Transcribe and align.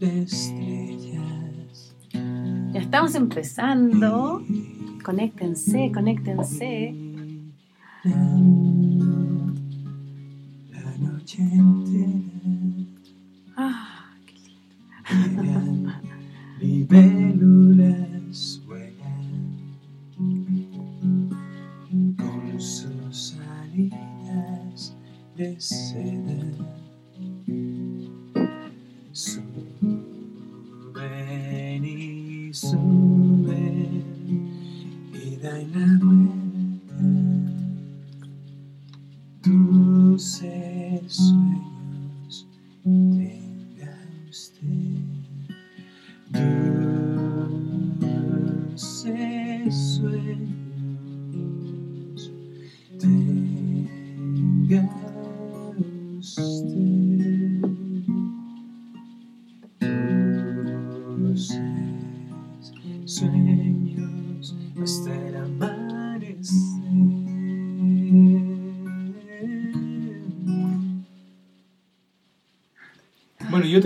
de 0.00 0.22
estrellas. 0.22 1.94
Ya 2.72 2.80
estamos 2.80 3.14
empezando. 3.14 4.42
Conéctense, 5.04 5.92
conéctense. 5.92 6.94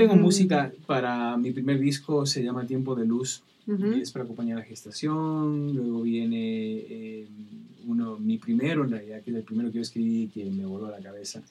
Tengo 0.08 0.22
música 0.22 0.72
para 0.86 1.36
mi 1.36 1.50
primer 1.52 1.78
disco, 1.78 2.26
se 2.26 2.42
llama 2.42 2.66
Tiempo 2.66 2.94
de 2.94 3.06
Luz, 3.06 3.42
Ujú. 3.66 3.92
y 3.96 4.00
es 4.00 4.10
para 4.12 4.24
acompañar 4.24 4.58
la 4.58 4.64
gestación. 4.64 5.74
Luego 5.74 6.02
viene 6.02 6.76
eh, 6.78 7.26
uno, 7.86 8.18
mi 8.18 8.36
primero 8.38 8.84
en 8.84 8.90
realidad, 8.90 9.22
que 9.22 9.30
es 9.30 9.36
el 9.36 9.42
primero 9.42 9.70
que 9.70 9.76
yo 9.76 9.82
escribí 9.82 10.28
que 10.32 10.44
me 10.50 10.66
voló 10.66 10.86
a 10.86 10.90
la 10.90 10.98
cabeza. 11.00 11.42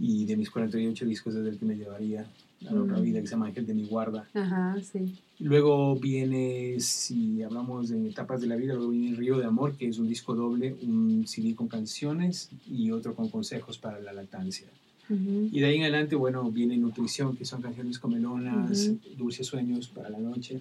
Y 0.00 0.24
de 0.24 0.36
mis 0.36 0.50
48 0.50 1.04
discos 1.06 1.34
es 1.34 1.46
el 1.46 1.58
que 1.58 1.64
me 1.64 1.76
llevaría 1.76 2.26
a 2.68 2.72
la 2.72 2.82
otra 2.82 2.98
Mm. 2.98 3.02
vida, 3.02 3.20
que 3.20 3.26
se 3.26 3.32
llama 3.32 3.46
Ángel 3.46 3.66
de 3.66 3.74
mi 3.74 3.84
guarda. 3.84 4.26
Ajá, 4.34 4.76
sí. 4.82 5.00
Luego 5.40 5.96
viene, 5.96 6.76
si 6.80 7.42
hablamos 7.42 7.88
de 7.90 8.08
etapas 8.08 8.40
de 8.40 8.46
la 8.46 8.56
vida, 8.56 8.74
luego 8.74 8.90
viene 8.90 9.16
Río 9.16 9.38
de 9.38 9.44
Amor, 9.44 9.76
que 9.76 9.88
es 9.88 9.98
un 9.98 10.08
disco 10.08 10.34
doble, 10.34 10.74
un 10.82 11.24
CD 11.26 11.54
con 11.54 11.68
canciones 11.68 12.50
y 12.70 12.90
otro 12.92 13.14
con 13.14 13.28
consejos 13.28 13.78
para 13.78 14.00
la 14.00 14.12
lactancia. 14.12 14.66
Y 15.10 15.60
de 15.60 15.66
ahí 15.66 15.76
en 15.76 15.82
adelante, 15.82 16.16
bueno, 16.16 16.50
viene 16.50 16.76
Nutrición, 16.76 17.36
que 17.36 17.44
son 17.44 17.60
canciones 17.62 17.98
comelonas, 17.98 18.88
Ujú. 18.88 18.98
Dulces 19.18 19.46
Sueños 19.46 19.88
para 19.88 20.08
la 20.10 20.18
noche, 20.18 20.60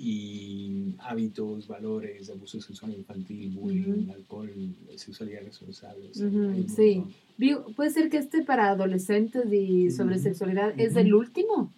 y 0.00 0.94
hábitos, 1.00 1.66
valores, 1.66 2.30
abuso 2.30 2.60
sexual 2.60 2.92
infantil, 2.94 3.50
bullying, 3.50 4.08
alcohol, 4.14 4.48
sexualidad 4.96 5.42
responsable. 5.44 6.08
o 6.10 6.14
sea, 6.14 6.28
sí. 6.68 7.02
montón. 7.38 7.74
Puede 7.74 7.90
ser 7.90 8.08
que 8.08 8.18
este 8.18 8.44
para 8.44 8.68
adolescentes 8.70 9.52
y 9.52 9.90
sobre 9.90 10.18
sexualidad 10.18 10.78
es 10.78 10.94
el 10.96 11.14
último, 11.14 11.72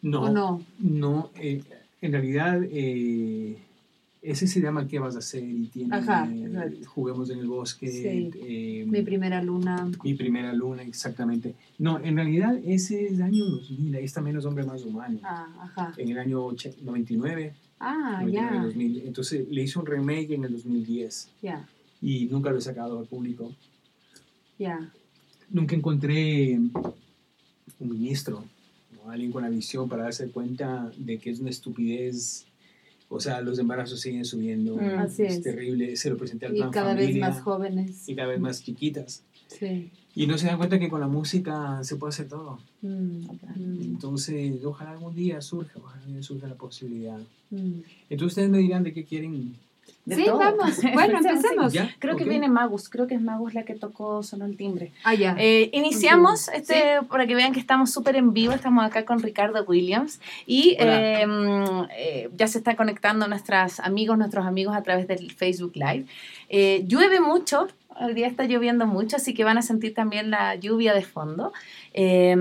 No, 0.00 0.22
¿o 0.22 0.30
no? 0.32 0.62
no, 0.80 1.30
eh, 1.36 1.62
en 2.00 2.12
realidad 2.12 2.60
eh, 2.64 3.58
ese 4.22 4.46
se 4.46 4.60
llama 4.60 4.86
¿Qué 4.86 4.98
vas 5.00 5.16
a 5.16 5.18
hacer? 5.18 5.42
Y 5.42 5.66
tiene 5.66 5.96
Ajá, 5.96 6.28
eh. 6.32 6.80
Juguemos 6.86 7.28
en 7.30 7.40
el 7.40 7.46
bosque, 7.48 7.88
Sí. 7.90 8.30
eh, 8.46 8.84
Mi 8.88 9.02
primera 9.02 9.42
luna. 9.42 9.90
mi 10.04 10.14
primera 10.14 10.52
luna, 10.52 10.82
exactamente. 10.82 11.54
No, 11.78 11.98
en 11.98 12.14
realidad 12.16 12.56
ese 12.64 13.06
es 13.06 13.12
el 13.14 13.22
año 13.22 13.44
2000, 13.44 13.96
ahí 13.96 14.04
está 14.04 14.20
menos 14.20 14.44
hombre 14.44 14.64
más 14.64 14.84
humano. 14.84 15.18
Ah, 15.24 15.48
ajá. 15.60 15.92
En 15.96 16.08
el 16.10 16.18
año 16.18 16.46
och- 16.46 16.70
99, 16.82 17.54
Ah, 17.80 18.18
99, 18.22 18.32
ya, 18.54 18.62
2000. 18.62 19.02
Entonces 19.04 19.48
le 19.50 19.62
hice 19.64 19.78
un 19.80 19.86
remake 19.86 20.34
en 20.34 20.44
el 20.44 20.52
2010 20.52 21.28
ya, 21.42 21.68
y 22.00 22.26
nunca 22.26 22.50
lo 22.52 22.58
he 22.58 22.60
sacado 22.62 23.00
al 23.00 23.06
público. 23.06 23.52
ya. 24.58 24.92
Nunca 25.50 25.74
encontré 25.74 26.54
un 27.80 27.88
ministro 27.90 28.44
o 29.04 29.10
alguien 29.10 29.32
con 29.32 29.42
la 29.42 29.48
visión 29.50 29.88
para 29.88 30.04
darse 30.04 30.30
cuenta 30.30 30.92
de 30.96 31.18
que 31.18 31.30
es 31.30 31.40
una 31.40 31.50
estupidez. 31.50 32.46
O 33.14 33.20
sea, 33.20 33.42
los 33.42 33.58
embarazos 33.58 34.00
siguen 34.00 34.24
subiendo. 34.24 34.76
Mm. 34.76 34.98
Así 34.98 35.22
es. 35.24 35.42
terrible. 35.42 35.96
Se 35.96 36.08
lo 36.08 36.16
presenté 36.16 36.46
al 36.46 36.54
Y 36.54 36.58
plan 36.60 36.70
cada 36.70 36.94
vez 36.94 37.06
familia 37.08 37.28
más 37.28 37.40
jóvenes. 37.42 38.08
y 38.08 38.14
cada 38.14 38.28
vez 38.28 38.40
más 38.40 38.62
chiquitas. 38.64 39.22
Sí. 39.48 39.90
Y 40.14 40.26
no 40.26 40.38
se 40.38 40.46
dan 40.46 40.56
cuenta 40.56 40.78
que 40.78 40.88
con 40.88 41.00
la 41.00 41.08
música 41.08 41.84
se 41.84 41.96
puede 41.96 42.08
hacer 42.10 42.28
todo. 42.28 42.58
Mm, 42.80 42.88
mm, 43.56 43.82
Entonces, 43.82 44.64
ojalá 44.64 44.92
algún 44.92 45.14
día 45.14 45.40
surja, 45.42 45.78
ojalá 45.78 45.98
algún 46.00 46.14
día 46.14 46.22
surja 46.22 46.46
la 46.48 46.54
posibilidad. 46.54 47.18
mm. 47.50 47.80
Entonces, 48.08 48.28
ustedes 48.32 48.48
me 48.50 48.58
dirán 48.58 48.82
de 48.82 48.92
qué 48.94 49.04
quieren. 49.04 49.56
De 50.04 50.16
Sí, 50.16 50.24
todo. 50.24 50.38
vamos. 50.38 50.80
Bueno, 50.94 51.18
empecemos. 51.18 51.72
¿Ya? 51.72 51.94
Creo 52.00 52.16
que 52.16 52.24
viene 52.24 52.48
Magus, 52.48 52.88
creo 52.88 53.06
que 53.06 53.14
es 53.14 53.20
Magus 53.20 53.54
la 53.54 53.62
que 53.64 53.74
tocó, 53.74 54.22
sonó 54.22 54.46
el 54.46 54.56
timbre. 54.56 54.92
Ah, 55.04 55.14
ya. 55.14 55.36
Eh, 55.38 55.70
iniciamos, 55.72 56.48
este, 56.48 57.00
para 57.08 57.26
que 57.26 57.34
vean 57.36 57.52
que 57.52 57.60
estamos 57.60 57.92
súper 57.92 58.16
en 58.16 58.32
vivo, 58.32 58.52
estamos 58.52 58.84
acá 58.84 59.04
con 59.04 59.20
Ricardo 59.20 59.62
Williams 59.64 60.20
y 60.44 60.76
eh, 60.80 61.24
mm, 61.26 61.84
eh, 61.96 62.30
ya 62.36 62.48
se 62.48 62.58
están 62.58 62.74
conectando 62.76 63.28
nuestros 63.28 63.78
amigos, 63.80 64.18
nuestros 64.18 64.44
amigos 64.44 64.74
a 64.76 64.82
través 64.82 65.06
del 65.06 65.30
Facebook 65.32 65.72
Live. 65.76 66.06
Eh, 66.48 66.84
llueve 66.88 67.20
mucho, 67.20 67.68
hoy 68.00 68.14
día 68.14 68.26
está 68.26 68.44
lloviendo 68.44 68.86
mucho, 68.86 69.16
así 69.16 69.34
que 69.34 69.44
van 69.44 69.58
a 69.58 69.62
sentir 69.62 69.94
también 69.94 70.30
la 70.30 70.56
lluvia 70.56 70.94
de 70.94 71.02
fondo. 71.02 71.52
Eh, 71.94 72.34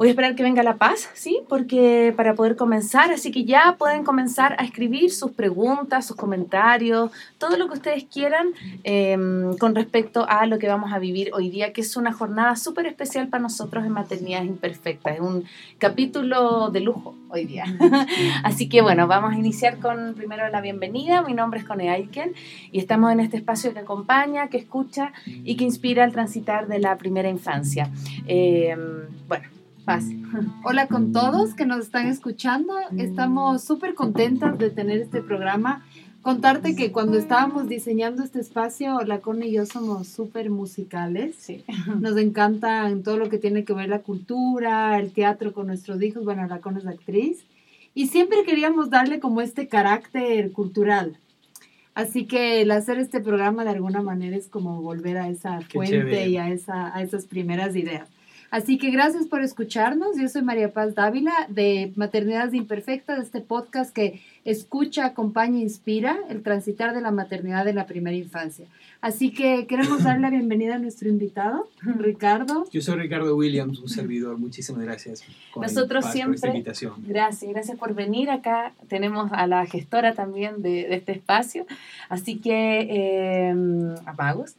Voy 0.00 0.08
a 0.08 0.12
esperar 0.12 0.34
que 0.34 0.42
venga 0.42 0.62
la 0.62 0.76
paz, 0.76 1.10
¿sí? 1.12 1.42
Porque 1.46 2.14
para 2.16 2.32
poder 2.34 2.56
comenzar, 2.56 3.12
así 3.12 3.30
que 3.30 3.44
ya 3.44 3.76
pueden 3.78 4.02
comenzar 4.02 4.56
a 4.58 4.64
escribir 4.64 5.10
sus 5.10 5.32
preguntas, 5.32 6.06
sus 6.06 6.16
comentarios, 6.16 7.10
todo 7.36 7.58
lo 7.58 7.68
que 7.68 7.74
ustedes 7.74 8.04
quieran 8.04 8.46
eh, 8.82 9.18
con 9.58 9.74
respecto 9.74 10.24
a 10.26 10.46
lo 10.46 10.58
que 10.58 10.68
vamos 10.68 10.94
a 10.94 10.98
vivir 10.98 11.32
hoy 11.34 11.50
día, 11.50 11.74
que 11.74 11.82
es 11.82 11.98
una 11.98 12.14
jornada 12.14 12.56
súper 12.56 12.86
especial 12.86 13.28
para 13.28 13.42
nosotros 13.42 13.84
en 13.84 13.92
Maternidades 13.92 14.48
Imperfectas. 14.48 15.16
Es 15.16 15.20
un 15.20 15.44
capítulo 15.76 16.70
de 16.70 16.80
lujo 16.80 17.14
hoy 17.28 17.44
día. 17.44 17.66
Así 18.42 18.70
que 18.70 18.80
bueno, 18.80 19.06
vamos 19.06 19.34
a 19.34 19.38
iniciar 19.38 19.80
con 19.80 20.14
primero 20.14 20.48
la 20.48 20.62
bienvenida. 20.62 21.20
Mi 21.20 21.34
nombre 21.34 21.60
es 21.60 21.66
Cone 21.66 21.90
Aiken 21.90 22.32
y 22.72 22.78
estamos 22.78 23.12
en 23.12 23.20
este 23.20 23.36
espacio 23.36 23.74
que 23.74 23.80
acompaña, 23.80 24.48
que 24.48 24.56
escucha 24.56 25.12
y 25.26 25.56
que 25.56 25.64
inspira 25.64 26.04
al 26.04 26.12
transitar 26.12 26.68
de 26.68 26.78
la 26.78 26.96
primera 26.96 27.28
infancia. 27.28 27.90
Eh, 28.26 28.74
bueno, 29.28 29.59
fácil. 29.84 30.24
Hola 30.64 30.86
con 30.86 31.12
todos 31.12 31.54
que 31.54 31.66
nos 31.66 31.80
están 31.80 32.06
escuchando. 32.06 32.74
Estamos 32.96 33.64
súper 33.64 33.94
contentas 33.94 34.58
de 34.58 34.70
tener 34.70 35.00
este 35.00 35.22
programa. 35.22 35.84
Contarte 36.22 36.76
que 36.76 36.92
cuando 36.92 37.16
estábamos 37.16 37.68
diseñando 37.68 38.22
este 38.22 38.40
espacio, 38.40 39.00
la 39.00 39.20
Connie 39.20 39.48
y 39.48 39.52
yo 39.52 39.66
somos 39.66 40.08
súper 40.08 40.50
musicales. 40.50 41.36
Sí. 41.38 41.64
Nos 41.98 42.16
encanta 42.18 42.88
en 42.90 43.02
todo 43.02 43.16
lo 43.16 43.30
que 43.30 43.38
tiene 43.38 43.64
que 43.64 43.72
ver 43.72 43.88
la 43.88 44.00
cultura, 44.00 44.98
el 44.98 45.12
teatro 45.12 45.54
con 45.54 45.66
nuestros 45.66 46.02
hijos. 46.02 46.24
Bueno, 46.24 46.46
la 46.46 46.60
Connie 46.60 46.80
es 46.80 46.86
actriz. 46.86 47.44
Y 47.94 48.08
siempre 48.08 48.44
queríamos 48.44 48.90
darle 48.90 49.18
como 49.18 49.40
este 49.40 49.66
carácter 49.66 50.52
cultural. 50.52 51.16
Así 51.94 52.26
que 52.26 52.62
el 52.62 52.70
hacer 52.70 52.98
este 52.98 53.20
programa 53.20 53.64
de 53.64 53.70
alguna 53.70 54.00
manera 54.02 54.36
es 54.36 54.48
como 54.48 54.80
volver 54.80 55.16
a 55.16 55.28
esa 55.28 55.60
fuente 55.62 56.28
y 56.28 56.36
a, 56.36 56.50
esa, 56.50 56.94
a 56.94 57.02
esas 57.02 57.24
primeras 57.24 57.74
ideas. 57.74 58.08
Así 58.50 58.78
que 58.78 58.90
gracias 58.90 59.26
por 59.26 59.42
escucharnos. 59.42 60.16
Yo 60.20 60.28
soy 60.28 60.42
María 60.42 60.72
Paz 60.72 60.96
Dávila 60.96 61.32
de 61.48 61.92
Maternidades 61.94 62.52
Imperfectas, 62.52 63.20
este 63.20 63.40
podcast 63.40 63.94
que 63.94 64.20
escucha, 64.44 65.04
acompaña 65.06 65.58
e 65.58 65.62
inspira 65.62 66.18
el 66.28 66.42
transitar 66.42 66.92
de 66.92 67.00
la 67.00 67.12
maternidad 67.12 67.64
de 67.64 67.74
la 67.74 67.86
primera 67.86 68.16
infancia. 68.16 68.66
Así 69.00 69.30
que 69.32 69.66
queremos 69.68 70.02
darle 70.02 70.22
la 70.22 70.30
bienvenida 70.36 70.74
a 70.74 70.78
nuestro 70.80 71.08
invitado, 71.08 71.68
Ricardo. 71.82 72.64
Yo 72.72 72.80
soy 72.82 72.98
Ricardo 72.98 73.36
Williams, 73.36 73.78
un 73.78 73.88
servidor. 73.88 74.36
Muchísimas 74.36 74.82
gracias. 74.82 75.22
Nosotros 75.54 76.04
Paz, 76.04 76.12
siempre- 76.12 76.30
Por 76.40 76.48
esta 76.48 76.48
invitación. 76.48 76.94
Gracias, 77.06 77.52
gracias 77.52 77.78
por 77.78 77.94
venir 77.94 78.30
acá. 78.30 78.72
Tenemos 78.88 79.30
a 79.32 79.46
la 79.46 79.64
gestora 79.66 80.14
también 80.14 80.60
de, 80.60 80.88
de 80.88 80.96
este 80.96 81.12
espacio, 81.12 81.66
así 82.08 82.38
que 82.40 82.80
eh, 82.90 83.54
a 84.06 84.12
Magus. 84.14 84.56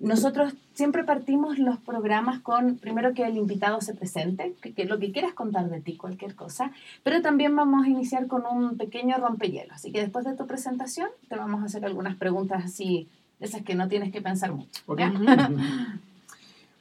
Nosotros 0.00 0.54
siempre 0.72 1.04
partimos 1.04 1.58
los 1.58 1.78
programas 1.78 2.40
con, 2.40 2.76
primero 2.76 3.12
que 3.12 3.22
el 3.22 3.36
invitado 3.36 3.82
se 3.82 3.94
presente, 3.94 4.54
que, 4.62 4.72
que 4.72 4.86
lo 4.86 4.98
que 4.98 5.12
quieras 5.12 5.34
contar 5.34 5.68
de 5.68 5.80
ti, 5.80 5.96
cualquier 5.96 6.34
cosa, 6.34 6.72
pero 7.02 7.20
también 7.20 7.54
vamos 7.54 7.84
a 7.84 7.88
iniciar 7.88 8.26
con 8.26 8.44
un 8.46 8.78
pequeño 8.78 9.18
rompehielo. 9.18 9.74
Así 9.74 9.92
que 9.92 10.00
después 10.00 10.24
de 10.24 10.34
tu 10.34 10.46
presentación 10.46 11.08
te 11.28 11.36
vamos 11.36 11.62
a 11.62 11.66
hacer 11.66 11.84
algunas 11.84 12.16
preguntas 12.16 12.64
así, 12.64 13.08
esas 13.40 13.62
que 13.62 13.74
no 13.74 13.88
tienes 13.88 14.10
que 14.10 14.22
pensar 14.22 14.52
mucho. 14.52 14.80
Ok. 14.86 15.00
¿ya? 15.00 15.12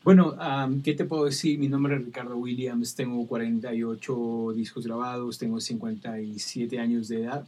Bueno, 0.02 0.34
um, 0.34 0.82
¿qué 0.82 0.94
te 0.94 1.04
puedo 1.04 1.26
decir? 1.26 1.60
Mi 1.60 1.68
nombre 1.68 1.96
es 1.96 2.06
Ricardo 2.06 2.38
Williams, 2.38 2.96
tengo 2.96 3.28
48 3.28 4.54
discos 4.56 4.88
grabados, 4.88 5.38
tengo 5.38 5.60
57 5.60 6.80
años 6.80 7.10
de 7.10 7.24
edad. 7.24 7.46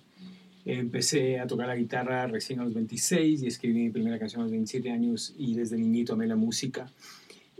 Empecé 0.65 1.39
a 1.39 1.47
tocar 1.47 1.67
la 1.67 1.75
guitarra 1.75 2.27
recién 2.27 2.59
a 2.59 2.63
los 2.63 2.73
26 2.73 3.41
y 3.41 3.47
escribí 3.47 3.81
mi 3.81 3.89
primera 3.89 4.19
canción 4.19 4.41
a 4.41 4.43
los 4.43 4.51
27 4.51 4.91
años 4.91 5.33
y 5.37 5.55
desde 5.55 5.77
niñito 5.77 6.13
amé 6.13 6.27
la 6.27 6.35
música. 6.35 6.91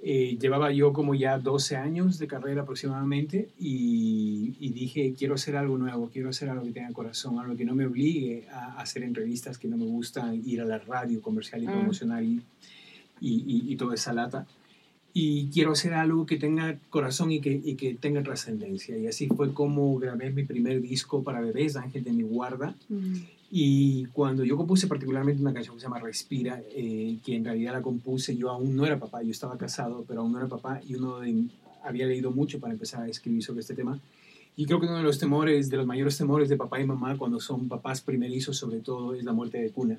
Eh, 0.03 0.37
llevaba 0.39 0.71
yo 0.71 0.93
como 0.93 1.13
ya 1.13 1.37
12 1.37 1.75
años 1.77 2.17
de 2.17 2.25
carrera 2.25 2.63
aproximadamente 2.63 3.49
y, 3.59 4.55
y, 4.59 4.71
dije, 4.71 5.13
quiero 5.15 5.35
hacer 5.35 5.55
algo 5.55 5.77
nuevo, 5.77 6.09
quiero 6.11 6.29
hacer 6.29 6.49
algo 6.49 6.63
que 6.63 6.71
tenga 6.71 6.91
corazón, 6.91 7.37
algo 7.37 7.55
que 7.55 7.65
no 7.65 7.75
me 7.75 7.85
obligue 7.85 8.47
a, 8.51 8.79
hacer 8.81 9.03
entrevistas, 9.03 9.59
que 9.59 9.67
no 9.67 9.77
me 9.77 9.85
gusta 9.85 10.33
ir 10.33 10.59
a 10.61 10.65
la 10.65 10.79
radio 10.79 11.21
comercial 11.21 11.61
y 11.61 11.67
mm. 11.67 11.71
promocionar 11.71 12.23
y, 12.23 12.41
y, 13.19 13.71
y, 13.71 13.75
toda 13.75 13.93
esa 13.93 14.11
lata. 14.11 14.47
Y 15.13 15.47
quiero 15.47 15.73
hacer 15.73 15.93
algo 15.93 16.25
que 16.25 16.37
tenga 16.37 16.77
corazón 16.89 17.31
y 17.31 17.41
que, 17.41 17.61
y 17.63 17.75
que 17.75 17.95
tenga 17.95 18.23
trascendencia. 18.23 18.97
Y 18.97 19.07
así 19.07 19.27
fue 19.27 19.53
como 19.53 19.97
grabé 19.97 20.31
mi 20.31 20.43
primer 20.43 20.81
disco 20.81 21.23
para 21.23 21.41
bebés, 21.41 21.75
Ángel 21.75 22.03
de 22.03 22.11
mi 22.11 22.23
guarda. 22.23 22.75
Mm. 22.87 23.15
Y 23.53 24.05
cuando 24.13 24.45
yo 24.45 24.55
compuse 24.55 24.87
particularmente 24.87 25.41
una 25.41 25.53
canción 25.53 25.75
que 25.75 25.81
se 25.81 25.87
llama 25.87 25.99
Respira, 25.99 26.61
eh, 26.73 27.17
que 27.25 27.35
en 27.35 27.43
realidad 27.43 27.73
la 27.73 27.81
compuse, 27.81 28.37
yo 28.37 28.49
aún 28.49 28.77
no 28.77 28.85
era 28.85 28.97
papá, 28.97 29.21
yo 29.23 29.31
estaba 29.31 29.57
casado, 29.57 30.05
pero 30.07 30.21
aún 30.21 30.31
no 30.31 30.37
era 30.37 30.47
papá 30.47 30.79
y 30.87 30.95
uno 30.95 31.17
había 31.83 32.05
leído 32.05 32.31
mucho 32.31 32.61
para 32.61 32.71
empezar 32.71 33.03
a 33.03 33.09
escribir 33.09 33.43
sobre 33.43 33.59
este 33.59 33.73
tema. 33.73 33.99
Y 34.55 34.65
creo 34.65 34.79
que 34.79 34.85
uno 34.85 34.97
de 34.97 35.03
los 35.03 35.19
temores, 35.19 35.69
de 35.69 35.77
los 35.77 35.85
mayores 35.85 36.17
temores 36.17 36.47
de 36.47 36.55
papá 36.55 36.79
y 36.79 36.85
mamá 36.85 37.17
cuando 37.17 37.39
son 37.39 37.67
papás 37.67 38.01
primerizos, 38.01 38.57
sobre 38.57 38.79
todo, 38.79 39.15
es 39.15 39.23
la 39.23 39.33
muerte 39.33 39.61
de 39.61 39.71
cuna, 39.71 39.97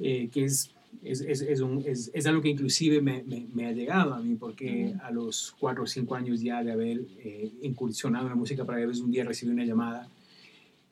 eh, 0.00 0.28
que 0.32 0.44
es, 0.44 0.70
es, 1.02 1.20
es, 1.20 1.42
es, 1.42 2.10
es, 2.14 2.26
algo 2.26 2.42
que 2.42 2.50
inclusive 2.50 3.00
me, 3.00 3.24
me, 3.52 3.66
ha 3.66 3.72
llegado 3.72 4.14
a 4.14 4.20
mí, 4.20 4.36
porque 4.36 4.94
a 5.02 5.10
los 5.10 5.54
cuatro 5.58 5.84
o 5.84 5.86
cinco 5.86 6.14
años 6.14 6.40
ya 6.40 6.62
de 6.62 6.72
haber 6.72 7.00
eh, 7.18 7.52
incursionado 7.62 8.26
en 8.26 8.30
la 8.30 8.36
música 8.36 8.64
para 8.64 8.78
bebés, 8.78 9.00
un 9.00 9.10
día 9.10 9.24
recibí 9.24 9.52
una 9.52 9.64
llamada 9.64 10.08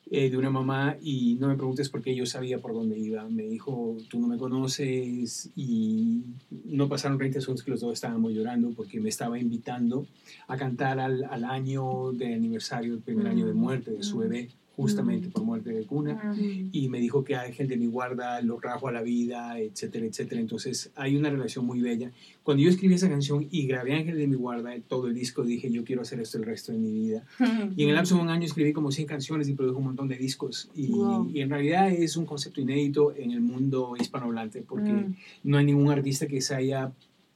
eh, 0.09 0.29
de 0.29 0.37
una 0.37 0.49
mamá 0.49 0.97
y 1.01 1.35
no 1.35 1.47
me 1.47 1.55
preguntes 1.55 1.87
por 1.87 2.01
qué 2.01 2.13
yo 2.13 2.25
sabía 2.25 2.59
por 2.59 2.73
dónde 2.73 2.99
iba. 2.99 3.27
Me 3.29 3.43
dijo, 3.43 3.95
tú 4.09 4.19
no 4.19 4.27
me 4.27 4.37
conoces 4.37 5.49
y 5.55 6.23
no 6.65 6.89
pasaron 6.89 7.17
30 7.17 7.39
segundos 7.39 7.63
que 7.63 7.71
los 7.71 7.79
dos 7.79 7.93
estábamos 7.93 8.33
llorando 8.33 8.71
porque 8.71 8.99
me 8.99 9.07
estaba 9.07 9.39
invitando 9.39 10.05
a 10.47 10.57
cantar 10.57 10.99
al, 10.99 11.23
al 11.23 11.45
año 11.45 12.11
de 12.11 12.33
aniversario, 12.33 12.93
el 12.95 12.99
primer 12.99 13.27
año 13.27 13.45
de 13.45 13.53
mm, 13.53 13.57
muerte 13.57 13.91
de 13.91 14.03
su 14.03 14.17
mm. 14.17 14.19
bebé 14.19 14.49
justamente 14.81 15.29
por 15.29 15.43
muerte 15.43 15.71
de 15.71 15.85
cuna, 15.85 16.33
y 16.71 16.89
me 16.89 16.99
dijo 16.99 17.23
que 17.23 17.35
Ángel 17.35 17.67
de 17.67 17.77
mi 17.77 17.85
guarda 17.85 18.41
lo 18.41 18.57
trajo 18.57 18.87
a 18.87 18.91
la 18.91 19.01
vida, 19.01 19.59
etcétera, 19.59 20.05
etcétera. 20.05 20.41
Entonces 20.41 20.91
hay 20.95 21.15
una 21.15 21.29
relación 21.29 21.65
muy 21.65 21.81
bella. 21.81 22.11
Cuando 22.43 22.63
yo 22.63 22.69
escribí 22.69 22.95
esa 22.95 23.09
canción 23.09 23.47
y 23.51 23.67
grabé 23.67 23.93
Ángel 23.93 24.17
de 24.17 24.27
mi 24.27 24.35
guarda, 24.35 24.71
todo 24.87 25.07
el 25.07 25.13
disco, 25.13 25.43
dije, 25.43 25.71
yo 25.71 25.83
quiero 25.83 26.01
hacer 26.01 26.19
esto 26.19 26.37
el 26.39 26.45
resto 26.45 26.71
de 26.71 26.79
mi 26.79 26.91
vida. 26.91 27.23
Y 27.77 27.83
en 27.83 27.89
el 27.89 27.95
lapso 27.95 28.15
de 28.15 28.21
un 28.21 28.29
año 28.29 28.45
escribí 28.45 28.73
como 28.73 28.91
100 28.91 29.07
canciones 29.07 29.47
y 29.47 29.53
produjo 29.53 29.77
un 29.77 29.85
montón 29.85 30.07
de 30.07 30.17
discos. 30.17 30.69
Y, 30.75 30.91
y 31.33 31.41
en 31.41 31.49
realidad 31.49 31.91
es 31.91 32.17
un 32.17 32.25
concepto 32.25 32.59
inédito 32.59 33.13
en 33.15 33.31
el 33.31 33.41
mundo 33.41 33.93
hispanohablante, 33.99 34.61
porque 34.61 34.91
mm. 34.91 35.15
no 35.43 35.57
hay 35.57 35.65
ningún 35.65 35.89
artista 35.91 36.27
que 36.27 36.41
se 36.41 36.55
haya 36.55 36.91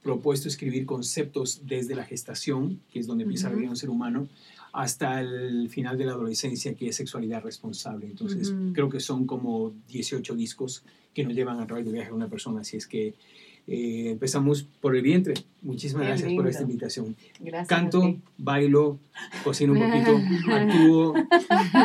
propuesto 0.06 0.46
escribir 0.48 0.86
conceptos 0.86 1.62
desde 1.66 1.96
la 1.96 2.04
gestación, 2.04 2.80
que 2.92 3.00
es 3.00 3.06
donde 3.06 3.24
empieza 3.24 3.48
a 3.48 3.50
vivir 3.50 3.68
un 3.68 3.76
ser 3.76 3.90
humano, 3.90 4.28
hasta 4.76 5.20
el 5.22 5.70
final 5.70 5.96
de 5.96 6.04
la 6.04 6.12
adolescencia, 6.12 6.74
que 6.74 6.88
es 6.88 6.96
sexualidad 6.96 7.42
responsable. 7.42 8.06
Entonces, 8.06 8.54
creo 8.74 8.90
que 8.90 9.00
son 9.00 9.26
como 9.26 9.72
18 9.88 10.34
discos 10.34 10.84
que 11.14 11.24
nos 11.24 11.34
llevan 11.34 11.60
a 11.60 11.66
través 11.66 11.86
del 11.86 11.94
viaje 11.94 12.10
de 12.10 12.14
una 12.14 12.28
persona. 12.28 12.60
Así 12.60 12.76
es 12.76 12.86
que 12.86 13.14
eh, 13.66 14.10
empezamos 14.10 14.66
por 14.82 14.94
el 14.94 15.00
vientre. 15.00 15.32
Muchísimas 15.62 16.06
gracias 16.08 16.30
por 16.34 16.46
esta 16.46 16.62
invitación. 16.64 17.16
Gracias 17.40 17.68
Canto, 17.68 18.18
bailo, 18.36 18.98
cocino 19.42 19.72
un 19.72 19.78
poquito, 19.78 20.20
actúo, 20.52 21.14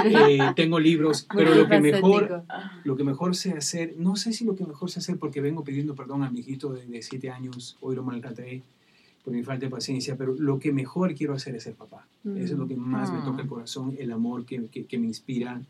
eh, 0.06 0.40
tengo 0.58 0.78
libros, 0.78 1.26
pero 1.34 1.56
lo 1.56 1.70
que, 1.70 1.80
mejor, 1.80 2.44
lo 2.84 2.98
que 2.98 3.06
mejor 3.06 3.38
sé 3.38 3.54
hacer, 3.54 3.96
no 3.98 4.18
sé 4.18 4.34
si 4.34 4.44
lo 4.44 4.58
que 4.58 4.66
mejor 4.66 4.92
sé 4.92 5.00
hacer 5.00 5.18
porque 5.18 5.40
vengo 5.40 5.64
pidiendo 5.64 5.96
perdón 5.96 6.24
a 6.24 6.30
mi 6.30 6.42
hijito 6.42 6.74
de 6.74 7.02
7 7.02 7.30
años, 7.30 7.78
hoy 7.80 7.96
lo 7.96 8.04
maltraté 8.04 8.64
por 9.24 9.34
mi 9.34 9.44
falta 9.44 9.66
de 9.66 9.72
paciencia, 9.72 10.16
pero 10.18 10.34
lo 10.34 10.60
que 10.60 10.72
mejor 10.72 11.14
quiero 11.14 11.34
hacer 11.34 11.56
es 11.56 11.64
ser 11.64 11.74
papá. 11.74 12.06
Eso 12.36 12.54
es 12.54 12.60
lo 12.60 12.68
que 12.68 12.76
más 12.76 13.12
me 13.12 13.20
toca 13.22 13.42
el 13.42 13.48
corazón, 13.48 13.96
el 14.00 14.12
amor 14.12 14.46
que, 14.46 14.66
que, 14.68 14.98
me 14.98 15.08
inspiran 15.08 15.66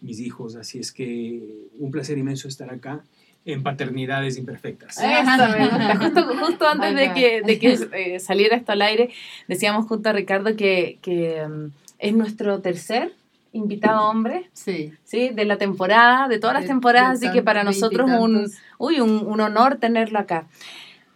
mis 0.00 0.20
hijos. 0.20 0.56
Así 0.56 0.78
es 0.78 0.92
que 0.92 1.68
un 1.78 1.90
placer 1.90 2.16
inmenso 2.18 2.48
estar 2.48 2.72
acá 2.72 3.02
en 3.44 3.62
paternidades 3.62 4.36
imperfectas. 4.36 4.96
Justo, 5.98 6.36
justo 6.44 6.68
antes 6.68 6.94
de 6.94 7.12
que, 7.14 7.42
de 7.42 7.58
que 7.58 7.78
eh, 7.92 8.20
saliera 8.20 8.56
esto 8.56 8.72
al 8.72 8.82
aire, 8.82 9.10
decíamos 9.46 9.86
junto 9.86 10.08
a 10.08 10.12
Ricardo 10.12 10.56
que, 10.56 10.98
que 11.00 11.46
mm, 11.46 11.66
es 11.98 12.14
nuestro 12.14 12.60
tercer 12.60 13.12
invitado 13.52 14.08
hombre 14.08 14.48
sí. 14.52 14.92
¿sí? 15.04 15.30
de 15.30 15.44
la 15.44 15.56
temporada, 15.58 16.28
de 16.28 16.38
todas 16.38 16.54
las 16.54 16.66
temporadas, 16.66 17.18
así 17.18 17.32
que 17.32 17.42
para 17.42 17.64
nosotros 17.64 18.10
un, 18.10 18.50
uy, 18.78 19.00
un, 19.00 19.26
un 19.26 19.40
honor 19.40 19.76
tenerlo 19.76 20.18
acá. 20.18 20.46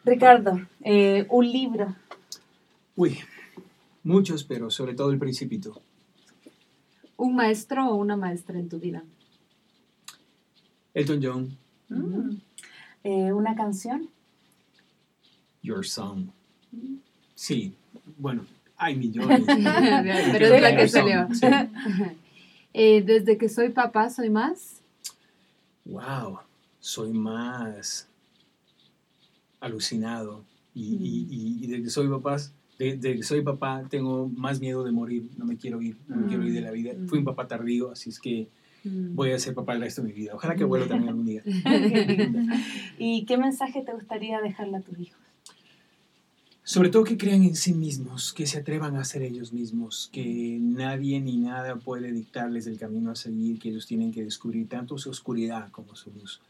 Ricardo, 0.05 0.61
eh, 0.82 1.26
un 1.29 1.50
libro. 1.50 1.94
Uy, 2.97 3.19
muchos, 4.02 4.44
pero 4.44 4.70
sobre 4.70 4.94
todo 4.94 5.11
el 5.11 5.19
principito. 5.19 5.81
¿Un 7.17 7.35
maestro 7.35 7.88
o 7.91 7.97
una 7.97 8.17
maestra 8.17 8.58
en 8.58 8.69
tu 8.69 8.79
vida? 8.79 9.05
Elton 10.94 11.20
John. 11.23 11.58
Mm. 11.88 12.37
Eh, 13.05 13.32
¿Una 13.32 13.55
canción? 13.55 14.08
Your 15.62 15.87
Song. 15.87 16.29
Sí, 17.35 17.75
bueno, 18.17 18.44
hay 18.76 18.97
millones. 18.97 19.43
pero 20.32 20.47
es 20.55 20.62
la 20.62 20.76
que 20.76 20.88
salió. 20.88 21.29
Eh, 22.73 23.02
desde 23.02 23.37
que 23.37 23.49
soy 23.49 23.70
papá, 23.70 24.11
¿soy 24.11 24.31
más? 24.31 24.81
Wow, 25.85 26.38
soy 26.79 27.12
más 27.12 28.06
alucinado 29.61 30.45
y, 30.75 30.95
y, 30.95 31.64
y, 31.64 31.67
desde 31.67 31.83
que 31.85 31.90
soy 31.90 32.09
papá, 32.09 32.37
desde 32.79 33.17
que 33.17 33.23
soy 33.23 33.43
papá 33.43 33.85
tengo 33.88 34.29
más 34.29 34.61
miedo 34.61 34.85
de 34.85 34.93
morir, 34.93 35.29
no 35.37 35.45
me 35.45 35.57
quiero 35.57 35.83
ir, 35.83 35.97
no 36.09 36.17
me 36.17 36.26
quiero 36.29 36.45
ir 36.47 36.55
de 36.55 36.61
la 36.61 36.71
vida. 36.71 36.93
Fui 37.07 37.19
un 37.19 37.25
papá 37.25 37.47
tardío, 37.47 37.90
así 37.90 38.11
es 38.11 38.19
que 38.19 38.49
voy 38.85 39.33
a 39.33 39.38
ser 39.38 39.55
papá 39.55 39.75
el 39.75 39.83
resto 39.83 40.02
de 40.02 40.09
mi 40.09 40.14
vida. 40.14 40.35
Ojalá 40.35 40.57
que 40.57 40.64
vuelva 40.64 40.88
también 40.88 41.11
algún 41.11 41.26
día. 41.26 41.43
¿Y 42.99 43.25
qué 43.26 43.37
mensaje 43.37 43.83
te 43.83 43.93
gustaría 43.93 44.40
dejarle 44.40 44.79
a 44.79 44.81
tus 44.81 44.99
hijos? 44.99 45.21
Sobre 46.62 46.88
todo 46.88 47.02
que 47.02 47.19
crean 47.19 47.43
en 47.43 47.57
sí 47.57 47.75
mismos, 47.75 48.33
que 48.33 48.47
se 48.47 48.59
atrevan 48.59 48.95
a 48.95 49.05
ser 49.05 49.23
ellos 49.23 49.52
mismos, 49.52 50.09
que 50.12 50.59
nadie 50.61 51.21
ni 51.21 51.37
nada 51.37 51.76
puede 51.76 52.12
dictarles 52.12 52.67
el 52.69 52.79
camino 52.79 53.11
a 53.11 53.17
seguir, 53.17 53.59
que 53.59 53.71
ellos 53.71 53.87
tienen 53.87 54.12
que 54.12 54.23
descubrir 54.23 54.69
tanto 54.69 54.97
su 54.97 55.11
oscuridad 55.11 55.71
como 55.73 55.97
su 55.97 56.12
luz 56.12 56.40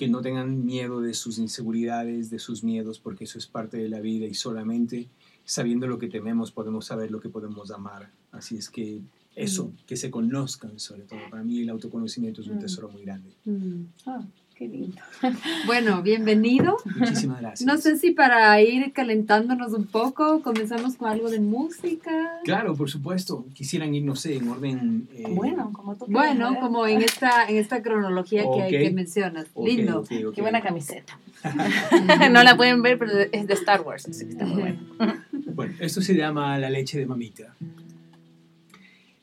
que 0.00 0.08
no 0.08 0.22
tengan 0.22 0.64
miedo 0.64 1.02
de 1.02 1.12
sus 1.12 1.38
inseguridades, 1.38 2.30
de 2.30 2.38
sus 2.38 2.64
miedos, 2.64 2.98
porque 2.98 3.24
eso 3.24 3.36
es 3.36 3.46
parte 3.46 3.76
de 3.76 3.90
la 3.90 4.00
vida 4.00 4.24
y 4.24 4.32
solamente 4.32 5.10
sabiendo 5.44 5.86
lo 5.86 5.98
que 5.98 6.08
tememos 6.08 6.52
podemos 6.52 6.86
saber 6.86 7.10
lo 7.10 7.20
que 7.20 7.28
podemos 7.28 7.70
amar. 7.70 8.10
Así 8.32 8.56
es 8.56 8.70
que 8.70 9.02
eso, 9.36 9.66
mm. 9.66 9.84
que 9.86 9.96
se 9.96 10.10
conozcan 10.10 10.80
sobre 10.80 11.02
todo. 11.02 11.20
Para 11.28 11.44
mí 11.44 11.60
el 11.60 11.68
autoconocimiento 11.68 12.40
es 12.40 12.46
un 12.46 12.56
mm. 12.56 12.60
tesoro 12.60 12.88
muy 12.88 13.02
grande. 13.02 13.28
Mm. 13.44 13.82
Ah. 14.06 14.26
Qué 14.60 14.68
lindo. 14.68 15.00
Bueno, 15.64 16.02
bienvenido. 16.02 16.76
Muchísimas 16.84 17.40
gracias. 17.40 17.66
No 17.66 17.78
sé 17.78 17.96
si 17.96 18.10
para 18.10 18.60
ir 18.60 18.92
calentándonos 18.92 19.72
un 19.72 19.86
poco, 19.86 20.42
comenzamos 20.42 20.96
con 20.96 21.08
algo 21.08 21.30
de 21.30 21.40
música. 21.40 22.10
Claro, 22.44 22.74
por 22.76 22.90
supuesto. 22.90 23.46
Quisieran 23.54 23.94
ir, 23.94 24.04
no 24.04 24.16
sé, 24.16 24.36
en 24.36 24.48
orden. 24.50 25.08
Eh, 25.14 25.24
bueno, 25.30 25.72
como 25.72 25.96
tú 25.96 26.04
Bueno, 26.08 26.60
como 26.60 26.86
en 26.86 27.00
esta, 27.00 27.48
en 27.48 27.56
esta 27.56 27.80
cronología 27.82 28.42
que, 28.42 28.78
que 28.78 28.90
mencionas. 28.90 29.46
lindo. 29.56 30.04
Qué 30.06 30.42
buena 30.42 30.60
camiseta. 30.60 31.18
no 32.30 32.42
la 32.42 32.54
pueden 32.54 32.82
ver, 32.82 32.98
pero 32.98 33.12
es 33.32 33.46
de 33.46 33.54
Star 33.54 33.80
Wars, 33.80 34.06
así 34.10 34.26
que 34.26 34.32
está 34.32 34.44
muy 34.44 34.60
bueno. 34.60 34.78
bueno, 35.54 35.74
esto 35.80 36.02
se 36.02 36.14
llama 36.14 36.58
La 36.58 36.68
leche 36.68 36.98
de 36.98 37.06
mamita. 37.06 37.54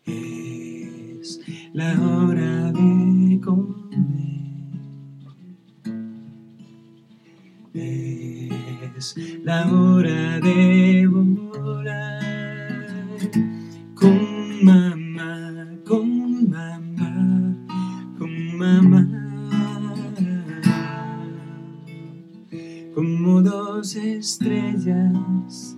Es 0.03 1.41
la 1.73 1.91
hora 2.01 2.71
de 2.71 3.39
comer 3.39 4.16
Es 7.77 9.15
la 9.43 9.71
hora 9.71 10.39
de 10.39 11.07
volar 11.07 12.17
con 13.93 14.65
mamá, 14.65 15.67
con 15.85 16.49
mamá, 16.49 17.55
con 18.17 18.57
mamá. 18.57 19.07
Como 22.95 23.41
dos 23.43 23.95
estrellas. 23.95 25.77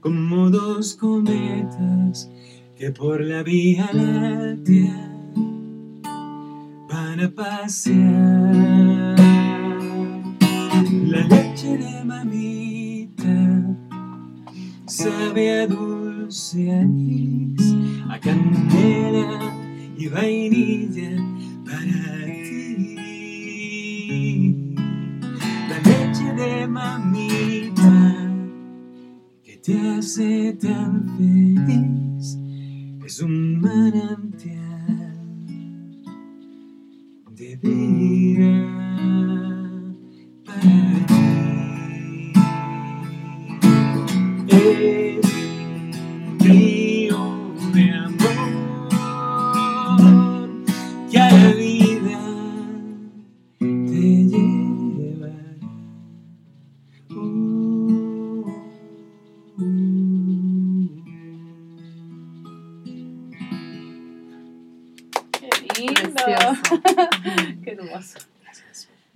como 0.00 0.48
dos 0.48 0.94
cometas 0.94 2.30
que 2.76 2.92
por 2.92 3.20
la 3.20 3.42
vía 3.42 3.90
láctea 3.92 5.17
pasear. 7.26 9.16
leche 11.08 11.76
de 11.78 12.04
mamita 12.04 13.38
sabe 14.86 15.62
a 15.62 15.66
dulce 15.66 16.70
anís, 16.70 17.74
a 18.08 18.18
canela 18.20 19.52
y 19.96 20.06
vainilla 20.06 21.10
para 21.64 22.24
ti. 22.46 22.96
La 25.68 25.78
leche 25.88 26.32
de 26.34 26.68
mamita 26.68 27.96
que 29.42 29.56
te 29.56 29.74
hace 29.90 30.56
tan 30.60 31.04
feliz 31.16 32.38
es 33.04 33.20
un 33.20 33.60
manantial 33.60 35.07
de 37.62 38.57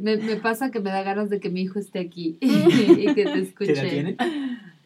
Me, 0.02 0.16
me 0.16 0.36
pasa 0.36 0.70
que 0.70 0.80
me 0.80 0.90
da 0.90 1.02
ganas 1.02 1.30
de 1.30 1.38
que 1.40 1.48
mi 1.50 1.62
hijo 1.62 1.78
esté 1.78 2.00
aquí 2.00 2.36
y 2.40 3.14
que 3.14 3.24
te 3.24 3.38
escuche. 3.40 3.74
¿Qué 3.74 3.82
tiene? 3.88 4.16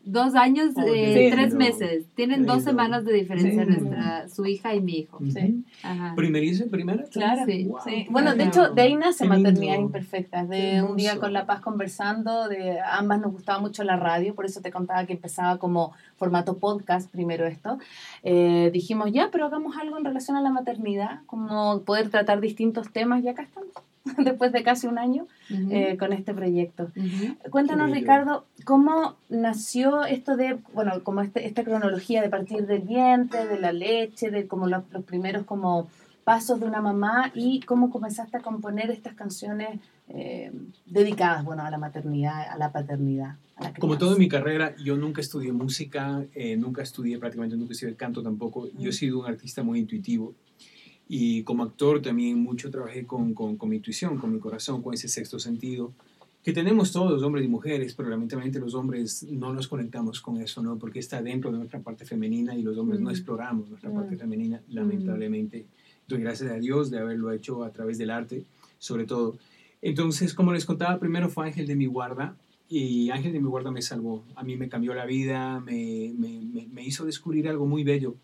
Dos 0.08 0.37
años, 0.37 0.73
Oh, 0.76 0.82
eh, 0.87 1.30
tres 1.32 1.52
meses. 1.52 2.04
Tienen 2.14 2.46
dos 2.46 2.62
semanas 2.62 3.04
de 3.04 3.12
diferencia 3.12 3.64
Sí. 3.64 3.70
nuestra, 3.73 4.28
su 4.28 4.46
hija 4.46 4.73
y 4.73 4.80
mi 4.80 4.99
hijo. 5.00 5.18
Sí. 5.32 5.64
Ajá. 5.82 6.12
¿Primerizo? 6.14 6.68
¿Primera? 6.68 7.02
Claro, 7.11 7.42
Sí. 7.44 7.64
Wow, 7.64 7.80
Bueno, 8.11 8.37
de 8.37 8.44
hecho, 8.44 8.70
de 8.70 8.82
ahí 8.82 8.94
nace. 8.94 9.26
Maternidad 9.26 9.80
Imperfecta, 9.80 10.44
de 10.44 10.80
un 10.88 10.96
día 10.96 11.18
con 11.18 11.32
La 11.32 11.44
Paz 11.44 11.61
conversando, 11.61 12.46
de 12.46 12.78
ambas 12.80 13.20
nos 13.20 13.32
gustaba 13.32 13.58
mucho 13.58 13.82
la 13.82 13.96
radio, 13.96 14.32
por 14.37 14.44
eso 14.46 14.61
te 14.61 14.70
contaba 14.70 15.04
que 15.06 15.14
empezaba 15.14 15.58
como 15.58 15.92
formato 16.16 16.56
podcast 16.58 17.11
primero 17.11 17.44
esto. 17.44 17.78
Eh, 18.23 18.70
dijimos, 18.73 19.11
ya, 19.12 19.30
pero 19.32 19.46
hagamos 19.46 19.76
algo 19.76 19.99
en 19.99 20.04
relación 20.04 20.37
a 20.37 20.40
la 20.40 20.50
maternidad, 20.50 21.23
como 21.26 21.80
poder 21.82 22.11
tratar 22.11 22.40
distintos 22.40 22.92
temas, 22.92 23.25
y 23.25 23.28
acá 23.28 23.42
estamos, 23.42 23.70
después 24.18 24.52
de 24.52 24.62
casi 24.62 24.86
un 24.86 24.98
año, 24.98 25.26
Ujú. 25.50 25.68
eh, 25.70 25.96
con 25.98 26.12
este 26.12 26.34
proyecto. 26.34 26.90
Ujú. 26.96 27.50
Cuéntanos, 27.50 27.86
Qué 27.86 27.92
bello. 27.92 28.00
Ricardo, 28.00 28.46
¿cómo 28.64 29.16
nació 29.28 30.04
esto 30.04 30.36
de, 30.36 30.58
bueno, 30.72 31.02
como 31.02 31.20
este, 31.20 31.46
esta 31.46 31.64
cronología 31.64 32.22
de 32.22 32.28
partir 32.28 32.66
del 32.66 32.82
vientre, 32.82 33.46
de 33.46 33.58
la 33.58 33.72
leche, 33.72 34.30
de 34.30 34.46
como 34.46 34.66
los, 34.66 34.84
los 34.90 35.04
primeros 35.04 35.44
como 35.44 35.88
pasos 36.25 36.58
de 36.58 36.66
una 36.66 36.80
mamá 36.80 37.30
y 37.34 37.60
cómo 37.60 37.88
comenzaste 37.88 38.38
a 38.38 38.40
componer 38.40 38.90
estas 38.90 39.14
canciones 39.14 39.78
eh, 40.08 40.50
dedicadas, 40.84 41.44
bueno, 41.44 41.62
a 41.62 41.70
la 41.70 41.78
maternidad, 41.78 42.48
a 42.50 42.58
la 42.58 42.72
paternidad, 42.72 43.36
a 43.54 43.62
la 43.62 43.72
Como 43.75 43.96
todo 43.96 44.14
en 44.14 44.18
mi 44.18 44.28
carrera, 44.28 44.75
yo 44.76 44.96
nunca 44.96 45.20
estudié 45.20 45.52
música, 45.52 46.25
eh, 46.34 46.56
nunca 46.56 46.82
estudié 46.82 47.18
prácticamente, 47.18 47.56
nunca 47.56 47.75
estudié 47.75 47.94
canto 47.94 48.25
tampoco. 48.25 48.68
Yo 48.76 48.90
he 48.90 48.92
sido 48.92 49.20
un 49.20 49.26
artista 49.26 49.62
muy 49.62 49.78
intuitivo 49.78 50.34
y 51.08 51.42
como 51.44 51.62
actor 51.64 52.02
también 52.02 52.38
mucho 52.42 52.70
trabajé 52.70 53.04
con, 53.06 53.32
con, 53.34 53.56
con 53.56 53.68
mi 53.68 53.76
intuición, 53.76 54.18
con 54.18 54.32
mi 54.32 54.38
corazón, 54.40 54.82
con 54.82 54.94
ese 54.94 55.08
sexto 55.08 55.38
sentido 55.38 55.92
que 56.42 56.52
tenemos 56.52 56.92
todos, 56.92 57.25
hombres 57.25 57.44
y 57.44 57.48
mujeres, 57.48 57.94
pero 57.94 58.08
lamentablemente 58.08 58.60
los 58.60 58.75
hombres 58.75 59.25
no 59.25 59.52
nos 59.52 59.66
conectamos 59.66 60.20
con 60.20 60.36
eso, 60.40 60.62
¿no? 60.62 60.78
Porque 60.78 61.00
está 61.00 61.20
dentro 61.20 61.50
de 61.50 61.58
nuestra 61.58 61.80
parte 61.80 62.04
femenina 62.04 62.54
y 62.56 62.62
los 62.62 62.78
hombres 62.78 63.00
no 63.00 63.08
Mm. 63.08 63.12
exploramos 63.12 63.68
nuestra 63.68 63.90
Mm. 63.90 63.94
parte 63.96 64.16
femenina, 64.16 64.62
lamentablemente. 64.68 65.66
Doy 66.06 66.20
gracias 66.20 66.52
a 66.52 66.54
Dios 66.60 66.88
de 66.92 67.00
haberlo 67.00 67.32
hecho 67.32 67.64
a 67.64 67.70
través 67.72 67.98
del 67.98 68.10
arte, 68.10 68.44
sobre 68.78 69.06
todo. 69.06 69.38
Entonces, 69.82 70.34
como 70.34 70.52
les 70.52 70.64
contaba, 70.64 70.98
primero 71.00 71.28
fue 71.28 71.46
Ángel 71.46 71.66
de 71.66 71.75
mi 71.75 71.86
guarda 71.86 72.36
y 72.68 73.10
Ángel 73.10 73.32
de 73.32 73.40
mi 73.40 73.48
guarda 73.48 73.72
me 73.72 73.82
salvó. 73.82 74.22
A 74.36 74.44
mí 74.44 74.56
me 74.56 74.68
cambió 74.68 74.94
la 74.94 75.04
vida, 75.04 75.58
me, 75.58 76.12
me, 76.16 76.40
me, 76.42 76.66
me 76.72 76.84
hizo 76.84 77.04
descubrir 77.04 77.48
algo 77.48 77.66
muy 77.66 77.82
bello. 77.82 78.14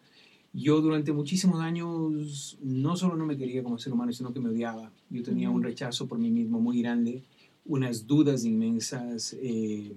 Yo 0.55 0.81
durante 0.81 1.13
muchísimos 1.13 1.61
años 1.61 2.59
no 2.63 2.97
solo 2.97 3.17
no 3.17 3.25
me 3.25 3.37
quería 3.39 3.63
como 3.63 3.79
ser 3.79 3.93
humano, 3.93 4.13
sino 4.13 4.33
que 4.35 4.41
me 4.41 4.51
odiaba. 4.51 4.91
Yo 5.11 5.23
tenía 5.23 5.49
un 5.51 5.63
rechazo 5.63 6.07
por 6.07 6.19
mí 6.19 6.31
mismo 6.31 6.61
muy 6.61 6.83
grande, 6.83 7.23
unas 7.65 8.07
dudas 8.07 8.45
inmensas. 8.45 9.37
eh, 9.41 9.93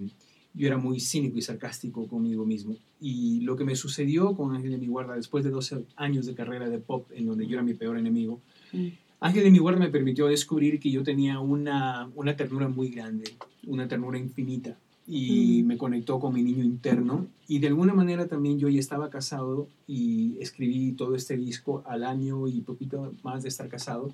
yo 0.54 0.66
era 0.66 0.78
muy 0.78 1.00
cínico 1.00 1.36
y 1.36 1.42
sarcástico 1.42 2.06
conmigo 2.08 2.46
mismo. 2.46 2.76
Y 2.98 3.42
lo 3.42 3.56
que 3.56 3.64
me 3.64 3.76
sucedió 3.76 4.34
con 4.34 4.54
Ángel 4.56 4.70
de 4.70 4.78
mi 4.78 4.86
guarda 4.86 5.14
después 5.14 5.44
de 5.44 5.50
12 5.50 5.84
años 5.96 6.24
de 6.24 6.34
carrera 6.34 6.70
de 6.70 6.78
pop, 6.78 7.06
en 7.14 7.26
donde 7.26 7.46
yo 7.46 7.52
era 7.56 7.62
mi 7.62 7.74
peor 7.74 7.98
enemigo, 7.98 8.40
Mm. 8.72 8.88
Ángel 9.20 9.44
de 9.44 9.50
mi 9.50 9.58
guarda 9.58 9.78
me 9.78 9.88
permitió 9.90 10.26
descubrir 10.26 10.80
que 10.80 10.90
yo 10.90 11.02
tenía 11.02 11.38
una, 11.40 12.10
una 12.16 12.36
ternura 12.36 12.68
muy 12.68 12.88
grande, 12.88 13.36
una 13.66 13.86
ternura 13.86 14.18
infinita. 14.18 14.76
Y 15.08 15.62
Mm. 15.62 15.66
me 15.66 15.76
conectó 15.78 16.18
con 16.18 16.34
mi 16.34 16.42
niño 16.42 16.64
interno. 16.64 17.26
Y 17.48 17.58
de 17.60 17.68
alguna 17.68 17.94
manera 17.94 18.26
también 18.26 18.58
yo 18.58 18.68
ya 18.68 18.80
estaba 18.80 19.08
casado 19.10 19.68
y 19.86 20.36
escribí 20.40 20.92
todo 20.92 21.14
este 21.14 21.36
disco 21.36 21.82
al 21.86 22.02
año 22.04 22.48
y 22.48 22.60
poquito 22.62 23.14
más 23.22 23.42
de 23.44 23.48
estar 23.50 23.68
casado. 23.68 24.12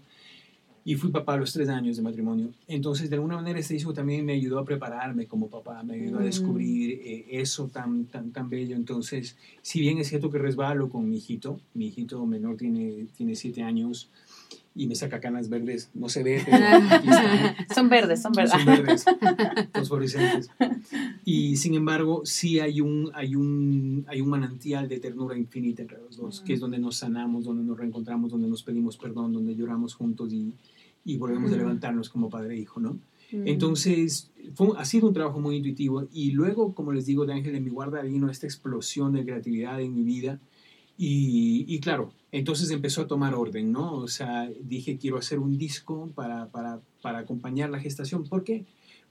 Y 0.85 0.97
fui 0.97 1.11
papá 1.13 1.35
a 1.35 1.37
los 1.37 1.53
tres 1.53 1.69
años 1.69 1.97
de 1.97 2.03
matrimonio. 2.03 2.49
Entonces, 2.67 3.09
de 3.09 3.15
alguna 3.15 3.37
manera, 3.37 3.61
este 3.61 3.75
disco 3.75 3.95
también 3.95 4.27
me 4.27 4.33
ayudó 4.33 4.59
a 4.59 4.65
prepararme 4.65 5.27
como 5.27 5.49
papá, 5.49 5.83
me 5.85 5.95
ayudó 5.95 6.19
a 6.19 6.23
Mm. 6.23 6.25
descubrir 6.25 7.01
eh, 7.05 7.27
eso 7.31 7.69
tan, 7.69 8.07
tan, 8.07 8.33
tan 8.33 8.51
bello. 8.51 8.75
Entonces, 8.75 9.37
si 9.63 9.81
bien 9.81 9.99
es 9.99 10.09
cierto 10.09 10.29
que 10.29 10.39
resbalo 10.39 10.89
con 10.89 11.09
mi 11.09 11.19
hijito, 11.19 11.61
mi 11.75 11.87
hijito 11.87 12.27
menor 12.27 12.57
tiene, 12.57 13.07
tiene 13.17 13.37
siete 13.37 13.63
años 13.63 14.11
y 14.75 14.87
me 14.87 14.95
saca 14.95 15.21
canas 15.21 15.49
verdes, 15.49 15.91
no 15.95 16.09
se 16.09 16.23
ve, 16.23 16.43
pero 16.45 16.57
aquí 16.57 17.09
están. 17.09 17.67
Son 17.75 17.89
verdes, 17.89 18.23
son 18.23 18.33
verdes. 18.33 18.53
Son 18.53 18.65
verdes, 18.65 19.05
fosforescentes. 19.75 20.51
Y 21.25 21.57
sin 21.57 21.75
embargo, 21.75 22.23
sí 22.25 22.59
hay 22.61 22.81
un, 22.81 23.11
hay, 23.15 23.35
un, 23.35 24.05
hay 24.09 24.21
un 24.21 24.29
manantial 24.31 24.89
de 24.89 24.99
ternura 24.99 25.37
infinita 25.37 25.83
entre 25.83 25.99
los 25.99 26.17
dos, 26.17 26.41
que 26.41 26.55
es 26.55 26.61
donde 26.61 26.79
nos 26.79 26.97
sanamos, 26.97 27.45
donde 27.45 27.65
nos 27.65 27.77
reencontramos, 27.79 28.31
donde 28.31 28.49
nos 28.49 28.63
pedimos 28.63 28.97
perdón, 28.97 29.33
donde 29.33 29.55
lloramos 29.55 29.95
juntos 29.95 30.33
y, 30.33 30.53
y 31.05 31.17
volvemos 31.19 31.51
a 31.53 31.57
Mm. 31.57 31.59
levantarnos 31.59 32.09
como 32.09 32.31
padre 32.31 32.55
e 32.55 32.61
hijo, 32.61 32.81
¿no? 32.81 32.99
Entonces, 33.47 34.31
fue, 34.55 34.69
ha 34.77 34.85
sido 34.85 35.09
un 35.09 35.15
trabajo 35.15 35.41
muy 35.41 35.57
intuitivo 35.57 36.07
y 36.13 36.33
luego, 36.33 36.75
como 36.75 36.93
les 36.93 37.07
digo, 37.07 37.25
de 37.25 37.33
Ángel 37.33 37.53
de 37.55 37.61
mi 37.61 37.71
guarda 37.71 38.03
vino 38.03 38.31
esta 38.31 38.47
explosión 38.47 39.15
de 39.15 39.25
creatividad 39.25 39.81
en 39.81 39.95
mi 39.95 40.03
vida 40.03 40.39
y, 40.97 41.65
y 41.69 41.81
claro, 41.81 42.13
entonces 42.33 42.71
empezó 42.71 43.03
a 43.03 43.07
tomar 43.07 43.35
orden, 43.35 43.73
¿no? 43.73 43.95
O 43.95 44.09
sea, 44.09 44.51
dije, 44.61 44.99
quiero 44.99 45.19
hacer 45.19 45.39
un 45.39 45.59
disco 45.59 46.11
para, 46.15 46.51
para, 46.51 46.81
para 47.03 47.19
acompañar 47.19 47.71
la 47.71 47.81
gestación. 47.81 48.25
¿Por 48.25 48.43
qué? 48.43 48.65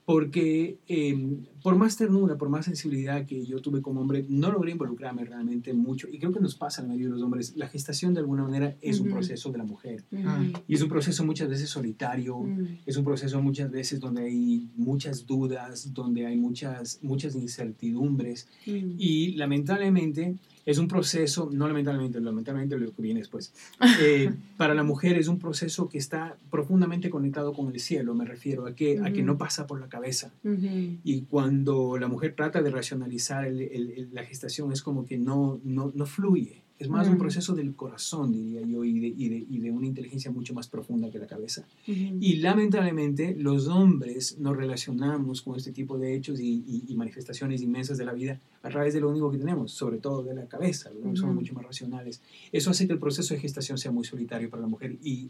Porque 0.04 0.78
eh, 0.88 1.38
por 1.62 1.76
más 1.76 1.96
ternura, 1.96 2.36
por 2.36 2.48
más 2.48 2.64
sensibilidad 2.64 3.24
que 3.26 3.44
yo 3.44 3.60
tuve 3.60 3.80
como 3.82 4.00
hombre, 4.00 4.24
no 4.28 4.50
logré 4.50 4.72
involucrarme 4.72 5.24
realmente 5.24 5.72
mucho. 5.72 6.08
Y 6.10 6.18
creo 6.18 6.32
que 6.32 6.40
nos 6.40 6.54
pasa 6.56 6.80
a 6.80 6.84
la 6.84 6.88
mayoría 6.88 7.08
de 7.08 7.12
los 7.14 7.22
hombres. 7.22 7.54
La 7.56 7.68
gestación 7.68 8.14
de 8.14 8.20
alguna 8.20 8.42
manera 8.42 8.76
es 8.80 8.98
un 9.00 9.06
Ujú. 9.08 9.16
proceso 9.16 9.50
de 9.52 9.58
la 9.58 9.64
mujer. 9.64 10.02
Ujú. 10.10 10.22
Y 10.68 10.74
es 10.74 10.82
un 10.82 10.88
proceso 10.88 11.24
muchas 11.24 11.48
veces 11.48 11.68
solitario, 11.70 12.38
Mm. 12.40 12.78
es 12.86 12.96
un 12.96 13.04
proceso 13.04 13.40
muchas 13.42 13.70
veces 13.70 14.00
donde 14.00 14.22
hay 14.24 14.68
muchas 14.76 15.26
dudas, 15.26 15.92
donde 15.94 16.26
hay 16.26 16.36
muchas, 16.36 16.98
muchas 17.02 17.34
incertidumbres 17.36 18.48
y 18.66 19.32
lamentablemente 19.36 20.34
es 20.64 20.78
un 20.78 20.86
proceso, 20.86 21.50
no 21.52 21.66
lamentablemente, 21.66 22.20
lamentablemente 22.20 22.78
lo 22.78 22.92
que 22.94 23.02
viene 23.02 23.18
después, 23.20 23.52
eh, 24.00 24.32
para 24.56 24.74
la 24.74 24.84
mujer 24.84 25.18
es 25.18 25.26
un 25.26 25.38
proceso 25.40 25.88
que 25.88 25.98
está 25.98 26.36
profundamente 26.50 27.10
conectado 27.10 27.52
con 27.52 27.72
el 27.72 27.80
cielo, 27.80 28.14
me 28.14 28.24
refiero 28.24 28.66
a 28.66 28.74
que, 28.74 29.00
a 29.00 29.12
que 29.12 29.22
no 29.24 29.36
pasa 29.38 29.66
por 29.66 29.80
la 29.80 29.88
cabeza. 29.88 30.30
Y 31.04 31.22
cuando 31.22 31.51
la 31.98 32.08
mujer 32.08 32.34
trata 32.34 32.62
de 32.62 32.70
racionalizar 32.70 33.46
el- 33.46 33.60
el- 33.62 34.08
la 34.12 34.24
gestación 34.24 34.72
es 34.72 34.82
como 34.82 35.04
que 35.04 35.18
no, 35.18 35.60
no, 35.64 35.92
no 35.94 36.06
fluye. 36.06 36.62
Es 36.78 36.88
más 36.88 37.06
un 37.06 37.14
Mm. 37.14 37.18
proceso 37.18 37.54
del 37.54 37.76
corazón, 37.76 38.32
diría 38.32 38.60
yo, 38.62 38.82
y 38.82 38.98
de, 38.98 39.06
y, 39.06 39.28
de, 39.28 39.46
y 39.48 39.58
de 39.60 39.70
una 39.70 39.86
inteligencia 39.86 40.32
mucho 40.32 40.52
más 40.52 40.66
profunda 40.66 41.10
que 41.12 41.18
la 41.20 41.28
cabeza. 41.28 41.64
Ujú. 41.86 42.16
Y 42.20 42.36
lamentablemente 42.38 43.36
los 43.38 43.68
hombres 43.68 44.36
nos 44.40 44.56
relacionamos 44.56 45.42
con 45.42 45.56
este 45.56 45.70
tipo 45.70 45.96
de 45.96 46.16
hechos 46.16 46.40
y, 46.40 46.64
y- 46.88 46.94
manifestaciones 46.96 47.62
inmensas 47.62 47.98
de 47.98 48.04
la 48.04 48.12
vida 48.12 48.40
a 48.62 48.68
través 48.68 48.94
de 48.94 49.00
lo 49.00 49.10
único 49.10 49.30
que 49.30 49.38
tenemos, 49.38 49.70
sobre 49.70 49.98
todo 49.98 50.24
de 50.24 50.34
la 50.34 50.46
cabeza. 50.46 50.90
Los 50.90 51.02
hombres 51.04 51.20
somos 51.20 51.34
Ujú. 51.34 51.40
mucho 51.42 51.54
más 51.54 51.64
racionales. 51.64 52.20
Eso 52.50 52.70
hace 52.70 52.86
que 52.88 52.94
el 52.94 52.98
proceso 52.98 53.32
de 53.34 53.38
gestación 53.40 53.78
sea 53.78 53.92
muy 53.92 54.04
solitario 54.04 54.50
para 54.50 54.62
la 54.62 54.68
mujer 54.68 54.96
y 55.04 55.28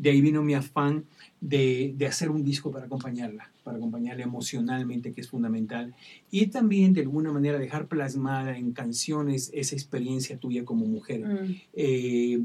de 0.00 0.10
ahí 0.10 0.20
vino 0.22 0.42
mi 0.42 0.54
afán 0.54 1.04
de, 1.42 1.92
de 1.96 2.06
hacer 2.06 2.30
un 2.30 2.42
disco 2.42 2.70
para 2.70 2.86
acompañarla, 2.86 3.50
para 3.62 3.76
acompañarla 3.76 4.24
emocionalmente, 4.24 5.12
que 5.12 5.20
es 5.20 5.28
fundamental, 5.28 5.94
y 6.30 6.46
también 6.46 6.94
de 6.94 7.02
alguna 7.02 7.32
manera 7.32 7.58
dejar 7.58 7.86
plasmada 7.86 8.56
en 8.56 8.72
canciones 8.72 9.50
esa 9.52 9.74
experiencia 9.74 10.38
tuya 10.38 10.64
como 10.64 10.86
mujer. 10.86 11.20
Mm. 11.20 11.54
Eh, 11.74 12.40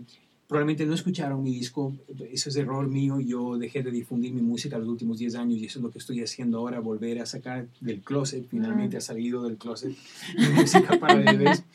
probablemente 0.48 0.86
no 0.86 0.94
escucharon 0.94 1.42
mi 1.42 1.52
disco, 1.52 1.96
eso 2.30 2.50
es 2.50 2.56
error 2.58 2.88
mío, 2.90 3.22
yo 3.22 3.58
dejé 3.58 3.82
de 3.84 3.90
difundir 3.90 4.34
mi 4.34 4.42
música 4.42 4.78
los 4.78 4.90
últimos 4.90 5.18
10 5.18 5.36
años 5.36 5.60
y 5.60 5.66
eso 5.66 5.80
es 5.80 5.84
lo 5.84 5.92
que 5.92 6.00
estoy 6.00 6.22
haciendo 6.22 6.60
ahora, 6.60 6.82
volver 6.82 7.22
a 7.22 7.26
sacar 7.26 7.68
del 7.80 8.02
closet, 8.02 8.46
finalmente 8.50 8.98
ha 8.98 9.02
salido 9.02 9.44
del 9.44 9.58
closet 9.58 9.96
mi 10.38 10.48
música 10.50 11.00
para 11.00 11.16
bebés. 11.16 11.64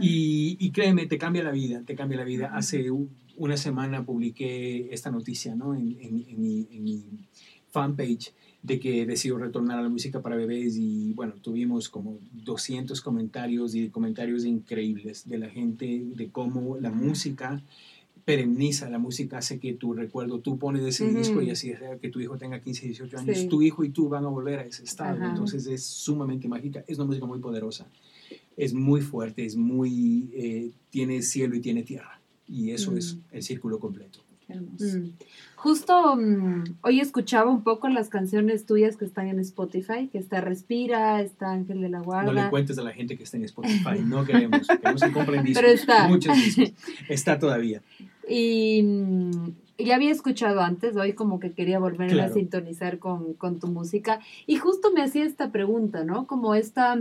Y, 0.00 0.56
y, 0.58 0.70
créeme, 0.72 1.06
te 1.06 1.16
cambia 1.16 1.44
la 1.44 1.52
vida, 1.52 1.82
te 1.86 1.94
cambia 1.94 2.18
la 2.18 2.24
vida. 2.24 2.50
Hace 2.56 2.90
una 3.36 3.56
semana 3.56 4.04
publiqué 4.04 4.92
esta 4.92 5.10
noticia 5.10 5.54
¿no? 5.54 5.74
en, 5.74 5.96
en, 6.00 6.24
en, 6.28 6.40
mi, 6.40 6.68
en 6.70 6.84
mi 6.84 7.04
fanpage 7.70 8.32
de 8.62 8.78
que 8.78 9.04
decido 9.06 9.38
retornar 9.38 9.78
a 9.78 9.82
la 9.82 9.88
música 9.88 10.22
para 10.22 10.36
bebés 10.36 10.76
y 10.76 11.12
bueno, 11.14 11.34
tuvimos 11.42 11.88
como 11.88 12.18
200 12.32 13.00
comentarios 13.00 13.74
y 13.74 13.88
comentarios 13.88 14.44
increíbles 14.44 15.28
de 15.28 15.38
la 15.38 15.48
gente 15.48 16.02
de 16.14 16.30
cómo 16.30 16.78
la 16.78 16.90
música 16.90 17.62
pereniza 18.24 18.88
la 18.88 18.98
música, 18.98 19.38
hace 19.38 19.58
que 19.58 19.72
tu 19.72 19.94
recuerdo, 19.94 20.38
tú 20.38 20.56
pones 20.56 20.84
ese 20.84 21.08
disco 21.08 21.42
y 21.42 21.50
así 21.50 21.72
que 22.00 22.08
tu 22.08 22.20
hijo 22.20 22.38
tenga 22.38 22.60
15, 22.60 22.86
18 22.86 23.18
años, 23.18 23.48
tu 23.48 23.62
hijo 23.62 23.82
y 23.82 23.90
tú 23.90 24.08
van 24.08 24.24
a 24.24 24.28
volver 24.28 24.60
a 24.60 24.64
ese 24.64 24.84
estado. 24.84 25.24
Entonces 25.24 25.66
es 25.66 25.82
sumamente 25.82 26.46
mágica, 26.46 26.84
es 26.86 26.98
una 26.98 27.06
música 27.06 27.26
muy 27.26 27.40
poderosa, 27.40 27.86
es 28.56 28.74
muy 28.74 29.00
fuerte, 29.00 29.44
es 29.44 29.56
muy, 29.56 30.30
eh, 30.34 30.70
tiene 30.90 31.22
cielo 31.22 31.56
y 31.56 31.60
tiene 31.60 31.82
tierra. 31.82 32.21
Y 32.52 32.70
eso 32.70 32.94
es 32.96 33.16
mm. 33.16 33.20
el 33.32 33.42
círculo 33.42 33.78
completo. 33.78 34.20
Mm. 34.48 35.10
Justo 35.56 36.16
mm, 36.16 36.64
hoy 36.82 37.00
escuchaba 37.00 37.50
un 37.50 37.62
poco 37.62 37.88
las 37.88 38.08
canciones 38.08 38.66
tuyas 38.66 38.96
que 38.96 39.04
están 39.04 39.28
en 39.28 39.38
Spotify, 39.40 40.08
que 40.10 40.18
está 40.18 40.40
Respira, 40.40 41.22
está 41.22 41.50
Ángel 41.50 41.80
de 41.80 41.88
la 41.88 42.00
Guarda. 42.00 42.32
No 42.32 42.42
le 42.42 42.50
cuentes 42.50 42.78
a 42.78 42.82
la 42.82 42.92
gente 42.92 43.16
que 43.16 43.22
está 43.22 43.38
en 43.38 43.44
Spotify, 43.44 44.00
no 44.04 44.24
queremos, 44.24 44.66
queremos 44.66 45.02
que 45.02 45.12
compren 45.12 45.44
discos, 45.44 45.62
Pero 45.62 45.72
está. 45.72 46.08
muchos 46.08 46.36
discos, 46.36 46.72
está 47.08 47.38
todavía. 47.38 47.80
Y 48.28 48.84
ya 49.78 49.94
había 49.94 50.12
escuchado 50.12 50.60
antes, 50.60 50.96
hoy 50.96 51.14
como 51.14 51.40
que 51.40 51.52
quería 51.52 51.78
volver 51.78 52.20
a 52.20 52.28
sintonizar 52.32 52.98
con, 52.98 53.34
con, 53.34 53.58
tu 53.58 53.68
música. 53.68 54.20
Y 54.46 54.56
justo 54.56 54.92
me 54.92 55.02
hacía 55.02 55.24
esta 55.24 55.50
pregunta, 55.50 56.04
¿no? 56.04 56.26
Como 56.26 56.54
esta, 56.54 56.98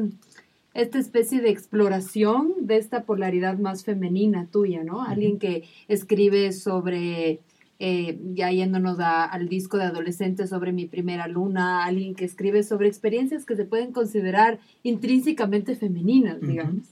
esta 0.74 1.00
especie 1.00 1.42
de 1.42 1.50
exploración 1.50 2.54
de 2.62 2.78
esta 2.78 3.04
polaridad 3.04 3.58
más 3.58 3.84
femenina 3.84 4.48
tuya, 4.52 4.84
¿no? 4.84 5.02
Alguien 5.02 5.38
que 5.38 5.64
escribe 5.88 6.52
sobre, 6.54 7.40
eh, 7.80 8.20
ya 8.34 8.52
yéndonos 8.52 8.98
al 9.00 9.50
disco 9.50 9.78
de 9.78 9.84
adolescente 9.84 10.48
sobre 10.48 10.72
mi 10.72 10.86
primera 10.86 11.28
luna, 11.28 11.84
alguien 11.84 12.16
que 12.16 12.26
escribe 12.26 12.64
sobre 12.64 12.88
experiencias 12.88 13.46
que 13.46 13.56
se 13.56 13.66
pueden 13.66 13.92
considerar 13.92 14.60
intrínsecamente 14.84 15.76
femeninas, 15.76 16.40
digamos. 16.42 16.86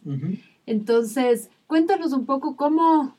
Entonces, 0.65 1.49
cuéntanos 1.67 2.11
un 2.11 2.25
poco 2.25 2.55
cómo 2.55 3.15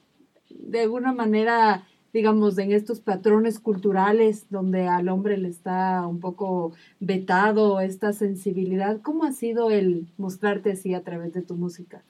de 0.50 0.80
alguna 0.80 1.12
manera, 1.12 1.86
digamos, 2.12 2.58
en 2.58 2.72
estos 2.72 3.00
patrones 3.00 3.58
culturales 3.58 4.46
donde 4.50 4.88
al 4.88 5.08
hombre 5.08 5.36
le 5.36 5.48
está 5.48 6.06
un 6.06 6.20
poco 6.20 6.72
vetado 6.98 7.80
esta 7.80 8.12
sensibilidad, 8.12 9.00
¿cómo 9.00 9.24
ha 9.24 9.32
sido 9.32 9.70
el 9.70 10.06
mostrarte 10.18 10.72
así 10.72 10.94
a 10.94 11.02
través 11.02 11.32
de 11.32 11.42
tu 11.42 11.54
música? 11.56 12.02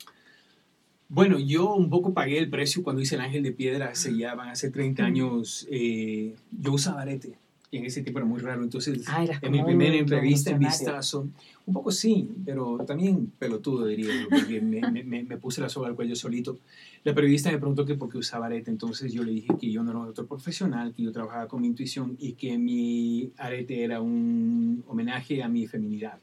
Bueno, 1.08 1.38
yo 1.38 1.74
un 1.74 1.90
poco 1.90 2.14
pagué 2.14 2.38
el 2.38 2.48
precio 2.50 2.84
cuando 2.84 3.02
hice 3.02 3.16
El 3.16 3.22
Ángel 3.22 3.42
de 3.42 3.52
Piedra, 3.52 3.88
hace 3.88 4.16
ya 4.16 4.34
van 4.34 4.50
hace 4.50 4.70
30 4.70 5.04
años, 5.04 5.66
eh, 5.70 6.36
yo 6.52 6.72
usaba 6.72 7.02
arete 7.02 7.36
y 7.70 7.78
en 7.78 7.84
ese 7.84 8.02
tiempo 8.02 8.18
era 8.18 8.26
muy 8.26 8.40
raro. 8.40 8.62
Entonces, 8.62 9.04
ah, 9.08 9.24
en 9.42 9.52
mi 9.52 9.62
primera 9.62 9.94
entrevista 9.94 10.50
en 10.50 10.58
Vistazo, 10.58 11.28
un 11.66 11.74
poco 11.74 11.92
sí, 11.92 12.28
pero 12.44 12.78
también 12.78 13.32
pelotudo 13.38 13.86
diría 13.86 14.12
yo, 14.22 14.28
porque 14.28 14.60
me, 14.60 14.80
me, 15.04 15.22
me, 15.22 15.36
puse 15.36 15.60
la 15.60 15.68
soga 15.68 15.88
al 15.88 15.94
cuello 15.94 16.16
solito. 16.16 16.58
La 17.02 17.14
periodista 17.14 17.50
me 17.50 17.58
preguntó 17.58 17.86
que 17.86 17.94
por 17.94 18.10
qué 18.10 18.18
usaba 18.18 18.46
arete, 18.46 18.70
entonces 18.70 19.12
yo 19.12 19.22
le 19.22 19.32
dije 19.32 19.56
que 19.58 19.70
yo 19.70 19.82
no 19.82 19.90
era 19.90 20.00
un 20.00 20.06
doctor 20.06 20.26
profesional, 20.26 20.92
que 20.92 21.02
yo 21.02 21.12
trabajaba 21.12 21.48
con 21.48 21.62
mi 21.62 21.68
intuición 21.68 22.16
y 22.18 22.34
que 22.34 22.58
mi 22.58 23.32
arete 23.38 23.82
era 23.82 24.02
un 24.02 24.84
homenaje 24.86 25.42
a 25.42 25.48
mi 25.48 25.66
feminidad, 25.66 26.18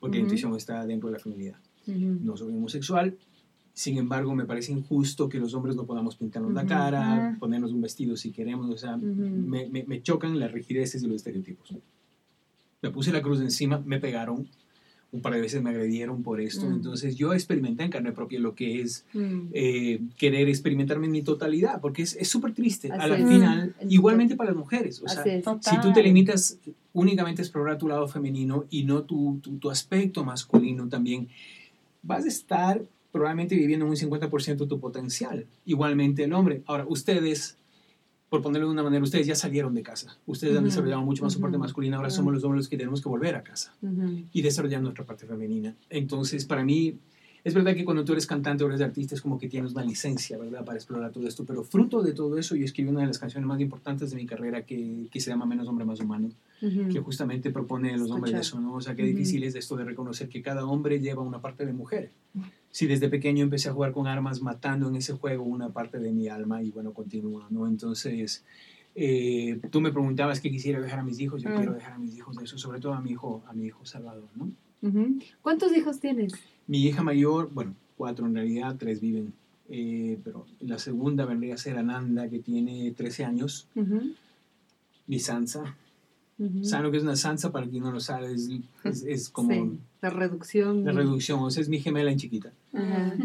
porque 0.00 0.16
la 0.16 0.22
intuición 0.22 0.56
está 0.56 0.86
dentro 0.86 1.10
de 1.10 1.14
la 1.14 1.18
feminidad. 1.18 1.58
No 1.86 2.36
soy 2.36 2.54
homosexual, 2.54 3.18
sin 3.74 3.98
embargo, 3.98 4.36
me 4.36 4.44
parece 4.44 4.70
injusto 4.70 5.28
que 5.28 5.40
los 5.40 5.52
hombres 5.52 5.74
no 5.74 5.84
podamos 5.84 6.14
pintarnos 6.14 6.52
la 6.52 6.64
cara, 6.64 7.36
ponernos 7.40 7.72
un 7.72 7.80
vestido 7.80 8.16
si 8.16 8.30
queremos. 8.30 8.70
O 8.70 8.78
sea, 8.78 8.96
me, 8.96 9.68
me, 9.68 10.00
chocan 10.00 10.38
las 10.38 10.52
rigideces 10.52 11.02
y 11.02 11.08
los 11.08 11.16
estereotipos. 11.16 11.74
Me 12.82 12.90
puse 12.90 13.12
la 13.12 13.20
cruz 13.20 13.40
encima, 13.40 13.82
me 13.84 13.98
pegaron, 13.98 14.46
un 15.14 15.20
par 15.20 15.32
de 15.32 15.40
veces 15.40 15.62
me 15.62 15.70
agredieron 15.70 16.22
por 16.24 16.40
esto. 16.40 16.68
Mm. 16.68 16.74
Entonces 16.74 17.14
yo 17.14 17.32
experimenté 17.32 17.84
en 17.84 17.90
carne 17.90 18.12
propia 18.12 18.40
lo 18.40 18.54
que 18.54 18.80
es 18.80 19.04
mm. 19.12 19.48
eh, 19.52 20.00
querer 20.16 20.48
experimentarme 20.48 21.06
en 21.06 21.12
mi 21.12 21.22
totalidad, 21.22 21.80
porque 21.80 22.02
es 22.02 22.28
súper 22.28 22.52
triste. 22.52 22.90
Al 22.90 23.16
final, 23.16 23.74
igualmente 23.88 24.34
para 24.34 24.50
las 24.50 24.58
mujeres. 24.58 25.00
O 25.02 25.08
sea, 25.08 25.22
si 25.22 25.80
tú 25.80 25.92
te 25.92 26.02
limitas 26.02 26.58
únicamente 26.92 27.42
a 27.42 27.44
explorar 27.44 27.78
tu 27.78 27.86
lado 27.86 28.08
femenino 28.08 28.64
y 28.70 28.82
no 28.82 29.04
tu, 29.04 29.38
tu, 29.40 29.58
tu 29.58 29.70
aspecto 29.70 30.24
masculino 30.24 30.88
también, 30.88 31.28
vas 32.02 32.24
a 32.24 32.28
estar 32.28 32.82
probablemente 33.12 33.54
viviendo 33.54 33.86
en 33.86 33.92
un 33.92 33.96
50% 33.96 34.56
de 34.56 34.66
tu 34.66 34.80
potencial. 34.80 35.46
Igualmente 35.64 36.24
el 36.24 36.32
hombre. 36.32 36.62
Ahora, 36.66 36.84
ustedes, 36.88 37.56
por 38.34 38.42
ponerlo 38.42 38.66
de 38.66 38.72
una 38.72 38.82
manera, 38.82 39.00
ustedes 39.00 39.28
ya 39.28 39.36
salieron 39.36 39.76
de 39.76 39.84
casa. 39.84 40.18
Ustedes 40.26 40.56
han 40.56 40.64
desarrollado 40.64 41.02
mucho 41.02 41.22
más 41.22 41.32
su 41.32 41.40
parte 41.40 41.56
masculina. 41.56 41.98
Ahora 41.98 42.10
somos 42.10 42.34
los 42.34 42.42
hombres 42.42 42.62
los 42.62 42.68
que 42.68 42.76
tenemos 42.76 43.00
que 43.00 43.08
volver 43.08 43.36
a 43.36 43.44
casa 43.44 43.72
y 44.32 44.42
desarrollar 44.42 44.82
nuestra 44.82 45.04
parte 45.04 45.24
femenina. 45.24 45.76
Entonces, 45.88 46.44
para 46.44 46.64
mí, 46.64 46.98
es 47.44 47.54
verdad 47.54 47.76
que 47.76 47.84
cuando 47.84 48.04
tú 48.04 48.10
eres 48.10 48.26
cantante 48.26 48.64
o 48.64 48.66
eres 48.66 48.80
artista 48.80 49.14
es 49.14 49.22
como 49.22 49.38
que 49.38 49.48
tienes 49.48 49.70
una 49.70 49.84
licencia, 49.84 50.36
¿verdad?, 50.36 50.64
para 50.64 50.78
explorar 50.78 51.12
todo 51.12 51.28
esto. 51.28 51.44
Pero 51.44 51.62
fruto 51.62 52.02
de 52.02 52.12
todo 52.12 52.36
eso, 52.36 52.56
yo 52.56 52.64
escribí 52.64 52.88
una 52.88 53.02
de 53.02 53.06
las 53.06 53.20
canciones 53.20 53.46
más 53.46 53.60
importantes 53.60 54.10
de 54.10 54.16
mi 54.16 54.26
carrera 54.26 54.62
que, 54.66 55.06
que 55.12 55.20
se 55.20 55.30
llama 55.30 55.46
Menos 55.46 55.68
Hombre, 55.68 55.84
Más 55.84 56.00
Humano, 56.00 56.30
que 56.92 57.00
justamente 57.00 57.50
propone 57.50 57.96
los 57.96 58.10
hombres 58.10 58.34
eso, 58.34 58.60
¿no? 58.60 58.74
O 58.74 58.80
sea, 58.80 58.94
qué 58.94 59.02
difícil 59.02 59.44
es 59.44 59.54
esto 59.54 59.76
de 59.76 59.84
reconocer 59.84 60.28
que 60.28 60.42
cada 60.42 60.64
hombre 60.66 61.00
lleva 61.00 61.22
una 61.22 61.40
parte 61.40 61.66
de 61.66 61.72
mujer 61.72 62.10
si 62.74 62.88
desde 62.88 63.08
pequeño 63.08 63.44
empecé 63.44 63.68
a 63.68 63.72
jugar 63.72 63.92
con 63.92 64.08
armas, 64.08 64.42
matando 64.42 64.88
en 64.88 64.96
ese 64.96 65.12
juego 65.12 65.44
una 65.44 65.68
parte 65.68 66.00
de 66.00 66.10
mi 66.10 66.26
alma 66.26 66.60
y 66.60 66.72
bueno, 66.72 66.92
continúa, 66.92 67.46
¿no? 67.48 67.68
Entonces, 67.68 68.44
eh, 68.96 69.60
tú 69.70 69.80
me 69.80 69.92
preguntabas 69.92 70.40
qué 70.40 70.50
quisiera 70.50 70.80
dejar 70.80 70.98
a 70.98 71.04
mis 71.04 71.20
hijos, 71.20 71.40
yo 71.40 71.50
mm. 71.50 71.54
quiero 71.54 71.72
dejar 71.72 71.92
a 71.92 71.98
mis 71.98 72.16
hijos 72.16 72.36
eso, 72.42 72.58
sobre 72.58 72.80
todo 72.80 72.94
a 72.94 73.00
mi 73.00 73.12
hijo, 73.12 73.44
a 73.46 73.52
mi 73.52 73.66
hijo 73.66 73.86
Salvador, 73.86 74.28
¿no? 74.34 74.50
¿Cuántos 75.40 75.74
hijos 75.76 76.00
tienes? 76.00 76.32
Mi 76.66 76.82
hija 76.82 77.04
mayor, 77.04 77.48
bueno, 77.54 77.76
cuatro 77.96 78.26
en 78.26 78.34
realidad, 78.34 78.74
tres 78.76 79.00
viven, 79.00 79.32
eh, 79.68 80.18
pero 80.24 80.44
la 80.58 80.80
segunda 80.80 81.26
vendría 81.26 81.54
a 81.54 81.58
ser 81.58 81.78
Ananda, 81.78 82.28
que 82.28 82.40
tiene 82.40 82.90
13 82.90 83.24
años, 83.24 83.68
mi 85.06 85.20
Sansa, 85.20 85.76
¿Saben 86.62 86.84
lo 86.84 86.90
que 86.90 86.96
es 86.96 87.02
una 87.04 87.16
sansa? 87.16 87.52
Para 87.52 87.66
quien 87.66 87.82
no 87.84 87.92
lo 87.92 88.00
sabe, 88.00 88.32
es, 88.32 88.48
es, 89.04 89.28
como... 89.28 89.78
la 90.02 90.10
reducción. 90.10 90.84
La 90.84 90.92
reducción, 90.92 91.40
o 91.40 91.50
sea, 91.50 91.62
es 91.62 91.68
mi 91.68 91.78
gemela 91.78 92.10
en 92.10 92.18
chiquita. 92.18 92.52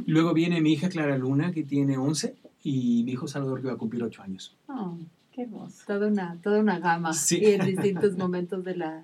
Luego 0.05 0.33
viene 0.33 0.61
mi 0.61 0.73
hija 0.73 0.89
Clara 0.89 1.17
Luna, 1.17 1.51
que 1.51 1.63
tiene 1.63 1.97
11, 1.97 2.35
y 2.63 3.03
mi 3.03 3.13
hijo 3.13 3.27
Salvador, 3.27 3.61
que 3.61 3.67
va 3.67 3.73
a 3.73 3.77
cumplir 3.77 4.03
8 4.03 4.21
años. 4.21 4.55
Oh, 4.67 4.95
qué 5.33 5.43
hermoso. 5.43 5.83
Toda 5.87 6.07
una, 6.07 6.37
toda 6.43 6.59
una 6.59 6.79
gama 6.79 7.13
sí. 7.13 7.43
en 7.43 7.65
distintos 7.65 8.15
momentos 8.15 8.63
de 8.63 8.77
la, 8.77 9.03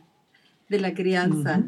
de 0.69 0.79
la 0.79 0.93
crianza. 0.93 1.63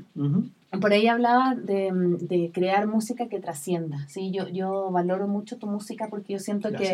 Por 0.79 0.91
ahí 0.91 1.07
hablaba 1.07 1.55
de, 1.55 1.89
de, 2.19 2.51
crear 2.53 2.87
música 2.87 3.29
que 3.29 3.39
trascienda. 3.39 4.05
¿sí? 4.09 4.31
Yo, 4.31 4.47
yo 4.49 4.91
valoro 4.91 5.27
mucho 5.27 5.57
tu 5.57 5.65
música 5.65 6.07
porque 6.09 6.33
yo 6.33 6.39
siento 6.39 6.71
que 6.71 6.93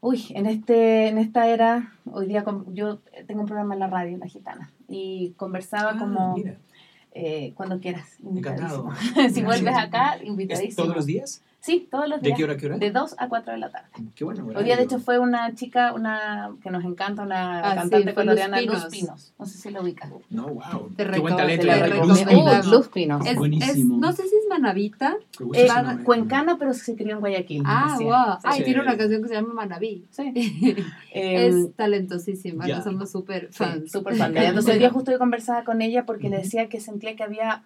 Uy, 0.00 0.26
en, 0.30 0.46
este, 0.46 1.08
en 1.08 1.18
esta 1.18 1.48
era, 1.48 1.92
hoy 2.10 2.26
día 2.26 2.44
yo 2.72 2.98
tengo 3.26 3.40
un 3.40 3.46
programa 3.46 3.74
en 3.74 3.80
la 3.80 3.88
radio, 3.88 4.16
La 4.18 4.28
Gitana, 4.28 4.72
y 4.88 5.32
conversaba 5.36 5.92
ah, 5.94 5.98
como 5.98 6.36
eh, 7.12 7.52
cuando 7.56 7.80
quieras. 7.80 8.16
Encantado. 8.24 8.90
si 9.32 9.42
vuelves 9.42 9.76
acá, 9.76 10.18
invitadísimo. 10.22 10.84
¿Todos 10.84 10.96
los 10.96 11.06
días? 11.06 11.42
Sí, 11.60 11.88
todos 11.90 12.08
los 12.08 12.22
días. 12.22 12.32
¿De 12.32 12.36
qué 12.36 12.44
hora 12.44 12.52
a 12.52 12.56
qué 12.56 12.66
hora? 12.66 12.78
De 12.78 12.90
2 12.90 13.16
a 13.18 13.28
4 13.28 13.52
de 13.52 13.58
la 13.58 13.70
tarde. 13.70 13.88
Qué 14.14 14.24
bueno. 14.24 14.46
Hoy 14.54 14.64
día, 14.64 14.76
de 14.76 14.84
hecho, 14.84 15.00
fue 15.00 15.18
una 15.18 15.54
chica 15.54 15.92
una 15.92 16.52
que 16.62 16.70
nos 16.70 16.84
encanta, 16.84 17.22
una 17.22 17.58
ah, 17.58 17.74
cantante 17.74 18.14
colombiana, 18.14 18.60
Luz 18.62 18.86
Pinos. 18.86 19.32
No 19.38 19.44
sé 19.44 19.58
si 19.58 19.70
la 19.70 19.82
ubicas. 19.82 20.10
No, 20.30 20.48
wow. 20.48 20.90
Te 20.96 21.04
Qué 21.04 21.18
buen 21.18 21.36
talento. 21.36 21.66
Luz, 22.06 22.22
Pinos. 22.22 22.66
Luz 22.66 22.88
Pinos. 22.88 23.26
Es, 23.26 23.36
Buenísimo. 23.36 23.98
no 23.98 24.12
sé 24.12 24.22
si 24.22 24.36
es 24.36 24.44
manavita. 24.48 25.16
Es 25.52 25.72
cuencana, 26.04 26.56
pero 26.58 26.72
se 26.74 26.94
crió 26.94 27.14
en 27.14 27.20
Guayaquil. 27.20 27.62
Ah, 27.66 27.98
wow. 28.00 28.12
Ah, 28.44 28.58
y 28.58 28.62
tiene 28.62 28.80
una 28.80 28.96
canción 28.96 29.22
que 29.22 29.28
se 29.28 29.34
llama 29.34 29.52
Manaví. 29.54 30.06
Sí. 30.10 30.32
es 31.12 31.54
em, 31.54 31.72
talentosísima. 31.72 32.66
Yeah. 32.66 32.82
Somos 32.82 33.10
súper 33.10 33.48
fans. 33.52 33.90
Súper 33.90 34.14
fans. 34.14 34.36
Entonces, 34.36 34.74
el 34.74 34.78
día 34.78 34.90
justo 34.90 35.10
yo 35.10 35.18
conversaba 35.18 35.64
con 35.64 35.82
ella 35.82 36.06
porque 36.06 36.28
le 36.28 36.38
decía 36.38 36.68
que 36.68 36.80
sentía 36.80 37.16
que 37.16 37.24
había 37.24 37.64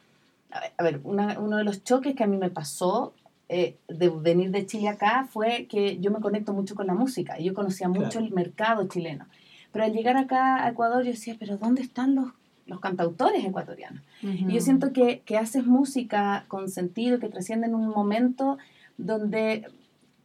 a 0.77 0.83
ver, 0.83 1.01
una, 1.05 1.39
uno 1.39 1.57
de 1.57 1.65
los 1.65 1.83
choques 1.83 2.15
que 2.15 2.25
a 2.25 2.27
mí 2.27 2.37
me 2.37 2.51
pasó 2.51 3.15
eh, 3.55 3.77
de 3.87 4.09
venir 4.09 4.51
de 4.51 4.65
Chile 4.65 4.89
acá 4.89 5.29
fue 5.31 5.67
que 5.67 5.99
yo 5.99 6.11
me 6.11 6.21
conecto 6.21 6.55
mucho 6.55 6.75
con 6.75 6.87
la 6.87 6.95
música 6.95 7.39
y 7.39 7.45
yo 7.45 7.53
conocía 7.53 7.87
mucho 7.87 8.19
el 8.19 8.33
mercado 8.33 8.89
chileno. 8.89 9.27
Pero 9.73 9.85
al 9.85 9.93
llegar 9.93 10.17
acá 10.17 10.65
a 10.65 10.71
Ecuador 10.71 11.05
yo 11.05 11.11
decía, 11.11 11.37
pero 11.39 11.59
¿dónde 11.59 11.83
están 11.83 12.15
los, 12.15 12.29
los 12.65 12.81
cantautores 12.81 13.45
ecuatorianos? 13.45 14.03
Y 14.23 14.55
yo 14.55 14.61
siento 14.63 14.95
que, 14.95 15.21
que 15.27 15.37
haces 15.37 15.67
música 15.67 16.47
con 16.49 16.71
sentido, 16.71 17.19
que 17.19 17.29
trasciende 17.29 17.67
en 17.67 17.75
un 17.75 17.89
momento 17.91 18.57
donde 18.97 19.67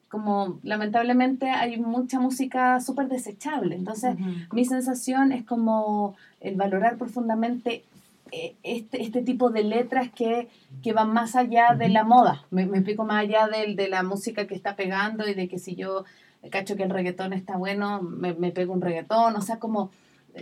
como 0.08 0.60
lamentablemente 0.64 1.50
hay 1.50 1.78
mucha 1.78 2.22
música 2.22 2.80
súper 2.80 3.10
desechable. 3.10 3.76
Entonces, 3.76 4.16
mi 4.54 4.64
sensación 4.64 5.34
es 5.34 5.44
como 5.44 6.16
el 6.40 6.56
valorar 6.56 6.98
profundamente 6.98 7.84
este, 8.32 9.02
este 9.02 9.22
tipo 9.22 9.50
de 9.50 9.64
letras 9.64 10.10
que, 10.14 10.50
que 10.84 10.94
van 10.94 11.12
más 11.14 11.36
allá 11.36 11.76
de 11.78 11.90
la 11.90 12.04
moda. 12.04 12.46
Me, 12.52 12.66
me 12.66 12.78
explico 12.78 13.06
más 13.06 13.24
allá 13.24 13.48
de, 13.48 13.76
de, 13.76 13.88
la 13.90 14.04
música 14.04 14.48
que 14.48 14.56
está 14.56 14.76
pegando 14.76 15.28
y 15.28 15.34
de 15.34 15.48
que 15.48 15.60
si 15.60 15.76
yo 15.76 16.06
cacho 16.50 16.76
que 16.76 16.84
el 16.84 16.90
reggaetón 16.90 17.34
está 17.34 17.58
bueno, 17.58 18.02
me, 18.02 18.34
me 18.34 18.52
pego 18.52 18.74
un 18.74 18.82
reggaetón. 18.82 19.36
O 19.36 19.42
sea, 19.42 19.60
como 19.60 19.92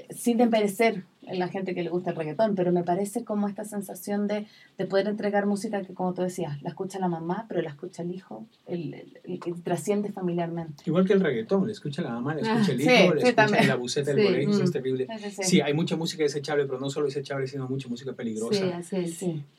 sin 0.10 0.38
desmerecer 0.38 1.04
la 1.34 1.48
gente 1.48 1.74
que 1.74 1.84
le 1.84 1.90
gusta 1.90 2.12
el 2.12 2.16
reggaetón, 2.16 2.56
pero 2.56 2.72
me 2.72 2.84
parece 2.84 3.24
como 3.24 3.48
esta 3.48 3.66
sensación 3.66 4.28
de, 4.28 4.46
de, 4.78 4.86
poder 4.86 5.08
entregar 5.08 5.46
música 5.46 5.82
que, 5.82 5.94
como 5.94 6.14
tú 6.14 6.22
decías, 6.22 6.62
la 6.62 6.70
escucha 6.70 7.00
la 7.00 7.08
mamá, 7.08 7.46
pero 7.48 7.62
la 7.62 7.70
escucha 7.70 8.04
el 8.04 8.14
hijo, 8.14 8.46
el, 8.68 9.20
el, 9.24 9.40
trasciende 9.64 10.12
familiarmente. 10.12 10.84
Igual 10.86 11.06
que 11.06 11.14
el 11.14 11.22
reggaetón, 11.22 11.66
le 11.66 11.74
escucha 11.74 12.02
la 12.02 12.12
mamá, 12.12 12.36
le 12.36 12.42
escucha 12.42 12.72
el 12.72 12.82
hijo, 12.82 13.14
le 13.16 13.22
escucha 13.24 13.66
la 13.66 13.76
buceta 13.76 14.14
del 14.14 14.26
colegio, 14.26 14.64
es 14.64 14.70
mm. 14.70 14.74
terrible. 14.74 15.08
Sí, 15.42 15.62
hay 15.62 15.74
mucha 15.74 15.96
música 15.96 16.24
desechable, 16.24 16.66
pero 16.66 16.80
no 16.80 16.90
solo 16.90 17.08
desechable, 17.08 17.48
sino 17.48 17.68
mucha 17.68 17.88
música 17.88 18.14
peligrosa. 18.14 18.82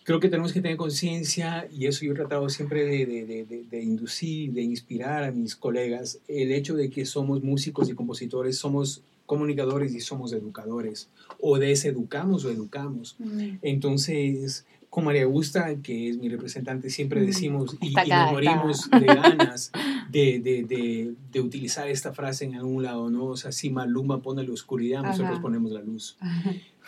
Creo 0.04 0.20
que 0.20 0.28
tenemos 0.28 0.52
que 0.52 0.60
tener 0.60 0.76
conciencia, 0.76 1.66
y 1.72 1.86
eso 1.86 2.04
yo 2.04 2.12
he 2.12 2.16
tratado 2.16 2.48
siempre 2.48 2.84
de, 2.84 3.06
de, 3.06 3.64
de, 3.68 3.82
inducir, 3.82 4.52
de 4.52 4.62
inspirar 4.62 5.24
a 5.24 5.32
mis 5.32 5.56
colegas, 5.56 6.20
el 6.28 6.52
hecho 6.52 6.76
de 6.76 6.90
que 6.90 7.04
somos 7.04 7.42
músicos 7.42 7.88
y 7.88 7.94
compositores, 7.94 8.56
somos 8.56 9.02
comunicadores 9.26 9.94
y 9.94 10.00
somos 10.00 10.32
educadores, 10.32 11.08
o 11.40 11.58
deseducamos 11.58 12.44
o 12.44 12.50
educamos. 12.50 13.16
Mm. 13.18 13.56
Entonces, 13.62 14.64
con 14.88 15.04
María 15.04 15.24
Augusta, 15.24 15.76
que 15.82 16.08
es 16.08 16.16
mi 16.16 16.28
representante, 16.28 16.88
siempre 16.88 17.20
mm. 17.20 17.26
decimos 17.26 17.76
y, 17.82 17.92
nos 17.92 18.32
morimos 18.32 18.90
de 18.90 19.06
ganas 19.06 19.72
de, 20.10 20.40
de, 20.40 20.62
de, 20.64 21.14
de, 21.32 21.40
utilizar 21.40 21.88
esta 21.88 22.12
frase 22.12 22.44
en 22.44 22.54
algún 22.54 22.82
lado, 22.82 23.10
¿no? 23.10 23.26
O 23.26 23.36
sea, 23.36 23.52
si 23.52 23.68
Maluma 23.68 24.22
pone 24.22 24.42
la 24.44 24.52
oscuridad, 24.52 25.02
nosotros 25.02 25.40
ponemos 25.40 25.72
la 25.72 25.82
luz. 25.82 26.16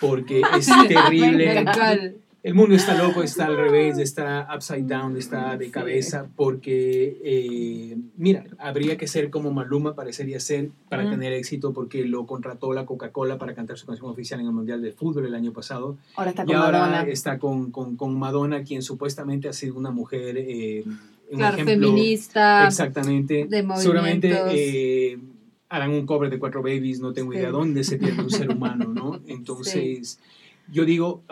Porque 0.01 0.41
es 0.59 0.69
terrible 0.89 1.65
el 2.43 2.55
mundo 2.55 2.77
está 2.77 2.97
loco, 2.97 3.23
está 3.23 3.47
al 3.47 3.57
revés, 3.57 3.99
está 3.99 4.49
upside 4.55 4.87
down, 4.87 5.17
está 5.17 5.57
de 5.57 5.71
cabeza, 5.71 6.29
porque, 6.37 7.21
eh, 7.25 7.97
mira, 8.17 8.45
habría 8.59 8.97
que 8.97 9.09
ser 9.09 9.29
como 9.31 9.53
Maluma, 9.53 9.95
parecería 9.95 10.39
ser, 10.39 10.71
para 10.89 11.11
tener 11.11 11.33
éxito, 11.33 11.73
porque 11.73 12.05
lo 12.05 12.27
contrató 12.27 12.73
la 12.73 12.87
Coca-Cola 12.87 13.39
para 13.39 13.55
cantar 13.55 13.77
su 13.77 13.87
canción 13.87 14.09
oficial 14.09 14.39
en 14.41 14.47
el 14.47 14.53
Mundial 14.53 14.81
de 14.81 14.93
Fútbol 14.93 15.27
el 15.27 15.35
año 15.35 15.53
pasado. 15.53 15.99
Ahora 16.15 16.31
está 16.31 16.45
con 16.45 16.53
y 16.53 16.55
ahora 16.57 16.81
Madonna. 16.81 17.03
está 17.11 17.39
con, 17.39 17.73
con, 17.73 17.97
con, 17.97 18.17
Madonna, 18.17 18.63
quien 18.63 18.83
supuestamente 18.83 19.49
ha 19.49 19.53
sido 19.53 19.77
una 19.77 19.91
mujer... 19.91 20.37
Eh, 20.39 20.85
claro, 21.35 21.65
feminista. 21.65 22.67
Exactamente. 22.67 23.47
De 23.49 23.67
Seguramente... 23.77 24.33
Eh, 24.51 25.19
harán 25.71 25.91
un 25.91 26.07
cover 26.07 26.31
de 26.31 26.39
cuatro 26.39 26.63
babies, 26.63 27.01
no 27.01 27.13
tengo 27.13 27.35
idea 27.35 27.51
dónde 27.51 27.85
se 27.85 27.99
pierde 27.99 28.23
un 28.23 28.31
ser 28.31 28.51
humano, 28.57 28.87
¿no? 28.95 29.21
Entonces, 29.27 30.19
yo 30.73 30.85
digo, 30.85 31.23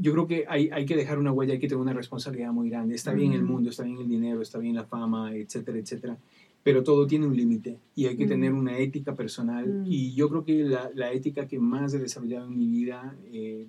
yo 0.00 0.12
creo 0.12 0.26
que 0.26 0.44
hay, 0.48 0.70
hay, 0.70 0.86
que 0.86 0.96
dejar 0.96 1.18
una 1.18 1.32
huella, 1.32 1.54
hay 1.54 1.58
que 1.58 1.68
tener 1.68 1.80
una 1.80 1.92
responsabilidad 1.92 2.52
muy 2.52 2.70
grande. 2.70 2.94
Está 2.94 3.12
bien 3.12 3.32
el 3.32 3.42
mundo, 3.42 3.70
está 3.70 3.82
bien 3.82 3.98
el 3.98 4.08
dinero, 4.08 4.40
está 4.42 4.58
bien 4.58 4.74
la 4.74 4.84
fama, 4.84 5.34
etcétera, 5.34 5.78
etcétera, 5.78 6.16
pero 6.62 6.82
todo 6.82 7.06
tiene 7.06 7.26
un 7.26 7.36
límite 7.36 7.78
y 7.94 8.06
hay 8.06 8.16
que 8.16 8.26
tener 8.26 8.52
una 8.52 8.78
ética 8.78 9.14
personal. 9.14 9.84
Y 9.86 10.14
yo 10.14 10.28
creo 10.28 10.44
que 10.44 10.64
la, 10.64 10.90
la, 10.94 11.12
ética 11.12 11.46
que 11.46 11.58
más 11.58 11.94
he 11.94 11.98
desarrollado 11.98 12.46
en 12.46 12.56
mi 12.56 12.66
vida 12.66 13.16
eh, 13.32 13.66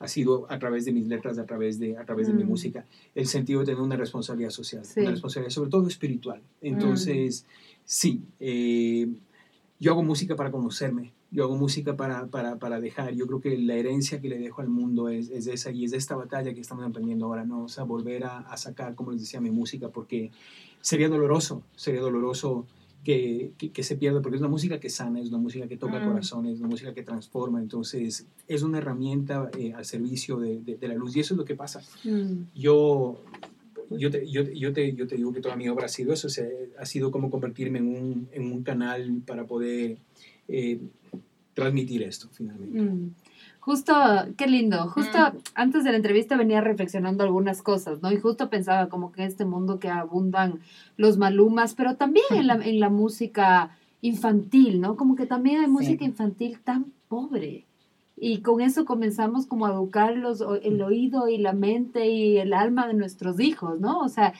ha 0.00 0.08
sido 0.08 0.50
a 0.50 0.58
través 0.58 0.84
de 0.86 0.92
mis 0.92 1.06
letras, 1.06 1.38
a 1.38 1.44
través 1.44 1.78
de, 1.78 1.96
a 1.96 2.04
través 2.04 2.26
de 2.26 2.32
mi 2.32 2.42
música, 2.42 2.86
el 3.14 3.26
sentido 3.26 3.60
de 3.60 3.66
tener 3.66 3.80
una 3.80 3.96
responsabilidad 3.96 4.50
social, 4.50 4.82
una 4.96 5.10
responsabilidad 5.10 5.50
sobre 5.52 5.70
todo 5.70 5.86
espiritual. 5.86 6.40
Entonces, 6.62 7.46
sí, 7.84 8.22
eh, 8.40 9.08
yo 9.78 9.92
hago 9.92 10.02
música 10.02 10.36
para 10.36 10.50
conocerme, 10.50 11.12
yo 11.30 11.44
hago 11.44 11.56
música 11.56 11.96
para, 11.96 12.26
para, 12.26 12.58
para, 12.58 12.80
dejar. 12.80 13.14
Yo 13.14 13.26
creo 13.26 13.40
que 13.40 13.56
la 13.56 13.74
herencia 13.74 14.20
que 14.20 14.28
le 14.28 14.38
dejo 14.38 14.62
al 14.62 14.68
mundo 14.68 15.08
es, 15.08 15.30
es 15.30 15.46
esa 15.46 15.70
y 15.70 15.84
es 15.84 15.92
de 15.92 15.96
esta 15.96 16.16
batalla 16.16 16.52
que 16.54 16.60
estamos 16.60 16.84
emprendiendo 16.84 17.26
ahora, 17.26 17.44
¿no? 17.44 17.64
O 17.64 17.68
sea, 17.68 17.84
volver 17.84 18.24
a, 18.24 18.38
a, 18.38 18.56
sacar, 18.56 18.94
como 18.94 19.12
les 19.12 19.20
decía, 19.20 19.40
mi 19.40 19.50
música, 19.50 19.88
porque 19.88 20.30
sería 20.80 21.08
doloroso, 21.08 21.62
sería 21.76 22.00
doloroso 22.00 22.66
que, 23.04 23.52
que, 23.58 23.82
se 23.82 23.96
pierda, 23.96 24.20
porque 24.20 24.36
es 24.36 24.42
una 24.42 24.50
música 24.50 24.78
que 24.78 24.90
sana, 24.90 25.20
es 25.20 25.28
una 25.28 25.38
música 25.38 25.66
que 25.66 25.76
toca 25.76 26.00
mm. 26.00 26.08
corazones, 26.08 26.54
es 26.54 26.60
una 26.60 26.68
música 26.68 26.92
que 26.92 27.02
transforma, 27.02 27.60
entonces 27.60 28.26
es 28.46 28.62
una 28.62 28.78
herramienta 28.78 29.50
eh, 29.56 29.72
al 29.72 29.84
servicio 29.84 30.38
de, 30.38 30.60
de, 30.60 30.88
la 30.88 30.94
luz 30.94 31.16
y 31.16 31.20
eso 31.20 31.34
es 31.34 31.38
lo 31.38 31.44
que 31.44 31.54
pasa. 31.54 31.80
Mm. 32.04 32.42
Yo 32.54 33.22
yo 33.90 34.10
te, 34.10 34.24
yo, 34.30 34.42
yo, 34.42 34.72
te, 34.72 34.94
yo 34.94 35.06
te 35.08 35.16
digo 35.16 35.32
que 35.32 35.40
toda 35.40 35.56
mi 35.56 35.68
obra 35.68 35.86
ha 35.86 35.88
sido 35.88 36.12
eso, 36.12 36.28
o 36.28 36.30
sea, 36.30 36.46
ha 36.78 36.86
sido 36.86 37.10
como 37.10 37.28
convertirme 37.28 37.80
en 37.80 37.88
un, 37.88 38.28
en 38.32 38.52
un 38.52 38.62
canal 38.62 39.22
para 39.26 39.46
poder 39.46 39.98
eh, 40.46 40.80
transmitir 41.60 42.02
esto 42.02 42.28
finalmente. 42.32 42.80
Mm. 42.80 43.14
Justo, 43.60 43.92
qué 44.38 44.46
lindo, 44.46 44.88
justo 44.88 45.18
mm. 45.18 45.38
antes 45.54 45.84
de 45.84 45.90
la 45.90 45.96
entrevista 45.98 46.36
venía 46.36 46.60
reflexionando 46.60 47.24
algunas 47.24 47.62
cosas, 47.62 48.00
¿no? 48.00 48.10
Y 48.10 48.16
justo 48.18 48.48
pensaba 48.48 48.88
como 48.88 49.12
que 49.12 49.22
en 49.22 49.28
este 49.28 49.44
mundo 49.44 49.78
que 49.78 49.88
abundan 49.88 50.60
los 50.96 51.18
malumas, 51.18 51.74
pero 51.74 51.96
también 51.96 52.24
en 52.30 52.46
la, 52.46 52.54
en 52.64 52.80
la 52.80 52.88
música 52.88 53.76
infantil, 54.00 54.80
¿no? 54.80 54.96
Como 54.96 55.14
que 55.14 55.26
también 55.26 55.60
hay 55.60 55.68
música 55.68 56.04
infantil 56.04 56.58
tan 56.64 56.86
pobre. 57.08 57.66
Y 58.16 58.40
con 58.40 58.60
eso 58.60 58.84
comenzamos 58.84 59.46
como 59.46 59.66
a 59.66 59.72
educar 59.72 60.16
los, 60.16 60.42
el 60.62 60.78
mm. 60.78 60.82
oído 60.82 61.28
y 61.28 61.38
la 61.38 61.52
mente 61.52 62.08
y 62.08 62.38
el 62.38 62.54
alma 62.54 62.86
de 62.86 62.94
nuestros 62.94 63.40
hijos, 63.40 63.78
¿no? 63.78 64.00
O 64.00 64.08
sea, 64.08 64.32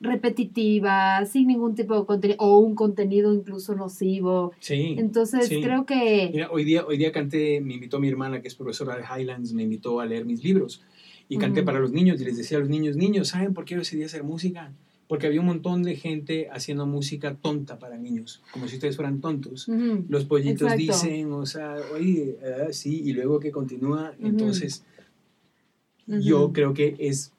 repetitiva, 0.00 1.24
sin 1.24 1.48
ningún 1.48 1.74
tipo 1.74 1.98
de 1.98 2.06
contenido, 2.06 2.38
o 2.40 2.58
un 2.58 2.74
contenido 2.74 3.32
incluso 3.32 3.74
nocivo. 3.74 4.52
Sí. 4.60 4.96
Entonces 4.98 5.48
creo 5.48 5.86
que... 5.86 6.30
Mira, 6.32 6.50
hoy 6.50 6.64
día, 6.64 6.84
hoy 6.86 6.98
día 6.98 7.12
canté, 7.12 7.60
me 7.60 7.74
invitó 7.74 8.00
mi 8.00 8.08
hermana, 8.08 8.42
que 8.42 8.48
es 8.48 8.54
profesora 8.54 8.96
de 8.96 9.02
Highlands, 9.02 9.52
me 9.52 9.62
invitó 9.62 10.00
a 10.00 10.06
leer 10.06 10.24
mis 10.24 10.42
libros. 10.42 10.82
Y 11.28 11.38
canté 11.38 11.62
para 11.64 11.80
los 11.80 11.90
niños 11.90 12.20
y 12.20 12.24
les 12.24 12.36
decía 12.36 12.58
a 12.58 12.60
los 12.60 12.68
niños, 12.68 12.96
niños, 12.96 13.28
¿saben 13.28 13.52
por 13.52 13.64
qué 13.64 13.74
yo 13.74 13.80
decidí 13.80 14.04
hacer 14.04 14.22
música? 14.22 14.72
Porque 15.08 15.26
había 15.26 15.40
un 15.40 15.46
montón 15.46 15.82
de 15.82 15.96
gente 15.96 16.48
haciendo 16.52 16.86
música 16.86 17.34
tonta 17.34 17.78
para 17.78 17.96
niños, 17.96 18.42
como 18.52 18.68
si 18.68 18.76
ustedes 18.76 18.96
fueran 18.96 19.20
tontos. 19.20 19.68
Los 20.08 20.24
pollitos 20.24 20.76
dicen, 20.76 21.32
o 21.32 21.46
sea, 21.46 21.76
oye, 21.94 22.36
uh, 22.42 22.72
sí, 22.72 23.02
y 23.04 23.12
luego 23.12 23.40
que 23.40 23.50
continúa, 23.50 24.14
entonces 24.20 24.84
yo 26.06 26.52
creo 26.52 26.74
que 26.74 26.94
es 26.98 27.32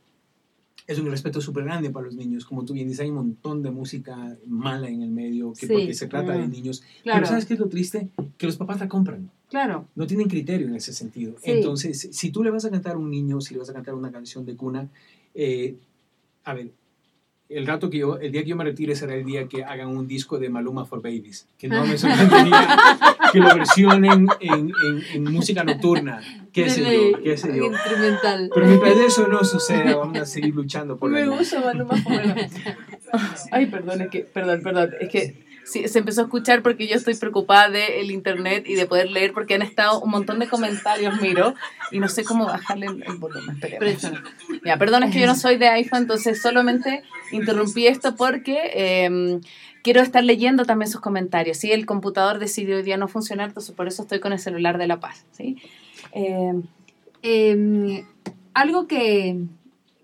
es 0.87 0.99
un 0.99 1.11
respeto 1.11 1.41
súper 1.41 1.65
grande 1.65 1.89
para 1.89 2.05
los 2.05 2.15
niños. 2.15 2.45
Como 2.45 2.63
tú 2.63 2.73
bien 2.73 2.87
dices, 2.87 3.01
hay 3.01 3.09
un 3.09 3.15
montón 3.15 3.61
de 3.61 3.69
música 3.71 4.37
mala 4.47 4.87
en 4.87 5.01
el 5.01 5.09
medio 5.09 5.51
que 5.51 5.67
porque 5.67 5.93
se 5.93 6.07
trata 6.07 6.31
de 6.31 6.47
niños. 6.47 6.81
Pero 7.03 7.25
¿sabes 7.25 7.45
qué 7.45 7.55
es 7.55 7.59
lo 7.59 7.67
triste? 7.67 8.09
Que 8.37 8.45
los 8.45 8.55
papás 8.55 8.79
la 8.79 8.87
compran. 8.87 9.29
Claro. 9.49 9.85
No 9.95 10.07
tienen 10.07 10.29
criterio 10.29 10.67
en 10.67 10.75
ese 10.75 10.93
sentido. 10.93 11.35
Entonces, 11.43 12.09
si 12.11 12.31
tú 12.31 12.41
le 12.41 12.51
vas 12.51 12.63
a 12.63 12.71
cantar 12.71 12.95
a 12.95 12.97
un 12.97 13.11
niño, 13.11 13.41
si 13.41 13.53
le 13.53 13.59
vas 13.59 13.69
a 13.69 13.73
cantar 13.73 13.95
una 13.95 14.11
canción 14.11 14.45
de 14.45 14.55
cuna, 14.55 14.87
eh, 15.35 15.75
a 16.45 16.53
ver, 16.53 16.71
el 17.49 17.67
rato 17.67 17.89
que 17.89 17.97
yo, 17.99 18.17
el 18.17 18.31
día 18.31 18.43
que 18.43 18.49
yo 18.49 18.55
me 18.55 18.63
retire 18.63 18.95
será 18.95 19.15
el 19.15 19.25
día 19.25 19.47
que 19.47 19.63
hagan 19.63 19.89
un 19.89 20.07
disco 20.07 20.39
de 20.39 20.49
Maluma 20.49 20.85
for 20.85 21.01
Babies, 21.01 21.47
que 21.57 21.67
no 21.67 21.85
me 21.85 21.97
sorprendería 21.97 22.77
que 23.31 23.39
lo 23.39 23.55
versionen 23.55 24.27
en, 24.39 24.71
en, 24.83 25.03
en, 25.13 25.23
música 25.23 25.63
nocturna, 25.63 26.21
qué 26.51 26.69
sé 26.69 26.83
yo, 26.83 27.21
qué 27.21 27.37
sé 27.37 27.55
yo. 27.55 27.65
Instrumental. 27.65 28.49
Pero 28.53 28.67
mientras 28.67 28.97
eso 28.97 29.27
no 29.27 29.43
suceda, 29.43 29.95
vamos 29.95 30.17
a 30.19 30.25
seguir 30.25 30.55
luchando 30.55 30.97
por 30.97 31.09
Me 31.09 31.27
gusta 31.27 31.61
Maluma. 31.61 31.95
Ay, 33.51 33.67
perdón, 33.67 34.01
es 34.01 34.09
que, 34.09 34.19
perdón, 34.21 34.61
perdón, 34.61 34.91
es 34.99 35.09
que 35.09 35.45
sí, 35.65 35.87
se 35.87 35.99
empezó 35.99 36.21
a 36.21 36.23
escuchar 36.25 36.61
porque 36.61 36.87
yo 36.87 36.95
estoy 36.95 37.15
preocupada 37.15 37.69
del 37.69 38.11
internet 38.11 38.65
y 38.67 38.75
de 38.75 38.85
poder 38.85 39.11
leer 39.11 39.33
porque 39.33 39.55
han 39.55 39.61
estado 39.61 39.99
un 40.01 40.09
montón 40.09 40.39
de 40.39 40.47
comentarios, 40.47 41.21
miro, 41.21 41.55
y 41.91 41.99
no 41.99 42.07
sé 42.07 42.23
cómo 42.23 42.45
bajarle 42.45 42.87
el, 42.87 43.17
volumen. 43.17 43.59
Ya, 44.65 44.77
perdón, 44.77 45.03
es 45.03 45.13
que 45.13 45.21
yo 45.21 45.27
no 45.27 45.35
soy 45.35 45.57
de 45.57 45.67
iPhone, 45.69 46.03
entonces 46.03 46.41
solamente 46.41 47.03
interrumpí 47.31 47.87
esto 47.87 48.15
porque 48.15 48.71
eh, 48.73 49.39
quiero 49.87 50.01
estar 50.01 50.21
leyendo 50.21 50.65
también 50.65 50.91
sus 50.91 50.99
comentarios. 50.99 51.59
¿sí? 51.59 51.71
El 51.71 51.85
computador 51.85 52.39
decidió 52.39 52.75
hoy 52.75 52.83
día 52.83 52.97
no 52.97 53.07
funcionar, 53.07 53.47
entonces 53.47 53.73
por 53.73 53.87
eso 53.87 54.01
estoy 54.01 54.19
con 54.19 54.33
el 54.33 54.39
celular 54.39 54.77
de 54.77 54.85
La 54.85 54.99
Paz. 54.99 55.25
¿sí? 55.31 55.55
Eh, 56.11 56.61
em, 57.21 58.03
algo 58.53 58.85
que, 58.87 59.45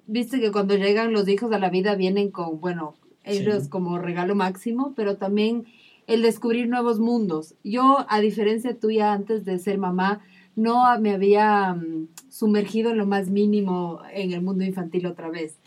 viste 0.07 0.39
que 0.39 0.53
cuando 0.53 0.77
llegan 0.77 1.11
los 1.11 1.27
hijos 1.27 1.51
a 1.51 1.59
la 1.59 1.69
vida 1.69 1.95
vienen 1.95 2.31
con, 2.31 2.61
bueno, 2.61 2.95
ellos 3.25 3.67
como 3.67 3.97
regalo 3.97 4.35
máximo, 4.35 4.93
pero 4.95 5.17
también 5.17 5.65
el 6.07 6.21
descubrir 6.21 6.69
nuevos 6.69 7.01
mundos. 7.01 7.55
Yo, 7.65 8.05
a 8.07 8.21
diferencia 8.21 8.79
tuya, 8.79 9.11
antes 9.11 9.43
de 9.43 9.59
ser 9.59 9.79
mamá, 9.79 10.21
no 10.55 10.97
me 11.01 11.11
había 11.11 11.73
mm, 11.73 12.07
sumergido 12.29 12.91
en 12.91 12.99
lo 12.99 13.05
más 13.05 13.29
mínimo 13.29 13.99
en 14.13 14.31
el 14.31 14.41
mundo 14.41 14.63
infantil 14.63 15.07
otra 15.07 15.29
vez. 15.29 15.57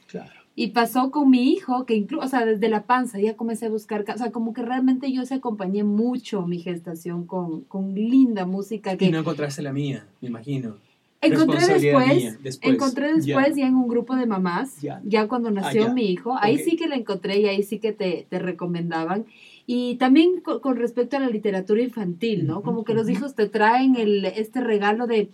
Y 0.59 0.69
pasó 0.69 1.11
con 1.11 1.29
mi 1.29 1.53
hijo, 1.53 1.85
que 1.85 1.95
incluso, 1.95 2.25
o 2.25 2.29
sea, 2.29 2.47
desde 2.47 2.71
la 2.71 2.85
panza 2.85 3.21
ya 3.21 3.37
comencé 3.37 3.67
a 3.67 3.69
buscar, 3.69 4.07
o 4.13 4.17
sea, 4.19 4.33
como 4.33 4.55
que 4.55 4.63
realmente 4.63 5.13
yo 5.13 5.27
se 5.27 5.35
acompañé 5.35 5.85
mucho 5.85 6.47
mi 6.47 6.59
gestación 6.61 7.27
con, 7.27 7.61
con 7.65 7.95
linda 7.95 8.47
música. 8.47 8.97
Que, 8.97 9.05
y 9.05 9.11
no 9.11 9.19
encontraste 9.19 9.61
la 9.61 9.75
mía, 9.75 10.07
me 10.23 10.29
imagino. 10.29 10.77
Encontré 11.21 11.59
después, 11.67 12.17
mía, 12.17 12.39
después, 12.43 12.75
encontré 12.75 13.13
después 13.15 13.55
ya. 13.57 13.67
en 13.67 13.75
un 13.75 13.87
grupo 13.89 14.17
de 14.17 14.27
mamás, 14.27 14.81
Ya. 14.81 15.03
ya, 15.05 15.29
cuando 15.29 15.51
nació 15.51 15.89
ya. 15.89 15.93
mi 15.93 16.11
hijo, 16.11 16.37
ahí 16.41 16.59
sí 16.59 16.77
que 16.77 16.89
la 16.89 16.97
encontré 16.97 17.39
y 17.41 17.47
ahí 17.47 17.63
sí 17.63 17.79
que 17.79 17.93
te, 17.93 18.27
te 18.31 18.39
recomendaban. 18.39 19.27
Y 19.67 19.97
también 19.97 20.41
co- 20.41 20.61
con, 20.61 20.77
respecto 20.77 21.17
a 21.17 21.21
la 21.21 21.29
literatura 21.29 21.83
infantil, 21.83 22.47
¿no? 22.47 22.63
Como 22.63 22.85
que 22.85 22.95
los 22.95 23.11
hijos 23.11 23.35
te 23.35 23.47
traen 23.49 23.97
el, 23.97 24.25
este 24.25 24.61
regalo 24.61 25.07
de, 25.07 25.29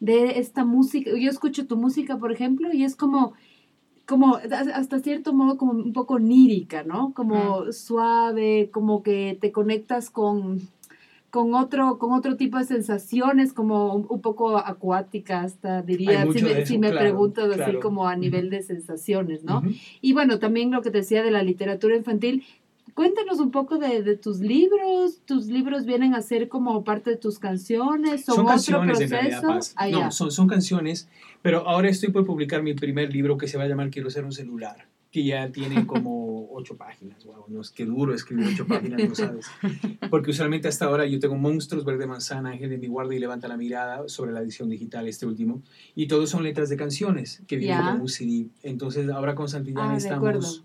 de 0.00 0.38
esta 0.38 0.64
música. 0.64 1.10
Yo 1.18 1.30
escucho 1.30 1.66
tu 1.66 1.76
música, 1.76 2.18
por 2.18 2.30
ejemplo, 2.30 2.72
y 2.72 2.84
es 2.84 2.94
como, 2.94 3.32
como 4.08 4.36
hasta 4.36 5.00
cierto 5.00 5.34
modo 5.34 5.58
como 5.58 5.72
un 5.72 5.92
poco 5.92 6.14
onírica, 6.14 6.82
¿no? 6.82 7.12
Como 7.12 7.70
suave, 7.72 8.70
como 8.72 9.02
que 9.02 9.36
te 9.38 9.52
conectas 9.52 10.08
con, 10.08 10.62
con 11.28 11.54
otro, 11.54 11.98
con 11.98 12.14
otro 12.14 12.38
tipo 12.38 12.56
de 12.56 12.64
sensaciones, 12.64 13.52
como 13.52 13.94
un, 13.94 14.06
un 14.08 14.22
poco 14.22 14.56
acuática, 14.56 15.42
hasta 15.42 15.82
diría, 15.82 16.22
si 16.32 16.42
me, 16.42 16.54
de 16.54 16.64
si 16.64 16.74
eso, 16.74 16.80
me 16.80 16.90
claro, 16.90 17.04
preguntas 17.04 17.60
así 17.60 17.76
como 17.80 18.08
a 18.08 18.16
nivel 18.16 18.48
de 18.48 18.62
sensaciones, 18.62 19.44
¿no? 19.44 19.62
Y 20.00 20.14
bueno, 20.14 20.38
también 20.38 20.70
lo 20.70 20.80
que 20.80 20.90
te 20.90 20.98
decía 20.98 21.22
de 21.22 21.30
la 21.30 21.42
literatura 21.42 21.94
infantil, 21.94 22.44
cuéntanos 22.94 23.40
un 23.40 23.50
poco 23.50 23.76
de, 23.76 24.02
de 24.02 24.16
tus 24.16 24.40
libros, 24.40 25.20
tus 25.26 25.48
libros 25.48 25.84
vienen 25.84 26.14
a 26.14 26.22
ser 26.22 26.48
como 26.48 26.82
parte 26.82 27.10
de 27.10 27.16
tus 27.16 27.38
canciones, 27.38 28.24
son, 28.24 28.36
Son 28.36 28.44
otro 28.46 28.54
canciones 28.54 29.00
en 29.00 29.10
realidad, 29.10 29.42
proceso. 29.42 29.54
Paz. 29.54 29.74
Ah. 29.76 29.88
No, 29.90 30.10
son, 30.10 30.32
son 30.32 30.48
canciones, 30.48 31.08
pero 31.42 31.68
ahora 31.68 31.88
estoy 31.88 32.10
por 32.10 32.24
publicar 32.24 32.62
mi 32.62 32.74
primer 32.74 33.12
libro 33.12 33.36
que 33.38 33.48
se 33.48 33.56
va 33.58 33.64
a 33.64 33.68
llamar 33.68 33.90
Quiero 33.90 34.10
ser 34.10 34.24
un 34.24 34.32
celular, 34.32 34.86
que 35.10 35.24
ya 35.24 35.50
tiene 35.50 35.86
como 35.86 36.48
ocho 36.52 36.76
páginas. 36.76 37.24
Wow, 37.24 37.44
no 37.48 37.60
es 37.60 37.70
que 37.70 37.84
duro 37.84 38.12
escribir 38.14 38.46
ocho 38.52 38.66
páginas, 38.66 39.08
no 39.08 39.14
sabes. 39.14 39.46
Porque 40.10 40.30
usualmente 40.32 40.66
hasta 40.68 40.86
ahora 40.86 41.06
yo 41.06 41.18
tengo 41.20 41.36
Monstruos, 41.36 41.84
Verde 41.84 42.06
Manzana, 42.06 42.50
Ángel 42.50 42.70
de 42.70 42.78
mi 42.78 42.88
guarda 42.88 43.14
y 43.14 43.18
Levanta 43.20 43.46
la 43.48 43.56
mirada 43.56 44.08
sobre 44.08 44.32
la 44.32 44.40
edición 44.40 44.68
digital, 44.68 45.06
este 45.06 45.24
último. 45.26 45.62
Y 45.94 46.08
todos 46.08 46.30
son 46.30 46.42
letras 46.42 46.68
de 46.68 46.76
canciones 46.76 47.42
que 47.46 47.56
vienen 47.56 47.78
Ya. 47.78 47.92
con 47.92 48.00
un 48.02 48.08
CD. 48.08 48.48
Entonces 48.62 49.08
ahora 49.08 49.34
con 49.34 49.48
Santillana 49.48 49.92
Ah, 49.94 49.96
estamos 49.96 50.64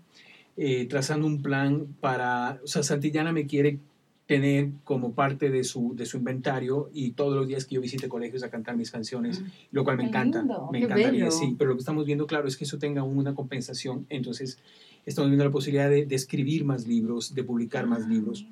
eh, 0.56 0.86
trazando 0.86 1.26
un 1.26 1.42
plan 1.42 1.86
para, 2.00 2.60
o 2.62 2.66
sea, 2.66 2.82
Santillana 2.82 3.32
me 3.32 3.46
quiere 3.46 3.78
tener 4.26 4.70
como 4.84 5.12
parte 5.12 5.50
de 5.50 5.64
su, 5.64 5.94
de 5.94 6.06
su 6.06 6.16
inventario 6.16 6.88
y 6.94 7.10
todos 7.10 7.36
los 7.36 7.46
días 7.46 7.66
que 7.66 7.74
yo 7.74 7.80
visite 7.82 8.08
colegios 8.08 8.42
a 8.42 8.48
cantar 8.50 8.74
mis 8.76 8.90
canciones, 8.90 9.42
lo 9.70 9.84
cual 9.84 9.98
me 9.98 10.04
Qué 10.04 10.08
encanta, 10.08 10.38
lindo. 10.38 10.68
me 10.72 10.78
Qué 10.78 10.84
encantaría, 10.86 11.24
bello. 11.24 11.30
sí, 11.30 11.54
pero 11.58 11.70
lo 11.70 11.76
que 11.76 11.80
estamos 11.80 12.06
viendo, 12.06 12.26
claro, 12.26 12.48
es 12.48 12.56
que 12.56 12.64
eso 12.64 12.78
tenga 12.78 13.02
una 13.02 13.34
compensación, 13.34 14.06
entonces 14.08 14.58
estamos 15.04 15.28
viendo 15.30 15.44
la 15.44 15.50
posibilidad 15.50 15.90
de, 15.90 16.06
de 16.06 16.14
escribir 16.14 16.64
más 16.64 16.86
libros, 16.86 17.34
de 17.34 17.44
publicar 17.44 17.86
más 17.86 18.08
libros, 18.08 18.46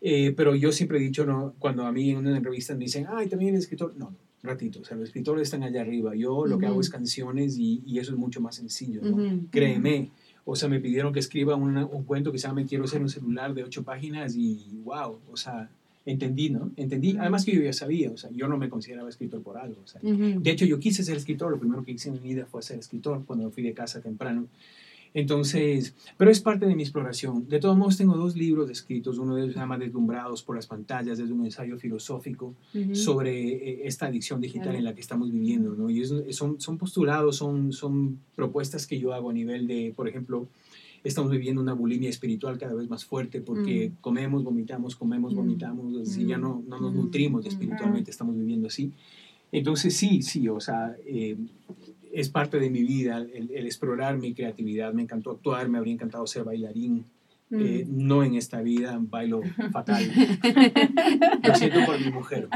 Eh, 0.00 0.32
pero 0.36 0.54
yo 0.54 0.70
siempre 0.70 0.98
he 0.98 1.00
dicho, 1.02 1.26
¿no? 1.26 1.54
cuando 1.58 1.84
a 1.84 1.90
mí 1.90 2.10
en 2.10 2.18
una 2.18 2.36
entrevista 2.36 2.72
me 2.74 2.84
dicen, 2.84 3.06
ay, 3.10 3.28
también 3.28 3.50
eres 3.50 3.64
escritor, 3.64 3.94
no, 3.98 4.14
ratito, 4.44 4.80
o 4.80 4.84
sea, 4.84 4.96
los 4.96 5.08
escritores 5.08 5.42
están 5.42 5.64
allá 5.64 5.80
arriba, 5.80 6.14
yo 6.14 6.46
lo 6.46 6.56
que 6.58 6.66
hago 6.66 6.80
es 6.80 6.88
canciones 6.88 7.58
y, 7.58 7.82
y 7.84 7.98
eso 7.98 8.12
es 8.12 8.18
mucho 8.18 8.40
más 8.40 8.54
sencillo, 8.54 9.02
¿no? 9.02 9.16
Ujú. 9.16 9.46
créeme. 9.50 10.10
O 10.50 10.56
sea, 10.56 10.68
me 10.70 10.80
pidieron 10.80 11.12
que 11.12 11.20
escriba 11.20 11.56
una- 11.56 11.84
un 11.84 12.04
cuento 12.04 12.32
que 12.32 12.38
se 12.38 12.48
llama 12.48 12.64
Quiero 12.64 12.86
ser 12.86 13.02
un 13.02 13.10
celular 13.10 13.52
de 13.52 13.64
ocho 13.64 13.82
páginas 13.82 14.34
y 14.34 14.58
wow, 14.82 15.18
o 15.30 15.36
sea, 15.36 15.68
entendí, 16.06 16.48
¿no? 16.48 16.70
Entendí. 16.76 17.18
Además 17.18 17.44
que 17.44 17.54
yo 17.54 17.60
ya 17.60 17.74
sabía, 17.74 18.10
o 18.10 18.16
sea, 18.16 18.30
yo 18.34 18.48
no 18.48 18.56
me 18.56 18.70
consideraba 18.70 19.10
escritor 19.10 19.42
por 19.42 19.58
algo. 19.58 19.76
O 19.84 19.86
sea. 19.86 20.00
Ujú. 20.02 20.40
De 20.40 20.50
hecho, 20.50 20.64
yo 20.64 20.80
quise 20.80 21.04
ser 21.04 21.18
escritor, 21.18 21.50
lo 21.50 21.58
primero 21.58 21.84
que 21.84 21.92
hice 21.92 22.08
en 22.08 22.14
mi 22.14 22.20
vida 22.20 22.46
fue 22.50 22.62
ser 22.62 22.78
escritor 22.78 23.24
cuando 23.26 23.44
me 23.44 23.50
fui 23.50 23.62
de 23.62 23.74
casa 23.74 24.00
temprano. 24.00 24.46
Entonces, 25.14 25.94
pero 26.16 26.30
es 26.30 26.40
parte 26.40 26.66
de 26.66 26.74
mi 26.76 26.82
exploración. 26.82 27.48
De 27.48 27.58
todos 27.58 27.76
modos, 27.76 27.96
tengo 27.96 28.16
dos 28.16 28.36
libros 28.36 28.70
escritos. 28.70 29.18
Uno 29.18 29.34
de 29.34 29.42
ellos 29.42 29.54
se 29.54 29.60
llama 29.60 29.78
Deslumbrados 29.78 30.42
por 30.42 30.56
las 30.56 30.66
pantallas, 30.66 31.18
es 31.18 31.30
un 31.30 31.44
ensayo 31.44 31.78
filosófico 31.78 32.54
sobre 32.92 33.48
eh, 33.48 33.80
esta 33.84 34.06
adicción 34.06 34.40
digital 34.40 34.76
en 34.76 34.84
la 34.84 34.94
que 34.94 35.00
estamos 35.00 35.30
viviendo, 35.32 35.74
¿no? 35.74 35.90
Y 35.90 36.02
es- 36.02 36.12
son, 36.36 36.60
son 36.60 36.78
postulados, 36.78 37.36
son, 37.36 37.72
son 37.72 38.18
propuestas 38.36 38.86
que 38.86 38.98
yo 39.00 39.12
hago 39.14 39.30
a 39.30 39.32
nivel 39.32 39.66
de, 39.66 39.92
por 39.96 40.08
ejemplo, 40.08 40.46
estamos 41.04 41.30
viviendo 41.30 41.62
una 41.62 41.72
bulimia 41.74 42.10
espiritual 42.10 42.58
cada 42.58 42.74
vez 42.74 42.88
más 42.88 43.04
fuerte 43.04 43.40
porque 43.40 43.90
Mm. 43.90 44.00
comemos, 44.00 44.44
vomitamos, 44.44 44.94
comemos, 44.96 45.32
Mm. 45.32 45.36
vomitamos, 45.36 45.96
así 46.08 46.26
ya 46.26 46.36
no, 46.38 46.62
no 46.68 46.80
nos 46.80 46.92
Mm. 46.92 46.96
nutrimos 46.96 47.44
Mm. 47.44 47.48
espiritualmente, 47.48 48.10
estamos 48.10 48.36
viviendo 48.36 48.66
así. 48.66 48.92
Entonces 49.50 49.96
sí, 49.96 50.20
sí, 50.22 50.48
o 50.48 50.60
sea, 50.60 50.94
eh, 51.06 51.36
es 52.12 52.28
parte 52.28 52.58
de 52.58 52.70
mi 52.70 52.82
vida 52.82 53.18
el, 53.18 53.50
el 53.50 53.66
explorar 53.66 54.18
mi 54.18 54.34
creatividad. 54.34 54.92
Me 54.92 55.02
encantó 55.02 55.32
actuar, 55.32 55.68
me 55.68 55.78
habría 55.78 55.94
encantado 55.94 56.26
ser 56.26 56.44
bailarín. 56.44 57.04
Mm. 57.50 57.60
Eh, 57.60 57.86
no 57.88 58.22
en 58.24 58.34
esta 58.34 58.60
vida, 58.60 58.98
bailo 59.00 59.40
fatal. 59.72 60.04
Lo 61.42 61.54
siento 61.54 61.84
por 61.86 61.98
mi 61.98 62.10
mujer. 62.10 62.48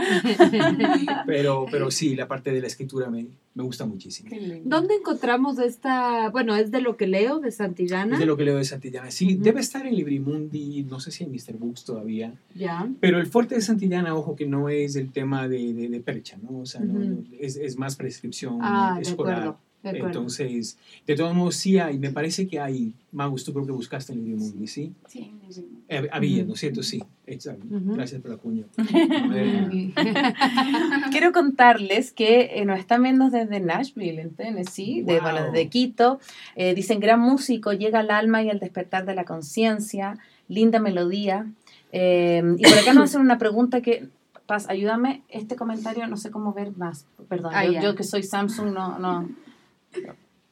Pero, 1.26 1.66
pero 1.70 1.90
sí, 1.90 2.14
la 2.14 2.28
parte 2.28 2.52
de 2.52 2.60
la 2.60 2.66
escritura 2.66 3.08
me, 3.08 3.26
me 3.54 3.62
gusta 3.62 3.86
muchísimo. 3.86 4.30
¿Dónde 4.64 4.94
encontramos 4.94 5.58
esta, 5.58 6.28
bueno, 6.30 6.54
es 6.56 6.70
de 6.70 6.80
lo 6.80 6.96
que 6.96 7.06
leo, 7.06 7.40
de 7.40 7.50
Santillana? 7.50 8.14
Es 8.14 8.20
de 8.20 8.26
lo 8.26 8.36
que 8.36 8.44
leo 8.44 8.56
de 8.56 8.64
Santillana. 8.64 9.10
Sí, 9.10 9.36
debe 9.40 9.60
estar 9.60 9.86
en 9.86 9.94
Librimundi, 9.94 10.82
no 10.84 11.00
sé 11.00 11.10
si 11.10 11.24
en 11.24 11.30
Mr. 11.32 11.54
Books 11.58 11.84
todavía. 11.84 12.34
Ya. 12.54 12.88
Pero 13.00 13.18
el 13.18 13.26
fuerte 13.26 13.54
de 13.54 13.60
Santillana, 13.60 14.14
ojo, 14.14 14.36
que 14.36 14.46
no 14.46 14.68
es 14.68 14.96
el 14.96 15.10
tema 15.10 15.48
de, 15.48 15.72
de, 15.72 15.88
de 15.88 16.00
percha, 16.00 16.36
¿no? 16.42 16.60
O 16.60 16.66
sea, 16.66 16.80
no- 16.82 17.22
es, 17.38 17.56
es 17.56 17.76
más 17.78 17.96
prescripción 17.96 18.58
Ah, 18.60 18.98
escolar. 19.00 19.34
De 19.34 19.40
acuerdo. 19.48 19.60
Entonces, 19.84 20.78
de 21.06 21.16
todos 21.16 21.34
modos, 21.34 21.56
sí 21.56 21.78
hay, 21.78 21.98
me 21.98 22.10
parece 22.10 22.46
que 22.46 22.60
hay, 22.60 22.94
Magus, 23.10 23.44
tú 23.44 23.52
creo 23.52 23.66
que 23.66 23.72
buscaste 23.72 24.12
en 24.12 24.20
Librimundi, 24.24 24.66
¿sí? 24.66 24.92
Sí, 25.08 25.32
sí. 25.50 25.66
Eh, 25.88 26.08
había. 26.12 26.44
¿no 26.44 26.54
es 26.54 26.60
cierto? 26.60 26.82
Sí, 26.82 27.02
exacto. 27.26 27.66
Ujú. 27.68 27.94
Gracias 27.94 28.20
por 28.20 28.30
la 28.30 28.36
cuña. 28.36 28.64
Quiero 31.10 31.32
contarles 31.32 32.12
que 32.12 32.50
eh, 32.54 32.64
nos 32.64 32.78
están 32.78 33.02
viendo 33.02 33.28
desde 33.30 33.60
Nashville, 33.60 34.20
en 34.20 34.30
Tennessee, 34.34 35.02
de, 35.02 35.14
Wow. 35.14 35.22
bueno, 35.22 35.44
desde 35.46 35.68
Quito. 35.68 36.20
Eh, 36.56 36.74
dicen, 36.74 37.00
gran 37.00 37.20
músico, 37.20 37.72
llega 37.72 38.00
al 38.00 38.10
alma 38.10 38.42
y 38.42 38.50
al 38.50 38.58
despertar 38.60 39.04
de 39.04 39.14
la 39.14 39.24
conciencia, 39.24 40.18
linda 40.48 40.78
melodía. 40.78 41.46
Eh, 41.92 42.42
y 42.58 42.62
por 42.62 42.78
acá 42.78 42.94
nos 42.94 43.04
hacen 43.04 43.20
una 43.20 43.38
pregunta 43.38 43.80
que, 43.82 44.08
Paz, 44.46 44.68
ayúdame, 44.68 45.22
este 45.28 45.54
comentario 45.56 46.06
no 46.08 46.16
sé 46.16 46.30
cómo 46.30 46.52
ver 46.52 46.76
más. 46.76 47.06
Perdón, 47.28 47.52
Ah, 47.54 47.64
yo, 47.64 47.72
ya. 47.72 47.82
yo 47.82 47.94
que 47.94 48.02
soy 48.02 48.22
Samsung 48.22 48.72
no, 48.72 48.98
no, 48.98 49.28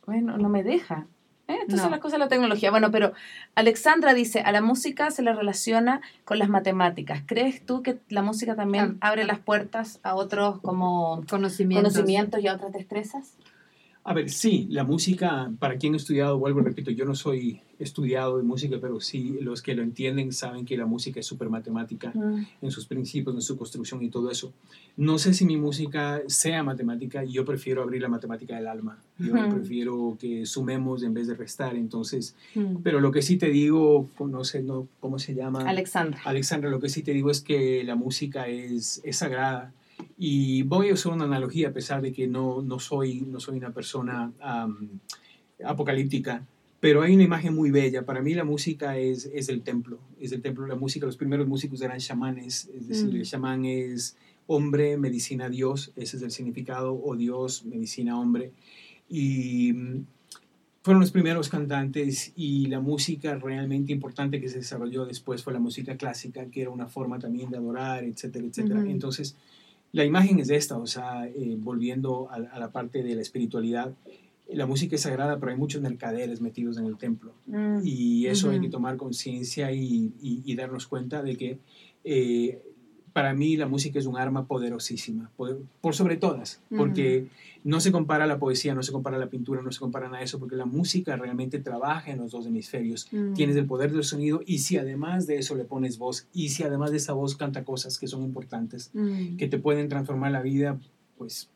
bueno, 0.06 0.36
no 0.38 0.48
me 0.48 0.62
deja. 0.62 1.06
¿eh? 1.48 1.58
No. 1.68 1.76
son 1.76 1.90
las 1.90 2.00
cosas 2.00 2.18
de 2.18 2.24
la 2.24 2.28
tecnología. 2.28 2.70
Bueno, 2.70 2.90
pero 2.90 3.12
Alexandra 3.54 4.14
dice, 4.14 4.40
a 4.40 4.52
la 4.52 4.60
música 4.60 5.10
se 5.10 5.22
le 5.22 5.32
relaciona 5.32 6.00
con 6.24 6.38
las 6.38 6.48
matemáticas. 6.48 7.22
¿Crees 7.26 7.64
tú 7.64 7.82
que 7.82 7.98
la 8.08 8.22
música 8.22 8.54
también 8.56 8.98
Ah, 9.00 9.08
abre 9.08 9.24
las 9.24 9.38
puertas 9.38 10.00
a 10.02 10.14
otros 10.14 10.60
como 10.60 11.22
Conocimientos. 11.28 11.92
conocimientos 11.94 12.40
y 12.40 12.48
a 12.48 12.54
otras 12.54 12.72
destrezas? 12.72 13.36
A 14.10 14.12
ver, 14.12 14.28
sí, 14.28 14.66
la 14.70 14.82
música, 14.82 15.52
para 15.60 15.76
quien 15.76 15.94
ha 15.94 15.96
estudiado, 15.96 16.36
vuelvo, 16.36 16.58
repito, 16.62 16.90
yo 16.90 17.04
no 17.04 17.14
soy 17.14 17.60
estudiado 17.78 18.38
de 18.38 18.42
música, 18.42 18.76
pero 18.80 19.00
sí, 19.00 19.38
los 19.40 19.62
que 19.62 19.72
lo 19.72 19.84
entienden 19.84 20.32
saben 20.32 20.66
que 20.66 20.76
la 20.76 20.84
música 20.84 21.20
es 21.20 21.26
súper 21.26 21.48
matemática 21.48 22.12
en 22.60 22.70
sus 22.72 22.86
principios, 22.86 23.36
en 23.36 23.40
su 23.40 23.56
construcción 23.56 24.02
y 24.02 24.08
todo 24.10 24.28
eso. 24.28 24.52
No 24.96 25.16
sé 25.18 25.32
si 25.32 25.44
mi 25.44 25.56
música 25.56 26.22
sea 26.26 26.64
matemática, 26.64 27.22
yo 27.22 27.44
prefiero 27.44 27.82
abrir 27.84 28.02
la 28.02 28.08
matemática 28.08 28.56
del 28.56 28.66
alma, 28.66 28.98
yo 29.16 29.32
prefiero 29.48 30.16
que 30.18 30.44
sumemos 30.44 31.04
en 31.04 31.14
vez 31.14 31.28
de 31.28 31.34
restar, 31.34 31.76
entonces, 31.76 32.34
Mm. 32.56 32.78
pero 32.82 32.98
lo 32.98 33.12
que 33.12 33.22
sí 33.22 33.36
te 33.36 33.48
digo, 33.48 34.08
no 34.18 34.42
sé 34.42 34.60
no, 34.60 34.88
cómo 34.98 35.20
se 35.20 35.36
llama. 35.36 35.60
Alexandra. 35.68 36.20
Alexandra, 36.24 36.68
lo 36.68 36.80
que 36.80 36.88
sí 36.88 37.04
te 37.04 37.12
digo 37.12 37.30
es 37.30 37.40
que 37.42 37.84
la 37.84 37.94
música 37.94 38.48
es, 38.48 39.00
es 39.04 39.18
sagrada. 39.18 39.72
Y 40.18 40.62
voy 40.62 40.90
a 40.90 40.94
usar 40.94 41.12
una 41.12 41.24
analogía, 41.24 41.68
a 41.68 41.72
pesar 41.72 42.02
de 42.02 42.12
que 42.12 42.26
no, 42.26 42.62
no, 42.62 42.78
soy, 42.78 43.22
no 43.22 43.40
soy 43.40 43.58
una 43.58 43.72
persona 43.72 44.32
am, 44.40 45.00
apocalíptica, 45.64 46.46
pero 46.80 47.02
hay 47.02 47.14
una 47.14 47.24
imagen 47.24 47.54
muy 47.54 47.70
bella. 47.70 48.04
Para 48.04 48.22
mí 48.22 48.34
la 48.34 48.44
música 48.44 48.96
es, 48.96 49.30
es 49.34 49.48
el 49.48 49.62
templo, 49.62 49.98
es 50.18 50.32
el 50.32 50.40
templo 50.40 50.64
de 50.64 50.70
la 50.70 50.76
música. 50.76 51.06
Los 51.06 51.16
primeros 51.16 51.46
músicos 51.46 51.80
eran 51.82 51.98
chamanes, 51.98 52.70
es 52.74 52.88
decir, 52.88 53.12
Mm. 53.12 53.16
el 53.16 53.24
chamán 53.24 53.64
es 53.64 54.16
hombre, 54.46 54.96
medicina, 54.96 55.48
Dios, 55.48 55.92
ese 55.96 56.16
es 56.16 56.22
el 56.22 56.30
significado, 56.30 56.98
o 57.02 57.14
Dios, 57.16 57.64
medicina, 57.64 58.18
hombre. 58.18 58.50
Y 59.08 59.72
mm, 59.72 60.04
fueron 60.82 61.00
los 61.00 61.10
primeros 61.12 61.48
cantantes 61.50 62.32
y 62.34 62.66
la 62.66 62.80
música 62.80 63.36
realmente 63.36 63.92
importante 63.92 64.40
que 64.40 64.48
se 64.48 64.58
desarrolló 64.58 65.04
después 65.04 65.42
fue 65.42 65.52
la 65.52 65.60
música 65.60 65.96
clásica, 65.96 66.46
que 66.46 66.62
era 66.62 66.70
una 66.70 66.88
forma 66.88 67.18
también 67.18 67.50
de 67.50 67.58
adorar, 67.58 68.02
etcétera, 68.04 68.46
etcétera. 68.46 68.80
Ujú. 68.80 68.90
Entonces, 68.90 69.36
la 69.92 70.04
imagen 70.04 70.38
es 70.38 70.50
esta, 70.50 70.78
o 70.78 70.86
sea, 70.86 71.26
eh, 71.26 71.56
volviendo 71.58 72.28
a, 72.30 72.36
a 72.36 72.58
la 72.58 72.70
parte 72.70 73.02
de 73.02 73.14
la 73.14 73.22
espiritualidad, 73.22 73.92
la 74.52 74.66
música 74.66 74.96
es 74.96 75.02
sagrada, 75.02 75.38
pero 75.38 75.52
hay 75.52 75.58
muchos 75.58 75.80
mercaderes 75.80 76.40
metidos 76.40 76.76
en 76.78 76.86
el 76.86 76.96
templo. 76.96 77.32
Mm. 77.46 77.80
Y 77.84 78.26
eso 78.26 78.50
hay 78.50 78.60
que 78.60 78.68
tomar 78.68 78.96
conciencia 78.96 79.70
y, 79.72 80.12
y- 80.20 80.42
y 80.44 80.54
darnos 80.56 80.86
cuenta 80.88 81.22
de 81.22 81.36
que 81.36 81.58
eh, 82.04 82.60
para 83.12 83.34
mí 83.34 83.56
la 83.56 83.66
música 83.66 83.98
es 83.98 84.06
un 84.06 84.16
arma 84.16 84.46
poderosísima, 84.46 85.30
por, 85.36 85.60
por 85.80 85.94
sobre 85.94 86.16
todas, 86.16 86.60
porque 86.76 87.26
no 87.64 87.80
se 87.80 87.92
compara 87.92 88.26
la 88.26 88.38
poesía, 88.38 88.74
no 88.74 88.82
se 88.82 88.92
compara 88.92 89.18
la 89.18 89.28
pintura, 89.28 89.62
no 89.62 89.72
se 89.72 89.80
compara 89.80 90.06
nada 90.06 90.18
de 90.18 90.24
eso, 90.24 90.38
porque 90.38 90.56
la 90.56 90.64
música 90.64 91.16
realmente 91.16 91.58
trabaja 91.58 92.10
en 92.10 92.18
los 92.18 92.30
dos 92.30 92.46
hemisferios. 92.46 93.08
Tienes 93.34 93.56
el 93.56 93.66
poder 93.66 93.92
del 93.92 94.04
sonido 94.04 94.40
y 94.46 94.58
si 94.58 94.78
además 94.78 95.26
de 95.26 95.38
eso 95.38 95.54
le 95.54 95.64
pones 95.64 95.98
voz 95.98 96.26
y 96.32 96.50
si 96.50 96.62
además 96.62 96.90
de 96.90 96.98
esa 96.98 97.12
voz 97.12 97.36
canta 97.36 97.64
cosas 97.64 97.98
que 97.98 98.06
son 98.06 98.22
importantes, 98.22 98.90
que 99.38 99.48
te 99.48 99.58
pueden 99.58 99.88
transformar 99.88 100.32
la 100.32 100.42
vida, 100.42 100.78
pues 101.18 101.50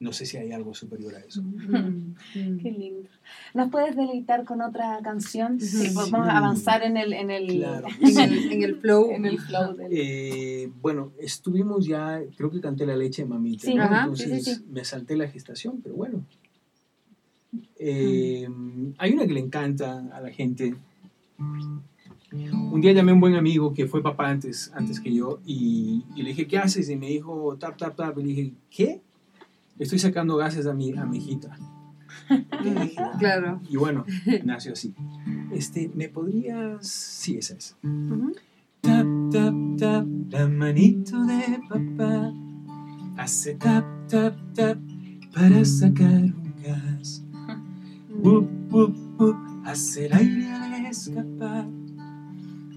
no 0.00 0.12
sé 0.12 0.26
si 0.26 0.36
hay 0.36 0.52
algo 0.52 0.74
superior 0.74 1.14
a 1.16 1.18
eso. 1.20 1.42
Mm. 1.42 2.14
Qué 2.62 2.70
lindo. 2.70 3.08
¿Nos 3.54 3.70
puedes 3.70 3.96
deleitar 3.96 4.44
con 4.44 4.60
otra 4.62 5.00
canción? 5.02 5.58
Sí. 5.60 5.90
Vamos 5.94 6.28
a 6.28 6.38
avanzar 6.38 6.82
en 6.84 6.96
el, 6.96 7.12
en 7.12 7.30
el, 7.30 7.46
Claro. 7.56 7.88
En 8.00 8.18
el, 8.18 8.52
en 8.52 8.62
el 8.62 8.76
flow. 8.76 9.10
en 9.10 9.26
el 9.26 9.38
flow 9.38 9.74
del... 9.76 9.88
Eh, 9.90 10.70
bueno, 10.80 11.12
estuvimos 11.18 11.86
ya, 11.86 12.20
creo 12.36 12.50
que 12.50 12.60
canté 12.60 12.86
la 12.86 12.96
leche 12.96 13.22
de 13.22 13.28
mamita, 13.28 13.66
Sí, 13.66 13.74
¿no? 13.74 13.82
ajá, 13.82 14.02
entonces 14.02 14.44
sí, 14.44 14.54
sí. 14.54 14.64
me 14.70 14.84
salté 14.84 15.16
la 15.16 15.28
gestación, 15.28 15.80
pero 15.82 15.96
bueno. 15.96 16.24
Eh, 17.78 18.48
hay 18.98 19.12
una 19.12 19.26
que 19.26 19.32
le 19.32 19.40
encanta 19.40 20.06
a 20.12 20.20
la 20.20 20.30
gente. 20.30 20.74
Un 21.40 22.80
día 22.80 22.92
llamé 22.92 23.10
a 23.12 23.14
un 23.14 23.20
buen 23.20 23.34
amigo 23.34 23.72
que 23.72 23.86
fue 23.86 24.02
papá 24.02 24.28
antes, 24.28 24.70
antes 24.74 25.00
que 25.00 25.12
yo 25.14 25.40
y, 25.46 26.04
y 26.14 26.22
le 26.22 26.30
dije, 26.30 26.46
¿qué 26.46 26.58
haces? 26.58 26.88
Y 26.90 26.96
me 26.96 27.08
dijo, 27.08 27.56
tap, 27.58 27.76
tap, 27.78 27.96
tap. 27.96 28.18
Y 28.18 28.22
le 28.22 28.28
dije, 28.28 28.52
¿qué? 28.70 29.00
Estoy 29.78 29.98
sacando 29.98 30.36
gases 30.36 30.66
a 30.66 30.74
mi, 30.74 30.92
a 30.96 31.06
mi 31.06 31.18
hijita. 31.18 31.56
Dije, 32.62 32.96
Claro. 33.18 33.60
Y 33.68 33.76
bueno, 33.76 34.04
nació 34.44 34.72
así. 34.72 34.94
Este, 35.52 35.90
¿me 35.94 36.08
podrías...? 36.08 36.86
Sí, 36.86 37.36
esa 37.38 37.54
es. 37.54 37.76
Ujú. 37.82 38.32
Tap, 38.80 39.06
tap, 39.32 39.54
tap, 39.78 40.06
la 40.30 40.48
manito 40.48 41.24
de 41.24 41.60
papá 41.68 42.32
hace 43.16 43.54
tap, 43.54 43.84
tap, 44.08 44.34
tap 44.54 44.78
para 45.34 45.64
sacar 45.64 46.22
un 46.22 46.54
gas. 46.62 47.24
Wup, 48.22 48.48
wup, 48.70 48.96
wup, 49.18 49.36
hace 49.64 50.06
el 50.06 50.12
aire 50.12 50.50
al 50.52 50.86
escapar. 50.86 51.66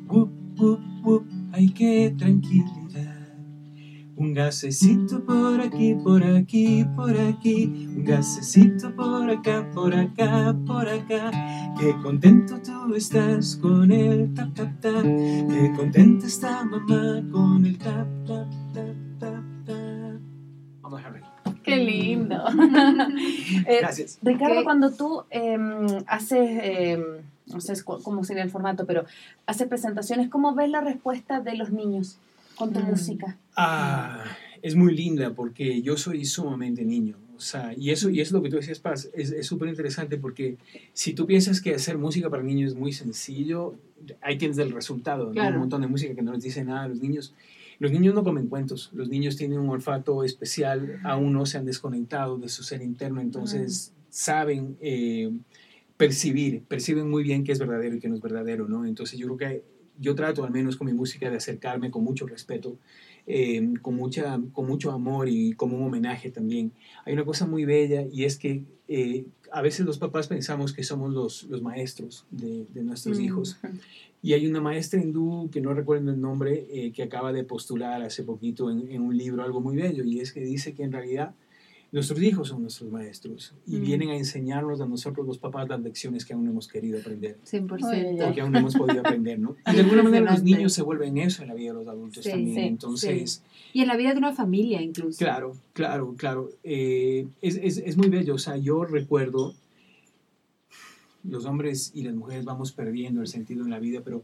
Wup, 0.07 0.31
wup, 0.57 0.79
wup, 1.03 1.25
hay 1.51 1.69
que 1.69 2.13
tranquilidad. 2.17 2.80
Un 4.15 4.33
gasecito 4.33 5.23
por 5.25 5.61
aquí, 5.61 5.95
por 5.95 6.23
aquí, 6.23 6.85
por 6.95 7.17
aquí. 7.17 7.87
Un 7.95 8.03
gasecito 8.03 8.93
por 8.95 9.29
acá, 9.29 9.67
por 9.73 9.93
acá, 9.93 10.55
por 10.67 10.87
acá. 10.87 11.31
Qué 11.79 11.95
contento 12.03 12.59
tú 12.61 12.93
estás 12.93 13.55
con 13.55 13.91
el 13.91 14.33
tap, 14.33 14.53
tap, 14.53 14.79
tap. 14.81 15.03
Qué 15.03 15.73
contenta 15.75 16.27
está 16.27 16.63
mamá 16.63 17.23
con 17.31 17.65
el 17.65 17.77
tap, 17.77 18.07
tap, 18.27 18.47
tap, 18.73 18.95
tap, 19.19 19.43
tap. 19.65 20.19
Vamos 20.81 20.93
a 20.93 20.97
dejarlo 20.97 21.17
ahí. 21.45 21.53
Qué 21.63 21.77
lindo. 21.77 22.43
Eh, 23.67 23.77
Gracias. 23.81 24.19
Ricardo, 24.21 24.59
¿Qué? 24.59 24.63
cuando 24.63 24.91
tú 24.91 25.23
em, 25.29 25.85
haces, 26.07 26.59
em, 26.63 27.03
no 27.47 27.61
sé 27.61 27.73
cómo 27.83 28.23
sería 28.23 28.43
el 28.43 28.49
formato, 28.49 28.85
pero 28.85 29.05
haces 29.45 29.67
presentaciones, 29.67 30.29
¿cómo 30.29 30.53
ves 30.55 30.69
la 30.69 30.81
respuesta 30.81 31.41
de 31.41 31.55
los 31.55 31.71
niños 31.71 32.17
con 32.61 32.73
tu 32.73 32.79
Mm. 32.79 32.89
música? 32.89 33.39
Ah, 33.55 34.23
es 34.61 34.75
muy 34.75 34.95
linda 34.95 35.33
porque 35.33 35.81
yo 35.81 35.97
soy 35.97 36.25
sumamente 36.25 36.83
niño. 36.85 37.17
O 37.35 37.39
sea, 37.39 37.73
y 37.75 37.89
eso, 37.89 38.09
y 38.11 38.21
eso 38.21 38.35
lo 38.37 38.43
que 38.43 38.49
tú 38.49 38.57
decías, 38.57 38.79
Paz, 38.79 39.09
es 39.15 39.31
es 39.31 39.47
súper 39.47 39.67
interesante 39.69 40.17
porque 40.17 40.57
si 40.93 41.13
tú 41.13 41.25
piensas 41.25 41.59
que 41.59 41.73
hacer 41.73 41.97
música 41.97 42.29
para 42.29 42.43
niños 42.43 42.73
es 42.73 42.77
muy 42.77 42.93
sencillo, 42.93 43.75
ahí 44.21 44.37
tienes 44.37 44.59
el 44.59 44.71
resultado. 44.71 45.25
¿no? 45.27 45.31
Claro. 45.31 45.55
Un 45.55 45.61
montón 45.61 45.81
de 45.81 45.87
música 45.87 46.13
que 46.13 46.21
no 46.21 46.33
les 46.33 46.43
dice 46.43 46.63
nada 46.63 46.83
a 46.83 46.87
los 46.87 47.01
niños. 47.01 47.33
Los 47.79 47.91
niños 47.91 48.13
no 48.13 48.23
comen 48.23 48.45
cuentos, 48.47 48.91
los 48.93 49.09
niños 49.09 49.37
tienen 49.37 49.57
un 49.57 49.69
olfato 49.69 50.23
especial, 50.23 50.99
aún 51.03 51.33
no 51.33 51.47
se 51.47 51.57
han 51.57 51.65
desconectado 51.65 52.37
de 52.37 52.47
su 52.47 52.61
ser 52.61 52.83
interno, 52.83 53.21
entonces 53.21 53.91
saben 54.11 54.77
eh, 54.81 55.31
percibir, 55.97 56.61
perciben 56.67 57.09
muy 57.09 57.23
bien 57.23 57.43
qué 57.43 57.53
es 57.53 57.59
verdadero 57.59 57.95
y 57.95 57.99
qué 57.99 58.07
no 58.07 58.13
es 58.13 58.21
verdadero, 58.21 58.67
¿no? 58.67 58.85
Entonces 58.85 59.17
yo 59.17 59.25
creo 59.25 59.37
que 59.37 59.63
yo 60.01 60.15
trato 60.15 60.43
al 60.43 60.51
menos 60.51 60.75
con 60.75 60.87
mi 60.87 60.93
música 60.93 61.29
de 61.29 61.37
acercarme 61.37 61.91
con 61.91 62.03
mucho 62.03 62.25
respeto, 62.27 62.75
eh, 63.27 63.73
con, 63.81 63.95
mucha, 63.95 64.39
con 64.51 64.65
mucho 64.67 64.91
amor 64.91 65.29
y 65.29 65.53
como 65.53 65.77
un 65.77 65.83
homenaje 65.83 66.31
también. 66.31 66.71
Hay 67.05 67.13
una 67.13 67.23
cosa 67.23 67.45
muy 67.45 67.65
bella 67.65 68.05
y 68.11 68.25
es 68.25 68.37
que 68.37 68.63
eh, 68.87 69.25
a 69.51 69.61
veces 69.61 69.85
los 69.85 69.97
papás 69.99 70.27
pensamos 70.27 70.73
que 70.73 70.83
somos 70.83 71.13
los, 71.13 71.43
los 71.43 71.61
maestros 71.61 72.25
de, 72.31 72.65
de 72.73 72.83
nuestros 72.83 73.19
Mm. 73.19 73.21
hijos. 73.23 73.57
Y 74.23 74.33
hay 74.33 74.45
una 74.45 74.61
maestra 74.61 75.01
hindú, 75.01 75.49
que 75.51 75.61
no 75.61 75.73
recuerdo 75.73 76.11
el 76.11 76.21
nombre, 76.21 76.67
eh, 76.71 76.91
que 76.91 77.01
acaba 77.03 77.31
de 77.33 77.43
postular 77.43 78.01
hace 78.03 78.23
poquito 78.23 78.69
en, 78.69 78.91
en 78.91 79.01
un 79.01 79.17
libro 79.17 79.43
algo 79.43 79.61
muy 79.61 79.75
bello, 79.75 80.03
y 80.03 80.19
es 80.19 80.31
que 80.31 80.41
dice 80.41 80.73
que 80.75 80.83
en 80.83 80.91
realidad 80.91 81.33
nuestros 81.91 82.21
hijos 82.21 82.47
son 82.47 82.61
nuestros 82.61 82.89
maestros 82.89 83.53
y 83.67 83.75
Mm. 83.75 83.81
vienen 83.81 84.09
a 84.11 84.15
enseñarnos 84.15 84.79
a 84.79 84.85
nosotros 84.85 85.27
los 85.27 85.37
papás 85.37 85.67
las 85.67 85.81
lecciones 85.81 86.23
que 86.25 86.33
aún 86.33 86.45
no 86.45 86.51
hemos 86.51 86.67
querido 86.69 86.97
aprender 86.99 87.37
100%. 87.43 88.29
o 88.29 88.33
que 88.33 88.39
aún 88.41 88.51
no 88.53 88.59
hemos 88.59 88.75
podido 88.75 89.01
aprender, 89.01 89.37
¿no? 89.39 89.57
Y 89.67 89.75
de 89.75 89.81
alguna 89.81 90.03
manera 90.03 90.31
los 90.31 90.41
niños 90.43 90.71
se 90.71 90.83
vuelven 90.83 91.17
eso 91.17 91.41
en 91.41 91.49
la 91.49 91.53
vida 91.53 91.73
de 91.73 91.79
los 91.79 91.87
adultos 91.89 92.23
Sí, 92.23 92.29
también. 92.31 92.55
sí, 92.55 92.61
Entonces, 92.61 93.43
Y 93.73 93.81
en 93.81 93.87
la 93.89 93.97
vida 93.97 94.13
de 94.13 94.19
una 94.19 94.31
familia 94.33 94.81
incluso. 94.81 95.17
claro, 95.19 95.53
claro, 95.73 96.15
claro. 96.17 96.49
eh, 96.63 97.27
es, 97.41 97.57
es, 97.61 97.77
es 97.77 97.97
muy 97.97 98.07
bello. 98.09 98.35
O 98.35 98.39
sea, 98.39 98.55
yo 98.57 98.85
recuerdo, 98.85 99.53
los 101.23 101.45
hombres 101.45 101.91
y 101.93 102.03
las 102.03 102.15
mujeres 102.15 102.45
vamos 102.45 102.71
perdiendo 102.71 103.21
el 103.21 103.27
sentido 103.27 103.63
en 103.63 103.69
la 103.69 103.79
vida, 103.79 104.01
pero 104.03 104.23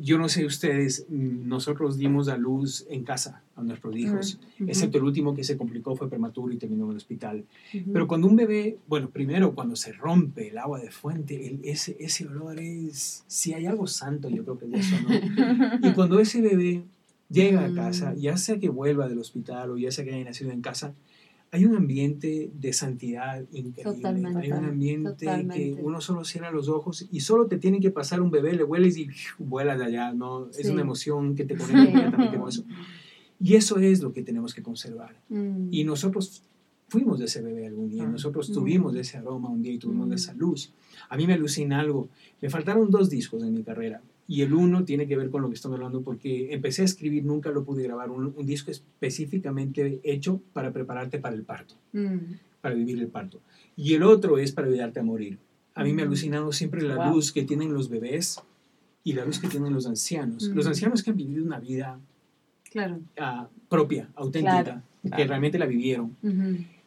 yo 0.00 0.18
no 0.18 0.28
sé 0.28 0.44
ustedes, 0.44 1.06
nosotros 1.08 1.96
dimos 1.96 2.28
a 2.28 2.36
luz 2.36 2.86
en 2.90 3.04
casa 3.04 3.42
a 3.56 3.62
nuestros 3.62 3.96
hijos, 3.96 4.38
excepto 4.60 4.98
el 4.98 5.04
último 5.04 5.34
que 5.34 5.42
se 5.44 5.56
complicó 5.56 5.96
fue 5.96 6.08
prematuro 6.08 6.52
y 6.52 6.56
terminó 6.58 6.84
en 6.84 6.90
el 6.92 6.96
hospital. 6.98 7.44
Pero 7.92 8.06
cuando 8.06 8.26
un 8.28 8.36
bebé, 8.36 8.76
bueno, 8.86 9.10
primero 9.10 9.54
cuando 9.54 9.74
se 9.76 9.92
rompe 9.92 10.48
el 10.48 10.58
agua 10.58 10.78
de 10.80 10.90
fuente, 10.90 11.46
el- 11.48 11.60
ese, 11.64 11.96
ese 11.98 12.26
olor 12.26 12.58
es, 12.60 13.24
si 13.26 13.54
hay 13.54 13.66
algo 13.66 13.86
santo, 13.86 14.28
yo 14.28 14.44
creo 14.44 14.58
que 14.58 14.66
es 14.66 14.86
eso, 14.86 14.96
¿no? 15.02 15.08
Y 15.88 15.92
cuando 15.94 16.20
ese 16.20 16.40
bebé 16.40 16.84
llega 17.30 17.64
a 17.64 17.74
casa, 17.74 18.12
Mm. 18.12 18.18
ya 18.20 18.36
sea 18.36 18.58
que 18.58 18.68
vuelva 18.68 19.08
del 19.08 19.18
hospital 19.18 19.70
o 19.70 19.76
ya 19.78 19.90
sea 19.90 20.04
que 20.04 20.14
haya 20.14 20.24
nacido 20.24 20.50
en 20.50 20.60
casa, 20.62 20.94
hay 21.50 21.64
un 21.64 21.76
ambiente 21.76 22.50
de 22.54 22.72
santidad 22.72 23.40
increíble. 23.52 23.82
Totalmente, 23.82 24.38
hay 24.40 24.52
un 24.52 24.64
ambiente 24.66 25.10
que 25.18 25.26
totalmente. 25.26 25.74
uno 25.82 26.00
solo 26.00 26.24
cierra 26.24 26.50
los 26.50 26.68
ojos 26.68 27.08
y 27.10 27.20
solo 27.20 27.46
te 27.46 27.56
tiene 27.58 27.80
que 27.80 27.90
pasar 27.90 28.20
un 28.20 28.30
bebé, 28.30 28.52
le 28.54 28.64
hueles 28.64 28.96
y 28.98 29.08
vuelas 29.38 29.78
de 29.78 29.84
allá, 29.86 30.12
¿no? 30.12 30.48
Es 30.50 30.56
Sí. 30.66 30.68
una 30.68 30.82
emoción 30.82 31.34
que 31.34 31.44
te 31.44 31.56
conecta 31.56 31.84
inmediatamente 31.90 32.38
con 32.38 32.48
eso. 32.48 32.64
Y 33.40 33.54
eso 33.54 33.78
es 33.78 34.02
lo 34.02 34.12
que 34.12 34.22
tenemos 34.24 34.52
que 34.52 34.62
conservar. 34.64 35.14
Mm. 35.28 35.68
Y 35.70 35.84
nosotros 35.84 36.42
fuimos 36.88 37.20
de 37.20 37.26
ese 37.26 37.40
bebé 37.40 37.66
algún 37.68 37.88
día, 37.88 38.02
Ah. 38.02 38.08
nosotros 38.10 38.50
Mm. 38.50 38.52
tuvimos 38.54 38.96
ese 38.96 39.16
aroma 39.16 39.48
un 39.48 39.62
día 39.62 39.72
y 39.72 39.78
tuvimos 39.78 40.08
Mm. 40.08 40.12
esa 40.14 40.34
luz. 40.34 40.72
A 41.08 41.16
mí 41.16 41.24
me 41.26 41.34
alucina 41.34 41.78
algo. 41.78 42.08
Me 42.42 42.50
faltaron 42.50 42.90
dos 42.90 43.08
discos 43.10 43.42
en 43.44 43.54
mi 43.54 43.62
carrera 43.62 44.02
y 44.28 44.42
el 44.42 44.52
uno 44.54 44.84
tiene 44.84 45.08
que 45.08 45.16
ver 45.16 45.30
con 45.30 45.40
lo 45.42 45.48
que 45.48 45.54
estamos 45.54 45.76
hablando 45.76 46.02
porque 46.02 46.52
empecé 46.52 46.82
a 46.82 46.84
escribir, 46.84 47.24
nunca 47.24 47.50
lo 47.50 47.64
pude 47.64 47.82
grabar, 47.82 48.10
un, 48.10 48.32
un 48.36 48.46
disco 48.46 48.70
específicamente 48.70 50.00
hecho 50.04 50.40
para 50.52 50.70
prepararte 50.72 51.18
para 51.18 51.34
el 51.34 51.42
parto, 51.42 51.74
Mm. 51.92 52.34
para 52.60 52.74
vivir 52.74 52.98
el 53.00 53.08
parto. 53.08 53.40
Y 53.76 53.94
el 53.94 54.02
otro 54.02 54.38
es 54.38 54.52
para 54.52 54.68
ayudarte 54.68 55.00
a 55.00 55.02
morir. 55.02 55.38
A 55.74 55.82
mí 55.82 55.92
me 55.92 56.02
ha 56.02 56.04
Mm. 56.04 56.08
alucinado 56.08 56.52
siempre 56.52 56.82
la 56.82 56.96
Wow. 56.96 57.14
luz 57.14 57.32
que 57.32 57.42
tienen 57.44 57.72
los 57.72 57.88
bebés 57.88 58.40
y 59.04 59.12
la 59.14 59.24
luz 59.24 59.38
que 59.38 59.48
tienen 59.48 59.72
los 59.72 59.86
ancianos. 59.86 60.44
Los 60.54 60.66
Mm. 60.66 60.68
ancianos 60.68 61.02
que 61.02 61.10
han 61.10 61.16
vivido 61.16 61.42
una 61.44 61.58
vida 61.58 61.98
Claro. 62.70 63.00
ah, 63.16 63.48
propia, 63.70 64.10
auténtica, 64.14 64.62
Claro, 64.62 65.16
que 65.16 65.26
realmente 65.26 65.58
la 65.58 65.64
vivieron. 65.66 66.14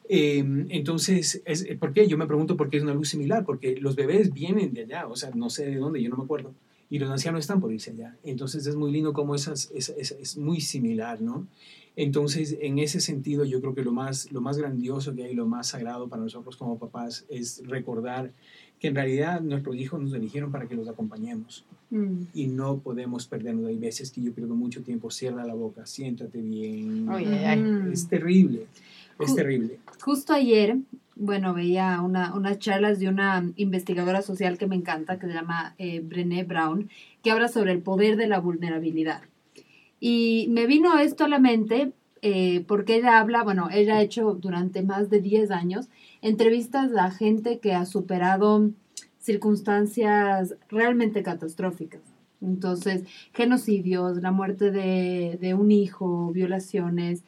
Eh, 0.09 0.43
entonces, 0.69 1.41
es, 1.45 1.65
¿por 1.79 1.93
qué? 1.93 2.05
Yo 2.07 2.17
me 2.17 2.27
pregunto 2.27 2.55
por 2.57 2.69
qué 2.69 2.77
es 2.77 2.83
una 2.83 2.93
luz 2.93 3.09
similar, 3.09 3.45
porque 3.45 3.77
los 3.77 3.95
bebés 3.95 4.31
vienen 4.33 4.73
de 4.73 4.81
allá, 4.81 5.07
o 5.07 5.15
sea, 5.15 5.31
no 5.33 5.49
sé 5.49 5.65
de 5.65 5.77
dónde, 5.77 6.01
yo 6.03 6.09
no 6.09 6.17
me 6.17 6.23
acuerdo, 6.25 6.53
y 6.91 6.99
los 6.99 7.09
ancianos 7.09 7.39
están 7.39 7.59
por 7.59 7.71
irse 7.73 7.89
allá. 7.91 8.15
Entonces 8.23 8.67
es 8.67 8.75
muy 8.75 8.91
lindo 8.91 9.13
como 9.13 9.33
esas, 9.33 9.71
esa- 9.73 9.93
esa- 9.93 10.15
es 10.19 10.37
muy 10.37 10.61
similar, 10.61 11.21
¿no? 11.21 11.47
Entonces, 11.95 12.55
en 12.61 12.79
ese 12.79 13.01
sentido, 13.01 13.43
yo 13.43 13.59
creo 13.59 13.73
que 13.73 13.83
lo 13.83 13.91
más, 13.91 14.31
lo 14.31 14.39
más 14.41 14.57
grandioso 14.57 15.13
que 15.15 15.23
hay, 15.25 15.33
lo 15.33 15.45
más 15.47 15.67
sagrado 15.69 16.07
para 16.07 16.21
nosotros 16.21 16.55
como 16.55 16.77
papás 16.77 17.25
es 17.29 17.63
recordar 17.65 18.31
que 18.79 18.87
en 18.87 18.95
realidad 18.95 19.41
nuestros 19.41 19.75
hijos 19.75 19.99
nos 20.01 20.13
eligieron 20.13 20.51
para 20.51 20.67
que 20.67 20.75
los 20.75 20.87
acompañemos 20.87 21.65
Mm. 21.91 22.23
y 22.33 22.47
no 22.47 22.77
podemos 22.79 23.27
perdernos. 23.27 23.65
Hay 23.67 23.77
veces 23.77 24.09
que 24.11 24.21
yo 24.21 24.31
pierdo 24.33 24.55
mucho 24.55 24.81
tiempo, 24.81 25.11
cierra 25.11 25.45
la 25.45 25.53
boca, 25.53 25.85
siéntate 25.85 26.41
bien. 26.41 27.07
Ujú. 27.09 27.91
Es 27.91 28.07
terrible, 28.07 28.65
es 29.19 29.29
Ju- 29.31 29.35
terrible. 29.35 29.79
Justo 30.01 30.31
ayer, 30.33 30.77
bueno, 31.21 31.53
veía 31.53 32.01
una, 32.01 32.33
unas 32.33 32.57
charlas 32.57 32.99
de 32.99 33.07
una 33.07 33.45
investigadora 33.55 34.23
social 34.23 34.57
que 34.57 34.65
me 34.65 34.75
encanta, 34.75 35.19
que 35.19 35.27
se 35.27 35.33
llama 35.33 35.75
eh, 35.77 35.99
Brené 35.99 36.43
Brown, 36.43 36.89
que 37.21 37.29
habla 37.29 37.47
sobre 37.47 37.71
el 37.73 37.81
poder 37.81 38.17
de 38.17 38.27
la 38.27 38.39
vulnerabilidad. 38.39 39.21
Y 39.99 40.47
me 40.49 40.65
vino 40.65 40.97
esto 40.97 41.25
a 41.25 41.27
la 41.27 41.37
mente 41.37 41.93
eh, 42.23 42.65
porque 42.67 42.95
ella 42.95 43.19
habla, 43.19 43.43
bueno, 43.43 43.69
ella 43.71 43.97
ha 43.97 44.01
hecho 44.01 44.33
durante 44.33 44.81
más 44.81 45.11
de 45.11 45.21
10 45.21 45.51
años 45.51 45.89
entrevistas 46.23 46.91
a 46.97 47.11
gente 47.11 47.59
que 47.59 47.73
ha 47.73 47.85
superado 47.85 48.71
circunstancias 49.19 50.55
realmente 50.69 51.21
catastróficas. 51.21 52.01
Entonces, 52.41 53.03
genocidios, 53.33 54.17
la 54.23 54.31
muerte 54.31 54.71
de 54.71 55.53
un 55.53 55.71
hijo, 55.71 56.31
violaciones. 56.31 57.23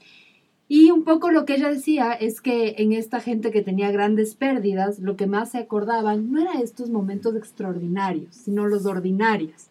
Y 0.69 0.91
un 0.91 1.03
poco 1.03 1.29
lo 1.29 1.45
que 1.45 1.55
ella 1.55 1.69
decía 1.69 2.13
es 2.13 2.41
que 2.41 2.75
en 2.77 2.93
esta 2.93 3.19
gente 3.19 3.51
que 3.51 3.61
tenía 3.61 3.91
grandes 3.91 4.35
pérdidas, 4.35 4.99
lo 4.99 5.15
que 5.15 5.27
más 5.27 5.51
se 5.51 5.59
acordaban 5.59 6.31
no 6.31 6.41
eran 6.41 6.61
estos 6.61 6.89
momentos 6.89 7.35
extraordinarios, 7.35 8.33
sino 8.35 8.67
los 8.67 8.85
ordinarios. 8.85 9.69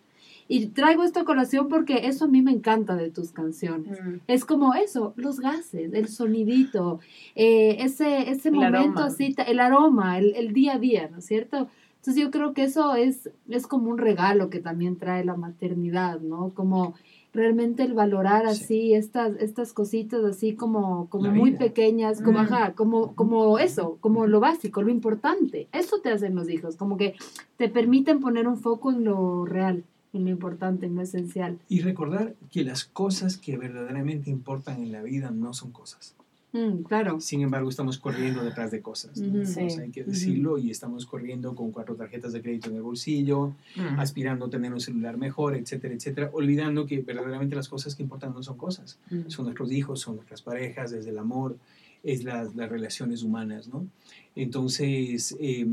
Y 0.49 0.67
traigo 0.67 1.03
esto 1.03 1.21
a 1.21 1.25
colación 1.25 1.69
porque 1.69 2.07
eso 2.07 2.27
a 2.27 2.29
mí 2.29 2.43
me 2.43 2.53
encanta 2.53 2.95
de 2.95 3.11
tus 3.11 3.33
canciones. 3.33 3.99
Mm. 4.05 4.17
Es 4.27 4.45
como 4.45 4.75
eso, 4.75 5.15
los 5.17 5.41
gases, 5.41 5.95
el 5.95 6.09
sonidito, 6.09 7.01
eh, 7.35 7.77
ese, 7.81 8.31
ese 8.31 8.51
El 8.51 8.57
momento 8.57 9.01
aroma. 9.01 9.07
así, 9.07 9.35
el 9.47 9.61
aroma, 9.61 10.19
el, 10.19 10.35
el 10.37 10.53
día 10.53 10.75
a 10.75 10.79
día, 10.79 11.09
¿no 11.11 11.19
es 11.19 11.25
cierto? 11.25 11.69
Entonces 11.97 12.23
yo 12.23 12.31
creo 12.31 12.53
que 12.53 12.65
eso 12.65 12.97
es, 12.97 13.31
es 13.49 13.67
como 13.67 13.89
un 13.89 13.97
regalo 13.97 14.51
que 14.51 14.59
también 14.59 14.97
trae 14.97 15.25
la 15.25 15.37
maternidad, 15.37 16.21
¿no? 16.21 16.53
Como 16.53 16.95
realmente 17.33 17.83
el 17.83 17.95
valorar 17.95 18.43
Sí. 18.55 18.65
así 18.65 18.95
estas, 18.95 19.37
estas 19.39 19.73
cositas 19.73 20.23
así 20.25 20.55
como, 20.55 21.09
como 21.09 21.31
muy 21.31 21.53
pequeñas, 21.53 22.21
como, 22.21 22.39
Mm. 22.39 22.43
ajá, 22.43 22.73
como, 22.75 23.15
como 23.15 23.59
eso, 23.59 23.97
como 24.01 24.27
lo 24.27 24.39
básico, 24.41 24.83
lo 24.83 24.91
importante. 24.91 25.69
Eso 25.73 26.01
te 26.01 26.11
hacen 26.11 26.35
los 26.35 26.49
hijos, 26.51 26.77
como 26.77 26.97
que 26.97 27.15
te 27.57 27.69
permiten 27.69 28.21
poner 28.21 28.47
un 28.47 28.59
foco 28.59 28.91
en 28.93 29.05
lo 29.05 29.47
real, 29.47 29.83
en 30.13 30.25
lo 30.25 30.31
importante, 30.31 30.87
en 30.87 30.95
lo 30.95 31.03
esencial. 31.03 31.59
Y 31.69 31.81
recordar 31.81 32.35
que 32.51 32.65
las 32.65 32.85
cosas 32.85 33.39
que 33.39 33.57
verdaderamente 33.57 34.31
importan 34.31 34.83
en 34.83 34.93
la 34.93 35.03
vida 35.03 35.31
no 35.31 35.55
son 35.55 35.71
cosas. 35.71 36.15
Mm, 36.53 36.83
claro. 36.83 37.19
Sin 37.21 37.41
embargo, 37.41 37.71
estamos 37.71 37.99
corriendo 37.99 38.45
detrás 38.45 38.71
de 38.71 38.83
cosas. 38.83 39.19
¿no? 39.19 39.29
Ujú. 39.29 39.41
O 39.43 39.47
sea, 39.47 39.71
Sí. 39.71 39.81
hay 39.81 39.91
que 39.91 40.05
decirlo 40.05 40.59
y 40.59 40.71
estamos 40.71 41.07
corriendo 41.07 41.55
con 41.55 41.71
cuatro 41.73 41.95
tarjetas 41.95 42.33
de 42.35 42.43
crédito 42.43 42.69
en 42.69 42.77
el 42.77 42.83
bolsillo, 42.83 43.55
Mm. 43.77 43.99
aspirando 43.99 44.45
a 44.47 44.51
tener 44.51 44.73
un 44.73 44.81
celular 44.81 45.17
mejor, 45.17 45.57
etcétera, 45.57 45.95
etcétera, 45.95 46.31
olvidando 46.33 46.85
que 46.87 47.01
verdaderamente 47.01 47.57
las 47.57 47.69
cosas 47.69 47.95
que 47.95 48.03
importan 48.03 48.35
no 48.35 48.43
son 48.43 48.57
cosas. 48.59 48.99
Mm. 49.11 49.29
Son 49.29 49.47
nuestros 49.47 49.73
hijos, 49.73 50.01
son 50.01 50.17
nuestras 50.17 50.43
parejas, 50.43 50.93
es 50.93 51.07
el 51.07 51.17
amor, 51.19 51.57
es 52.03 52.25
las, 52.25 52.55
las 52.55 52.69
relaciones 52.69 53.23
humanas, 53.23 53.69
¿no? 53.69 53.87
Entonces, 54.35 55.37
eh, 55.41 55.67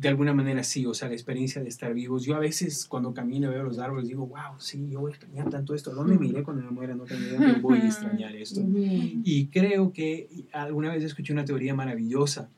de 0.00 0.08
alguna 0.08 0.32
manera 0.32 0.62
sí, 0.62 0.86
o 0.86 0.94
sea, 0.94 1.08
la 1.08 1.14
experiencia 1.14 1.60
de 1.60 1.68
estar 1.68 1.92
vivos. 1.92 2.24
Yo 2.24 2.36
a 2.36 2.38
veces 2.38 2.86
cuando 2.86 3.12
camino 3.12 3.50
veo 3.50 3.64
los 3.64 3.80
árboles 3.80 4.06
digo, 4.06 4.26
wow, 4.26 4.60
sí, 4.60 4.86
yo 4.88 5.00
voy 5.00 5.10
a 5.10 5.14
extrañar 5.16 5.50
tanto 5.50 5.74
esto. 5.74 5.92
¿Dónde 5.92 6.16
me 6.16 6.28
iré 6.28 6.44
cuando 6.44 6.62
me 6.62 6.70
muera? 6.70 6.94
No 6.94 7.02
tengo 7.02 7.20
idea, 7.20 7.58
voy 7.60 7.80
a 7.80 7.86
extrañar 7.86 8.36
esto. 8.36 8.60
Y 8.64 9.46
creo 9.46 9.92
que 9.92 10.28
alguna 10.52 10.92
vez 10.92 11.02
escuché 11.02 11.32
una 11.32 11.44
teoría 11.44 11.74
maravillosa. 11.74 12.48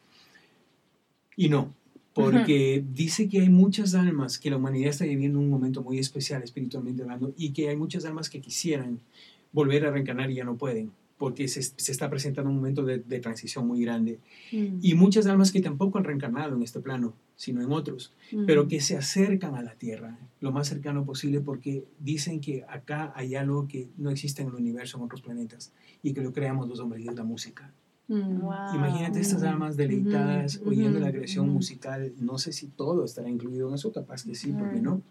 Y 1.34 1.48
no, 1.48 1.72
porque 2.12 2.84
dice 2.92 3.26
que 3.26 3.40
hay 3.40 3.48
muchas 3.48 3.94
almas, 3.94 4.38
que 4.38 4.50
la 4.50 4.58
humanidad 4.58 4.90
está 4.90 5.06
viviendo 5.06 5.38
un 5.38 5.48
momento 5.48 5.82
muy 5.82 5.98
especial 5.98 6.42
espiritualmente 6.42 7.02
hablando, 7.02 7.32
y 7.38 7.52
que 7.52 7.70
hay 7.70 7.76
muchas 7.76 8.04
almas 8.04 8.28
que 8.28 8.42
quisieran 8.42 9.00
volver 9.50 9.86
a 9.86 9.90
reencarnar 9.90 10.30
y 10.30 10.34
ya 10.34 10.44
no 10.44 10.56
pueden, 10.56 10.90
porque 11.20 11.48
se, 11.48 11.60
se 11.62 11.92
está 11.92 12.08
presentando 12.08 12.48
un 12.50 12.56
momento 12.56 12.82
de, 12.82 12.98
de 12.98 13.20
transición 13.20 13.66
muy 13.68 13.82
grande. 13.82 14.18
Mm. 14.52 14.78
Y 14.80 14.94
muchas 14.94 15.26
almas 15.26 15.52
que 15.52 15.60
tampoco 15.60 15.98
han 15.98 16.04
reencarnado 16.04 16.56
en 16.56 16.62
este 16.62 16.80
plano, 16.80 17.12
sino 17.36 17.60
en 17.62 17.70
otros, 17.70 18.12
Mm. 18.32 18.46
pero 18.46 18.66
que 18.68 18.80
se 18.80 18.96
acercan 18.96 19.54
a 19.54 19.62
la 19.62 19.74
Tierra 19.74 20.18
lo 20.40 20.50
más 20.50 20.68
cercano 20.68 21.04
posible 21.04 21.40
porque 21.40 21.84
dicen 21.98 22.40
que 22.40 22.64
acá 22.68 23.12
hay 23.14 23.34
algo 23.34 23.68
que 23.68 23.88
no 23.98 24.08
existe 24.10 24.40
en 24.40 24.48
el 24.48 24.54
universo, 24.54 24.96
en 24.96 25.04
otros 25.04 25.20
planetas, 25.20 25.72
y 26.02 26.14
que 26.14 26.22
lo 26.22 26.32
creamos 26.32 26.66
los 26.68 26.80
hombres, 26.80 27.04
y 27.04 27.08
es 27.08 27.14
la 27.14 27.24
música. 27.24 27.70
Mm. 28.08 28.40
Wow. 28.40 28.74
Imagínate 28.76 29.20
estas 29.20 29.42
almas 29.42 29.76
deleitadas 29.76 30.56
Ujú, 30.56 30.70
oyendo 30.70 30.98
ujú, 30.98 31.06
la 31.06 31.12
creación 31.12 31.48
musical. 31.50 32.12
No 32.18 32.38
sé 32.38 32.52
si 32.54 32.66
todo 32.68 33.04
estará 33.04 33.28
incluido 33.28 33.68
en 33.68 33.74
eso, 33.74 33.92
capaz 33.92 34.24
que 34.24 34.34
sí, 34.34 34.52
¿por 34.52 34.70
qué 34.70 34.76
Ujú. 34.76 34.84
no? 34.84 35.02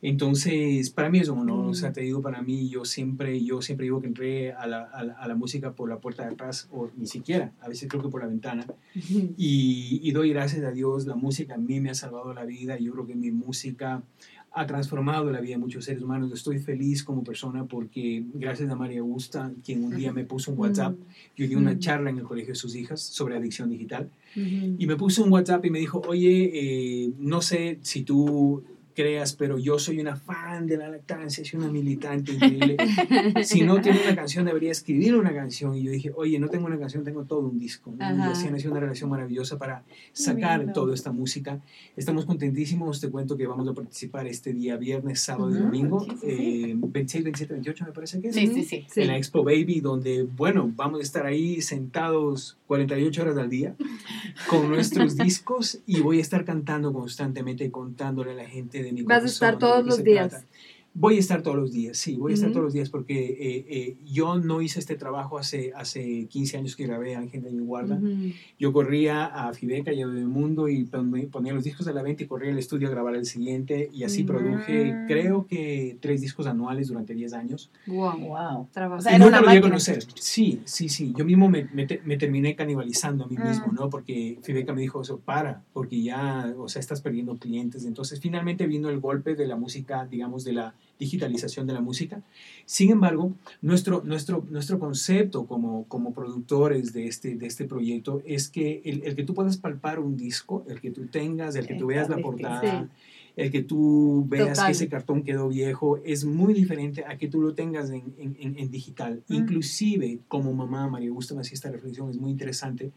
Entonces, 0.00 0.90
para 0.90 1.10
mí 1.10 1.18
es 1.18 1.28
un 1.28 1.38
honor, 1.40 1.66
o 1.66 1.74
sea, 1.74 1.90
Mm. 1.90 1.92
te 1.92 2.00
digo, 2.02 2.22
para 2.22 2.40
mí, 2.42 2.68
yo 2.68 2.84
siempre, 2.84 3.42
yo 3.44 3.60
siempre 3.62 3.84
digo 3.84 4.00
que 4.00 4.06
entré 4.06 4.52
a 4.52 4.66
la, 4.66 4.84
a 4.84 5.02
la, 5.04 5.12
a 5.14 5.26
la 5.28 5.34
música 5.34 5.72
por 5.72 5.88
la 5.88 5.98
puerta 5.98 6.24
de 6.24 6.32
atrás, 6.34 6.68
o 6.70 6.88
ni 6.96 7.06
siquiera, 7.06 7.52
a 7.60 7.68
veces 7.68 7.88
creo 7.88 8.02
que 8.02 8.08
por 8.08 8.20
la 8.22 8.28
ventana, 8.28 8.64
y, 9.36 10.00
y 10.02 10.10
doy 10.12 10.30
gracias 10.30 10.64
a 10.64 10.70
Dios, 10.70 11.06
la 11.06 11.16
música 11.16 11.54
a 11.54 11.58
mí 11.58 11.80
me 11.80 11.90
ha 11.90 11.94
salvado 11.94 12.32
la 12.32 12.44
vida, 12.44 12.78
yo 12.78 12.92
creo 12.92 13.06
que 13.06 13.14
mi 13.16 13.30
música 13.30 14.02
ha 14.52 14.66
transformado 14.66 15.30
la 15.30 15.40
vida 15.40 15.52
de 15.54 15.58
muchos 15.58 15.84
seres 15.84 16.02
humanos, 16.02 16.32
estoy 16.32 16.58
feliz 16.58 17.02
como 17.04 17.22
persona 17.22 17.64
porque 17.66 18.24
gracias 18.34 18.70
a 18.70 18.76
María 18.76 19.00
Augusta, 19.00 19.52
quien 19.64 19.84
un 19.84 19.94
día 19.94 20.12
me 20.12 20.24
puso 20.24 20.52
un 20.52 20.58
WhatsApp, 20.58 20.96
yo 21.36 21.46
di 21.46 21.54
una 21.54 21.74
Mm. 21.74 21.78
charla 21.80 22.10
en 22.10 22.18
el 22.18 22.24
colegio 22.24 22.52
de 22.52 22.58
sus 22.58 22.74
hijas 22.74 23.00
sobre 23.00 23.36
adicción 23.36 23.68
digital, 23.68 24.08
y 24.78 24.86
me 24.86 24.96
puso 24.96 25.24
un 25.24 25.32
WhatsApp 25.32 25.64
y 25.66 25.70
me 25.70 25.78
dijo, 25.80 26.00
oye, 26.06 26.50
eh, 26.54 27.10
no 27.18 27.42
sé 27.42 27.78
si 27.82 28.02
tú 28.02 28.62
creas, 28.98 29.32
pero 29.34 29.58
yo 29.58 29.78
soy 29.78 30.00
una 30.00 30.16
fan 30.16 30.66
de 30.66 30.76
la 30.76 30.88
lactancia, 30.88 31.44
soy 31.44 31.60
una 31.60 31.70
militante 31.70 32.32
increíble. 32.32 32.76
si 33.44 33.62
no 33.62 33.80
tiene 33.80 34.00
una 34.02 34.16
canción, 34.16 34.44
debería 34.44 34.72
escribir 34.72 35.14
una 35.14 35.32
canción. 35.32 35.76
Y 35.76 35.84
yo 35.84 35.92
dije, 35.92 36.10
oye, 36.16 36.40
no 36.40 36.48
tengo 36.48 36.66
una 36.66 36.80
canción, 36.80 37.04
tengo 37.04 37.22
todo 37.24 37.46
un 37.46 37.60
disco. 37.60 37.94
Y 37.96 38.28
así 38.28 38.50
nació 38.50 38.72
una 38.72 38.80
relación 38.80 39.08
maravillosa 39.08 39.56
para 39.56 39.84
sacar 40.12 40.72
toda 40.72 40.94
esta 40.94 41.12
música. 41.12 41.60
Estamos 41.96 42.24
contentísimos, 42.26 43.00
te 43.00 43.08
cuento 43.08 43.36
que 43.36 43.46
vamos 43.46 43.68
a 43.68 43.72
participar 43.72 44.26
este 44.26 44.52
día 44.52 44.76
viernes, 44.76 45.20
sábado 45.20 45.50
y 45.52 45.54
Ujú, 45.54 45.62
domingo, 45.62 46.00
sí, 46.00 46.10
sí, 46.10 46.16
sí. 46.18 46.26
eh, 46.72 46.74
26, 46.76 47.24
27, 47.24 47.52
28 47.52 47.84
me 47.84 47.92
parece 47.92 48.20
que 48.20 48.28
es. 48.30 48.34
Sí, 48.34 48.48
sí, 48.48 48.64
sí. 48.64 48.84
En 48.96 49.06
la 49.06 49.16
Expo 49.16 49.44
Baby, 49.44 49.80
donde, 49.80 50.24
bueno, 50.24 50.72
vamos 50.74 50.98
a 50.98 51.02
estar 51.04 51.24
ahí 51.24 51.62
sentados 51.62 52.58
48 52.66 53.22
horas 53.22 53.38
al 53.38 53.48
día 53.48 53.76
con 54.48 54.68
nuestros 54.68 55.16
discos 55.24 55.78
y 55.86 56.00
voy 56.00 56.18
a 56.18 56.22
estar 56.22 56.44
cantando 56.44 56.92
constantemente, 56.92 57.70
contándole 57.70 58.32
a 58.32 58.34
la 58.34 58.48
gente 58.48 58.82
de 58.82 58.87
Vas 59.04 59.24
a 59.24 59.28
corazón, 59.28 59.28
estar 59.28 59.58
de 59.58 59.58
todos 59.58 59.78
lo 59.78 59.84
que 59.84 59.88
los 59.90 59.96
se 59.96 60.02
días. 60.02 60.44
Voy 61.00 61.14
a 61.16 61.20
estar 61.20 61.42
todos 61.42 61.56
los 61.56 61.70
días, 61.72 61.96
sí, 61.96 62.16
voy 62.16 62.32
a 62.32 62.34
estar 62.34 62.48
Ujú. 62.48 62.54
todos 62.54 62.64
los 62.64 62.72
días 62.72 62.90
porque 62.90 63.14
eh, 63.30 63.66
eh, 63.68 63.96
yo 64.04 64.36
no 64.40 64.60
hice 64.60 64.80
este 64.80 64.96
trabajo 64.96 65.38
hace, 65.38 65.72
hace 65.76 66.26
15 66.26 66.56
años 66.56 66.74
que 66.74 66.86
grabé 66.86 67.14
Ángel 67.14 67.42
de 67.44 67.52
mi 67.52 67.60
guarda. 67.64 67.94
Ujú. 67.96 68.32
Yo 68.58 68.72
corría 68.72 69.26
a 69.26 69.52
Fibeca 69.54 69.92
y 69.92 70.02
a 70.02 70.08
Bebemundo 70.08 70.68
y 70.68 70.82
pon- 70.86 71.28
ponía 71.30 71.52
los 71.52 71.62
discos 71.62 71.86
a 71.86 71.92
la 71.92 72.02
venta 72.02 72.24
y 72.24 72.26
corría 72.26 72.50
al 72.50 72.58
estudio 72.58 72.88
a 72.88 72.90
grabar 72.90 73.14
el 73.14 73.26
siguiente 73.26 73.88
y 73.92 74.02
así 74.02 74.24
Mm. 74.24 74.26
produje, 74.26 74.94
creo 75.06 75.46
que 75.46 75.96
tres 76.00 76.20
discos 76.20 76.48
anuales 76.48 76.88
durante 76.88 77.14
10 77.14 77.32
años. 77.32 77.70
Wow. 77.86 78.18
Wow. 78.18 78.68
Trabajo. 78.72 78.98
O 78.98 79.02
sea, 79.02 79.12
Y 79.12 79.14
era 79.14 79.24
nunca 79.24 79.38
una 79.38 79.46
lo 79.46 79.52
llegué 79.52 79.58
a 79.66 79.70
máquina. 79.70 79.70
conocer. 79.70 80.04
Sí, 80.16 80.60
sí, 80.64 80.88
sí. 80.88 81.12
Yo 81.16 81.24
mismo 81.24 81.48
me, 81.48 81.68
me 81.72 81.86
te- 81.86 82.00
me 82.04 82.16
terminé 82.16 82.56
canibalizando 82.56 83.22
a 83.24 83.28
mí 83.28 83.36
mismo, 83.36 83.68
Mm. 83.68 83.74
¿no? 83.76 83.88
Porque 83.88 84.38
Fibeca 84.42 84.72
me 84.72 84.80
dijo 84.80 85.02
eso, 85.02 85.20
para, 85.20 85.62
porque 85.72 86.02
ya, 86.02 86.52
o 86.58 86.68
sea, 86.68 86.80
estás 86.80 87.00
perdiendo 87.02 87.36
clientes. 87.36 87.84
Entonces, 87.84 88.18
finalmente 88.18 88.66
vino 88.66 88.88
el 88.88 88.98
golpe 88.98 89.36
de 89.36 89.46
la 89.46 89.54
música, 89.54 90.04
digamos, 90.10 90.42
de 90.42 90.54
la 90.54 90.74
digitalización 90.98 91.66
de 91.66 91.72
la 91.74 91.80
música. 91.80 92.22
Sin 92.66 92.90
embargo, 92.90 93.32
nuestro, 93.62 94.02
nuestro, 94.04 94.44
nuestro 94.50 94.78
concepto 94.78 95.46
como, 95.46 95.84
como 95.84 96.12
productores 96.12 96.92
de 96.92 97.06
este, 97.06 97.36
de 97.36 97.46
este 97.46 97.64
proyecto 97.66 98.22
es 98.26 98.48
que 98.48 98.82
el, 98.84 99.02
el 99.04 99.14
que 99.14 99.24
tú 99.24 99.34
puedas 99.34 99.56
palpar 99.56 99.98
un 100.00 100.16
disco, 100.16 100.64
el 100.68 100.80
que 100.80 100.90
tú 100.90 101.06
tengas, 101.06 101.54
el 101.54 101.66
que 101.66 101.74
tú 101.74 101.86
veas 101.86 102.08
la 102.08 102.18
portada, 102.18 102.88
el 103.36 103.52
que 103.52 103.62
tú 103.62 104.24
veas 104.28 104.48
Total. 104.50 104.66
que 104.66 104.72
ese 104.72 104.88
cartón 104.88 105.22
quedó 105.22 105.48
viejo, 105.48 105.98
es 106.04 106.24
muy 106.24 106.52
diferente 106.54 107.04
a 107.04 107.16
que 107.16 107.28
tú 107.28 107.40
lo 107.40 107.54
tengas 107.54 107.90
en, 107.90 108.02
en- 108.18 108.36
en- 108.40 108.58
en 108.58 108.70
digital. 108.70 109.22
Mm. 109.28 109.34
Inclusive, 109.34 110.18
como 110.26 110.52
mamá, 110.52 110.88
María 110.88 111.08
Augusta 111.10 111.34
me 111.36 111.42
hacía 111.42 111.54
esta 111.54 111.70
reflexión, 111.70 112.10
es 112.10 112.16
muy 112.18 112.30
interesante. 112.32 112.90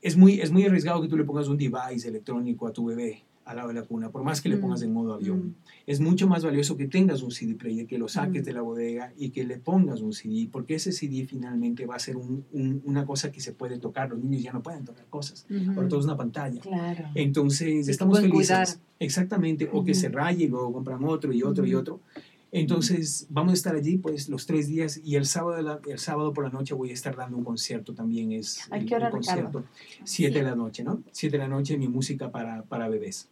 Es 0.00 0.16
muy, 0.16 0.40
es 0.40 0.50
muy 0.50 0.64
arriesgado 0.64 1.00
que 1.02 1.08
tú 1.08 1.16
le 1.16 1.24
pongas 1.24 1.48
un 1.48 1.56
device 1.56 2.08
electrónico 2.08 2.66
a 2.66 2.72
tu 2.72 2.86
bebé 2.86 3.22
al 3.44 3.56
lado 3.56 3.68
de 3.68 3.74
la 3.74 3.82
cuna, 3.82 4.10
por 4.10 4.22
más 4.24 4.40
que 4.40 4.48
le 4.48 4.56
Mm. 4.56 4.60
pongas 4.60 4.82
en 4.82 4.92
modo 4.92 5.14
avión. 5.14 5.38
Mm. 5.48 5.54
Es 5.86 6.00
mucho 6.00 6.26
más 6.26 6.44
valioso 6.44 6.76
que 6.76 6.86
tengas 6.88 7.22
un 7.22 7.30
CD 7.30 7.54
player, 7.54 7.86
que 7.86 7.98
lo 7.98 8.08
saques 8.08 8.42
Mm. 8.42 8.44
de 8.46 8.52
la 8.52 8.62
bodega 8.62 9.12
y 9.18 9.30
que 9.30 9.44
le 9.44 9.58
pongas 9.58 10.00
un 10.00 10.12
CD, 10.12 10.48
porque 10.50 10.76
ese 10.76 10.92
CD 10.92 11.26
finalmente 11.26 11.84
va 11.86 11.96
a 11.96 11.98
ser 11.98 12.16
un- 12.16 12.44
un- 12.52 12.80
una 12.84 13.04
cosa 13.04 13.30
que 13.30 13.40
se 13.40 13.52
puede 13.52 13.78
tocar. 13.78 14.08
Los 14.10 14.18
niños 14.20 14.42
ya 14.42 14.52
no 14.52 14.62
pueden 14.62 14.84
tocar 14.84 15.06
cosas, 15.10 15.46
ahora 15.76 15.88
todo 15.88 16.00
es 16.00 16.06
una 16.06 16.16
pantalla. 16.16 16.60
Claro. 16.60 17.08
Entonces, 17.14 17.88
estamos 17.88 18.20
felices. 18.20 18.34
cuidar. 18.48 18.68
Exactamente, 19.00 19.68
o 19.72 19.84
que 19.84 19.92
se 19.94 20.08
raye 20.08 20.44
y 20.44 20.48
luego 20.48 20.72
compran 20.72 21.04
otro 21.04 21.32
y 21.32 21.42
otro 21.42 21.66
y 21.66 21.74
otro. 21.74 22.00
Entonces, 22.56 23.26
vamos 23.30 23.50
a 23.50 23.54
estar 23.54 23.74
allí 23.74 23.98
pues 23.98 24.28
los 24.28 24.46
tres 24.46 24.68
días 24.68 25.00
y 25.02 25.16
el 25.16 25.26
sábado, 25.26 25.60
la- 25.60 25.80
el 25.90 25.98
sábado 25.98 26.32
por 26.32 26.44
la 26.44 26.50
noche 26.50 26.72
voy 26.72 26.90
a 26.90 26.92
estar 26.94 27.16
dando 27.16 27.36
un 27.36 27.42
concierto 27.44 27.94
también. 27.94 28.30
Es 28.30 28.60
¿A 28.70 28.78
qué 28.78 28.94
hora, 28.94 29.06
el 29.06 29.12
concierto. 29.12 29.64
Siete 30.04 30.38
de 30.38 30.44
la 30.44 30.54
noche, 30.54 30.84
¿no? 30.84 31.02
Siete 31.10 31.36
de 31.36 31.42
la 31.42 31.48
noche 31.48 31.76
mi 31.76 31.88
música 31.88 32.30
para, 32.30 32.62
para 32.62 32.88
bebés. 32.88 33.28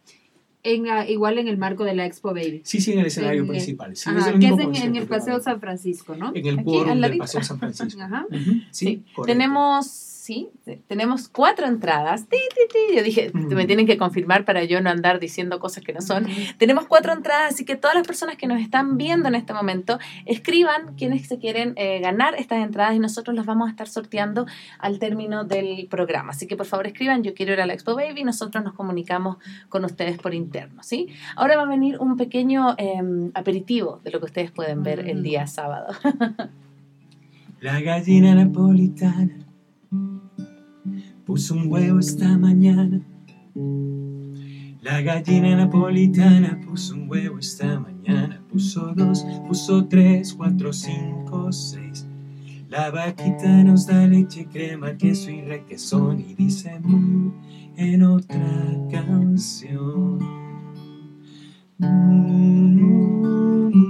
En, 0.65 0.89
ah, 0.89 1.09
igual 1.09 1.39
en 1.39 1.47
el 1.47 1.57
marco 1.57 1.85
de 1.85 1.95
la 1.95 2.05
Expo 2.05 2.35
Baby. 2.35 2.63
Sí, 2.65 2.81
sí, 2.81 2.93
en 2.93 2.99
el 3.01 3.07
escenario 3.07 3.43
En, 3.43 3.49
principal. 3.49 3.97
Sí, 3.97 4.11
Ajá, 4.11 4.19
es 4.19 4.25
que 4.39 4.47
es 4.47 4.59
en, 4.85 4.97
el 4.97 5.07
Paseo. 5.07 5.41
San 5.41 5.61
Francisco, 5.61 6.17
¿no? 6.17 6.33
En 6.35 6.45
el 6.47 6.59
Aquí, 6.61 6.71
del. 6.85 7.19
Paseo 7.19 7.43
San 7.45 7.59
Francisco. 7.61 8.01
Ajá. 8.03 8.27
Sí, 8.31 8.67
Sí. 8.71 9.05
correcto. 9.15 9.23
Tenemos, 9.25 10.12
sí, 10.25 10.51
te- 10.65 10.77
tenemos 10.87 11.29
cuatro 11.29 11.67
entradas. 11.67 12.29
Ti, 12.29 12.37
ti, 12.55 12.61
ti. 12.73 12.97
Yo 12.97 13.03
dije, 13.03 13.33
Mm. 13.35 13.55
me 13.55 13.67
tienen 13.67 13.87
que 13.87 13.99
confirmar 13.99 14.45
para 14.45 14.63
yo 14.63 14.81
no 14.81 14.89
andar 14.89 15.19
diciendo 15.19 15.59
cosas 15.59 15.83
que 15.83 15.93
no 15.93 16.01
son. 16.01 16.27
Tenemos 16.59 16.87
cuatro 16.87 17.13
entradas, 17.13 17.55
así 17.55 17.65
que 17.65 17.75
todas 17.75 17.97
las 17.97 18.07
personas 18.07 18.37
que 18.37 18.47
nos 18.47 18.61
están 18.61 18.97
viendo 18.99 19.27
en 19.29 19.35
este 19.35 19.53
momento, 19.53 19.99
escriban 20.25 20.95
quienes 20.97 21.27
se 21.27 21.39
quieren 21.39 21.73
eh, 21.77 21.99
ganar 22.01 22.37
estas 22.37 22.65
entradas 22.65 22.95
y 22.95 23.01
nosotros 23.01 23.35
las 23.35 23.47
vamos 23.47 23.67
a 23.67 23.71
estar 23.73 23.89
sorteando 23.89 24.47
al 24.79 25.01
término 25.01 25.43
del 25.43 25.89
programa. 25.89 26.31
Así 26.31 26.47
que 26.47 26.57
por 26.57 26.67
favor 26.67 26.87
escriban, 26.87 27.25
yo 27.25 27.35
quiero 27.35 27.53
ir 27.55 27.61
a 27.61 27.67
la 27.67 27.73
Expo 27.75 27.97
Baby 27.97 28.21
y 28.21 28.25
nosotros 28.25 28.63
nos 28.63 28.75
comunicamos 28.75 29.39
con 29.69 29.85
ustedes 29.85 30.19
por 30.19 30.35
interno, 30.35 30.85
¿sí? 30.85 31.09
Ahora 31.35 31.57
va 31.57 31.63
a 31.65 31.67
venir 31.67 31.99
un 31.99 32.17
pequeño 32.17 32.77
eh, 32.79 33.01
aperitivo 33.35 34.01
de 34.05 34.13
lo 34.13 34.21
que 34.21 34.27
ustedes 34.27 34.53
pueden 34.53 34.85
ver 34.85 35.01
el 35.01 35.19
Mm. 35.19 35.23
día 35.23 35.47
sábado. 35.49 35.89
La 37.61 37.81
gallina 37.81 38.35
napolitana 38.35 39.42
puso 41.25 41.55
un 41.55 41.71
huevo 41.71 41.99
esta 41.99 42.37
mañana. 42.39 43.01
La 44.83 45.01
gallina 45.01 45.57
napolitana 45.57 46.61
puso 46.67 46.95
un 46.95 47.09
huevo 47.09 47.39
esta 47.39 47.81
mañana. 47.81 48.43
puso 48.51 48.93
dos, 48.95 49.25
puso 49.49 49.87
tres, 49.87 50.35
cuatro, 50.35 50.73
cinco, 50.73 51.51
seis. 51.53 52.07
La 52.69 52.91
vaquita 52.91 53.65
nos 53.65 53.87
da 53.87 54.07
leche, 54.07 54.47
crema, 54.47 54.97
queso 54.97 55.31
y 55.31 55.43
requesón 55.43 56.21
y 56.21 56.35
dice 56.35 56.79
mu 56.81 57.33
en 57.77 58.03
otra 58.03 58.77
canción. 58.91 60.19
Mu, 61.79 61.89
mu, 61.89 63.71
mu. 63.71 63.83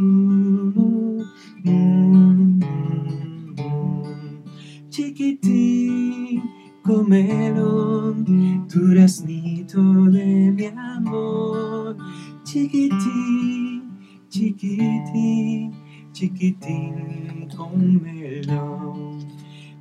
Chiquitín, 4.93 6.43
comelón, 6.82 8.68
duraznito 8.68 9.80
de 10.11 10.53
mi 10.53 10.66
amor. 10.66 11.97
Chiquitín, 12.45 13.90
chiquitín, 14.28 15.72
chiquitín, 16.12 17.49
comelón. 17.57 19.20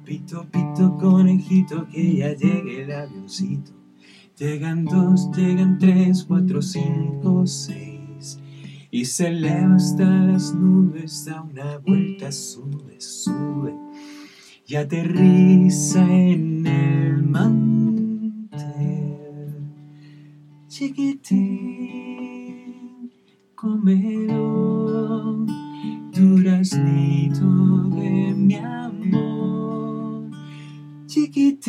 Pito, 0.06 0.48
pito, 0.50 0.98
conejito, 0.98 1.86
que 1.90 2.16
ya 2.16 2.34
llegue 2.34 2.84
el 2.84 2.94
avioncito. 2.94 3.74
Llegan 4.38 4.86
dos, 4.86 5.30
llegan 5.36 5.78
tres, 5.78 6.24
cuatro, 6.24 6.62
cinco, 6.62 7.46
seis. 7.46 8.40
Y 8.90 9.04
se 9.04 9.28
eleva 9.28 9.76
hasta 9.76 10.06
las 10.06 10.56
nubes, 10.56 11.26
da 11.26 11.42
una 11.42 11.80
vuelta, 11.80 12.32
sube, 12.32 13.02
sube. 13.02 13.91
Y 14.72 14.76
aterriza 14.78 16.02
en 16.02 16.66
el 16.66 17.24
mantel. 17.24 18.56
Chiquitín, 20.70 22.22
comelón, 23.54 25.46
duraznito 26.14 27.46
de 27.90 28.34
mi 28.34 28.56
amor. 28.56 30.32
Chiquitín, 31.06 31.60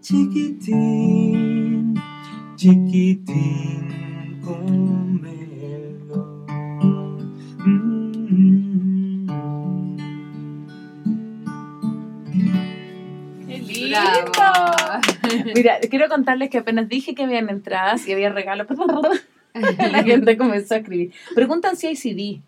chiquitín, 0.00 1.94
chiquitín, 2.56 4.40
comelón. 4.42 5.23
Lindo! 13.74 15.52
Mira, 15.54 15.78
quiero 15.90 16.08
contarles 16.08 16.50
que 16.50 16.58
apenas 16.58 16.88
dije 16.88 17.14
que 17.14 17.24
habían 17.24 17.48
entradas 17.48 18.06
y 18.06 18.12
había 18.12 18.30
regalos, 18.30 18.66
la 19.54 20.02
gente 20.02 20.36
comenzó 20.36 20.74
a 20.74 20.78
escribir. 20.78 21.12
Preguntan 21.34 21.76
si 21.76 21.86
hay 21.86 21.96
CD. 21.96 22.42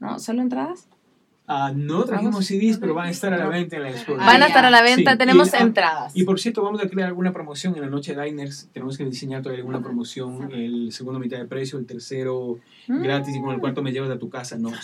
¿No? 0.00 0.18
¿Solo 0.18 0.42
entradas? 0.42 0.88
Ah, 1.48 1.72
no 1.74 2.04
trajimos 2.04 2.46
CDs, 2.46 2.78
pero 2.78 2.94
van 2.94 3.08
a 3.08 3.10
estar 3.10 3.34
a 3.34 3.36
la 3.36 3.46
venta 3.48 3.76
en 3.76 3.82
la 3.82 3.90
expo. 3.90 4.14
Van 4.16 4.42
a 4.42 4.46
estar 4.46 4.64
a 4.64 4.70
la 4.70 4.80
venta, 4.80 5.12
Sí, 5.12 5.18
tenemos 5.18 5.48
y- 5.52 5.56
ah, 5.56 5.60
entradas. 5.60 6.16
Y 6.16 6.22
por 6.24 6.38
cierto, 6.40 6.62
vamos 6.62 6.80
a 6.82 6.88
crear 6.88 7.08
alguna 7.08 7.32
promoción 7.32 7.74
en 7.74 7.80
la 7.82 7.88
noche 7.88 8.14
de 8.14 8.22
Diners. 8.24 8.68
Tenemos 8.72 8.96
que 8.96 9.04
diseñar 9.04 9.42
todavía 9.42 9.58
alguna 9.60 9.80
promoción. 9.82 10.50
El 10.52 10.92
segundo 10.92 11.18
mitad 11.18 11.38
de 11.38 11.44
precio, 11.46 11.78
el 11.78 11.84
tercero 11.86 12.58
Mm. 12.86 13.02
gratis 13.02 13.34
y 13.36 13.40
con 13.40 13.52
el 13.54 13.60
cuarto 13.60 13.82
me 13.82 13.92
llevas 13.92 14.10
a 14.10 14.18
tu 14.18 14.30
casa. 14.30 14.56
No. 14.56 14.70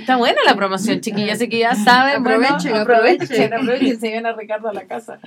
Está 0.00 0.16
buena 0.16 0.38
la 0.46 0.54
promoción, 0.54 1.00
chiquillas, 1.00 1.36
así 1.36 1.48
que 1.48 1.58
ya 1.58 1.74
saben. 1.74 2.20
Aprovechen, 2.20 2.74
aprovechen, 2.74 2.74
aprovechen. 2.76 3.54
aprovechen, 3.58 4.00
se 4.00 4.06
lleven 4.08 4.26
a 4.26 4.32
Ricardo 4.32 4.68
a 4.68 4.72
la 4.74 4.84
casa. 4.84 5.18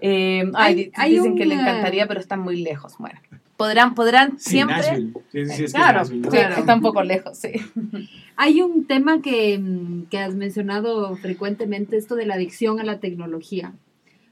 Eh, 0.00 0.50
ay, 0.54 0.54
Hay- 0.54 0.74
di- 0.74 0.92
hay 0.94 1.10
dicen 1.16 1.36
que 1.36 1.46
le 1.46 1.54
un, 1.54 1.60
encantaría, 1.62 2.06
pero 2.06 2.20
están 2.20 2.40
muy 2.40 2.60
lejos. 2.62 2.94
Bueno, 2.98 3.18
podrán, 3.56 3.94
podrán 3.94 4.38
Sí, 4.38 4.50
siempre. 4.50 4.76
Nashville. 4.76 5.12
Sí, 5.32 5.46
sí, 5.46 5.52
sí, 5.56 5.64
es 5.64 5.72
que 5.72 5.78
claro, 5.78 5.98
Nashville, 6.00 6.20
¿no? 6.22 6.30
sí, 6.30 6.36
Claro. 6.36 6.54
está 6.56 6.74
un 6.74 6.82
poco 6.82 7.02
lejos, 7.02 7.38
sí. 7.38 7.50
Hay 8.36 8.62
un 8.62 8.86
tema 8.86 9.22
que, 9.22 9.58
mm, 9.58 10.06
que 10.10 10.18
has 10.18 10.34
mencionado 10.34 11.14
frecuentemente, 11.16 11.96
esto 11.96 12.16
de 12.16 12.26
la 12.26 12.34
adicción 12.34 12.80
a 12.80 12.84
la 12.84 12.98
tecnología. 12.98 13.72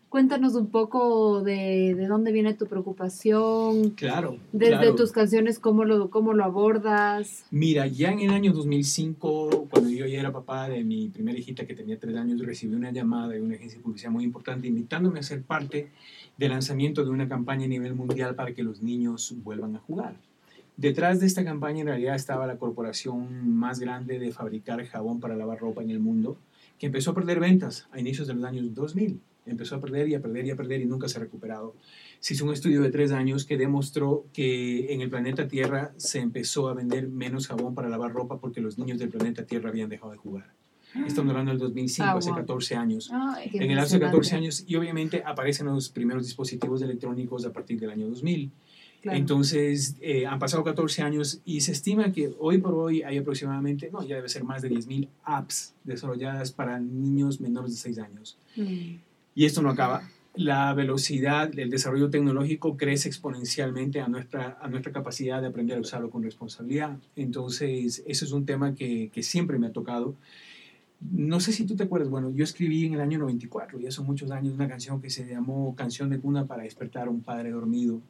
Cuéntanos 0.08 0.54
un 0.56 0.66
poco 0.66 1.40
de, 1.40 1.94
de 1.94 2.06
dónde 2.06 2.32
viene 2.32 2.52
tu 2.52 2.66
preocupación, 2.66 3.90
Claro. 3.90 4.36
desde 4.52 4.72
claro. 4.76 4.94
tus 4.94 5.10
canciones, 5.10 5.58
cómo 5.58 5.84
lo, 5.86 6.10
cómo 6.10 6.34
lo 6.34 6.44
abordas. 6.44 7.46
Mira, 7.50 7.86
ya 7.86 8.10
en 8.10 8.20
el 8.20 8.30
año 8.30 8.52
2005, 8.52 9.68
cuando 9.70 9.88
yo 9.88 10.04
ya 10.06 10.20
era 10.20 10.30
papá 10.30 10.68
de 10.68 10.84
mi 10.84 11.08
primera 11.08 11.38
hijita 11.38 11.66
que 11.66 11.74
tenía 11.74 11.98
tres 11.98 12.14
años, 12.16 12.40
recibí 12.44 12.74
una 12.74 12.90
llamada 12.92 13.28
de 13.28 13.40
una 13.40 13.54
agencia 13.54 13.78
de 13.78 13.84
publicidad 13.84 14.10
muy 14.10 14.24
importante 14.24 14.66
invitándome 14.66 15.20
a 15.20 15.22
ser 15.22 15.42
parte 15.44 15.88
del 16.36 16.50
lanzamiento 16.50 17.04
de 17.04 17.10
una 17.10 17.28
campaña 17.28 17.64
a 17.66 17.68
nivel 17.68 17.94
mundial 17.94 18.34
para 18.34 18.52
que 18.52 18.62
los 18.62 18.82
niños 18.82 19.34
vuelvan 19.42 19.76
a 19.76 19.80
jugar. 19.80 20.16
Detrás 20.76 21.20
de 21.20 21.26
esta 21.26 21.44
campaña 21.44 21.80
en 21.80 21.86
realidad 21.86 22.14
estaba 22.14 22.46
la 22.46 22.56
corporación 22.56 23.54
más 23.54 23.78
grande 23.78 24.18
de 24.18 24.32
fabricar 24.32 24.84
jabón 24.86 25.20
para 25.20 25.36
lavar 25.36 25.60
ropa 25.60 25.82
en 25.82 25.90
el 25.90 26.00
mundo, 26.00 26.38
que 26.78 26.86
empezó 26.86 27.10
a 27.10 27.14
perder 27.14 27.40
ventas 27.40 27.88
a 27.92 28.00
inicios 28.00 28.26
de 28.26 28.34
los 28.34 28.44
años 28.44 28.74
2000. 28.74 29.20
Empezó 29.44 29.76
a 29.76 29.80
perder 29.80 30.08
y 30.08 30.14
a 30.14 30.22
perder 30.22 30.46
y 30.46 30.50
a 30.50 30.56
perder 30.56 30.80
y 30.80 30.86
nunca 30.86 31.08
se 31.08 31.18
ha 31.18 31.20
recuperado. 31.20 31.74
Se 32.20 32.34
hizo 32.34 32.44
un 32.44 32.52
estudio 32.52 32.80
de 32.80 32.90
tres 32.90 33.12
años 33.12 33.44
que 33.44 33.56
demostró 33.56 34.24
que 34.32 34.92
en 34.94 35.00
el 35.00 35.10
planeta 35.10 35.48
Tierra 35.48 35.92
se 35.96 36.20
empezó 36.20 36.68
a 36.68 36.74
vender 36.74 37.08
menos 37.08 37.48
jabón 37.48 37.74
para 37.74 37.88
lavar 37.88 38.12
ropa 38.12 38.38
porque 38.40 38.60
los 38.60 38.78
niños 38.78 38.98
del 38.98 39.10
planeta 39.10 39.44
Tierra 39.44 39.68
habían 39.68 39.88
dejado 39.88 40.12
de 40.12 40.18
jugar. 40.18 40.52
Estamos 41.06 41.30
hablando 41.30 41.50
del 41.52 41.58
2005, 41.58 42.08
Ah, 42.08 42.12
hace 42.18 42.28
wow. 42.30 42.38
14 42.38 42.74
años. 42.76 43.10
Qué 43.50 43.58
En 43.58 43.70
el 43.70 43.76
lapso 43.76 43.94
de 43.94 44.00
14 44.00 44.16
impresionante. 44.16 44.36
años 44.36 44.64
y 44.66 44.76
obviamente 44.76 45.22
aparecen 45.24 45.66
los 45.66 45.88
primeros 45.88 46.24
dispositivos 46.24 46.82
electrónicos 46.82 47.44
a 47.46 47.52
partir 47.52 47.80
del 47.80 47.90
año 47.90 48.08
2000. 48.08 48.50
Claro. 49.00 49.18
Entonces, 49.18 49.96
eh, 50.00 50.26
han 50.26 50.38
pasado 50.38 50.62
14 50.62 51.02
años 51.02 51.40
y 51.44 51.62
se 51.62 51.72
estima 51.72 52.12
que 52.12 52.32
hoy 52.38 52.58
por 52.58 52.74
hoy 52.74 53.02
hay 53.02 53.18
aproximadamente, 53.18 53.90
no, 53.92 54.04
ya 54.06 54.14
debe 54.16 54.28
ser 54.28 54.44
más 54.44 54.62
de 54.62 54.70
10.000 54.70 55.08
apps 55.24 55.74
desarrolladas 55.82 56.52
para 56.52 56.78
niños 56.78 57.40
menores 57.40 57.72
de 57.72 57.78
6 57.78 57.98
años. 57.98 58.38
Mm. 58.54 58.96
Y 59.34 59.44
esto 59.44 59.60
no 59.60 59.70
acaba. 59.70 60.08
La 60.34 60.72
velocidad 60.72 61.48
del 61.48 61.68
desarrollo 61.68 62.10
tecnológico 62.10 62.76
crece 62.76 63.08
exponencialmente 63.08 64.00
a 64.00 64.06
nuestra, 64.08 64.56
a 64.62 64.68
nuestra 64.68 64.92
capacidad 64.92 65.40
de 65.42 65.48
aprender 65.48 65.78
a 65.78 65.80
usarlo 65.80 66.08
con 66.08 66.22
responsabilidad. 66.22 66.96
Entonces, 67.16 68.02
eso 68.06 68.24
es 68.24 68.32
un 68.32 68.46
tema 68.46 68.74
que, 68.74 69.10
que 69.12 69.22
siempre 69.24 69.58
me 69.58 69.66
ha 69.66 69.72
tocado. 69.72 70.14
No 71.10 71.40
sé 71.40 71.52
si 71.52 71.64
tú 71.64 71.74
te 71.74 71.82
acuerdas, 71.84 72.08
bueno, 72.10 72.30
yo 72.30 72.44
escribí 72.44 72.86
en 72.86 72.94
el 72.94 73.00
año 73.00 73.18
94, 73.18 73.78
ya 73.80 73.90
son 73.90 74.06
muchos 74.06 74.30
años, 74.30 74.54
una 74.54 74.68
canción 74.68 75.00
que 75.02 75.10
se 75.10 75.26
llamó 75.26 75.74
Canción 75.74 76.08
de 76.10 76.18
Cuna 76.20 76.46
para 76.46 76.62
despertar 76.62 77.08
a 77.08 77.10
un 77.10 77.22
padre 77.22 77.50
dormido. 77.50 78.00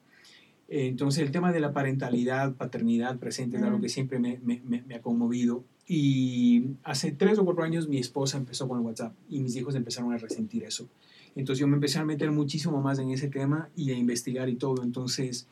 Entonces, 0.69 1.23
el 1.23 1.31
tema 1.31 1.53
de 1.53 1.61
la 1.61 1.73
parentalidad, 1.73 2.55
paternidad 2.55 3.19
presente 3.19 3.57
es 3.57 3.63
algo 3.63 3.81
que 3.81 3.89
siempre 3.89 4.19
me, 4.19 4.39
me- 4.43 4.61
me- 4.67 4.83
me 4.83 4.95
ha 4.95 5.03
conmovido. 5.03 5.65
Y 5.87 6.65
hace 6.85 7.13
tres 7.13 7.39
o 7.39 7.45
cuatro 7.45 7.63
años 7.65 7.89
mi 7.89 7.99
esposa 7.99 8.39
empezó 8.39 8.69
con 8.69 8.79
el 8.79 8.85
WhatsApp 8.87 9.15
y 9.29 9.41
mis 9.41 9.55
hijos 9.57 9.75
empezaron 9.75 10.13
a 10.13 10.17
resentir 10.19 10.63
eso. 10.65 10.89
Entonces 11.35 11.61
yo 11.61 11.67
me 11.67 11.75
empecé 11.75 11.99
a 11.99 12.05
meter 12.05 12.31
muchísimo 12.31 12.81
más 12.81 12.99
en 12.99 13.11
ese 13.11 13.29
tema 13.29 13.69
y 13.77 13.91
a 13.91 13.97
investigar 13.99 14.49
y 14.49 14.55
todo. 14.55 14.83
Entonces, 14.83 15.47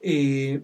eh, 0.00 0.62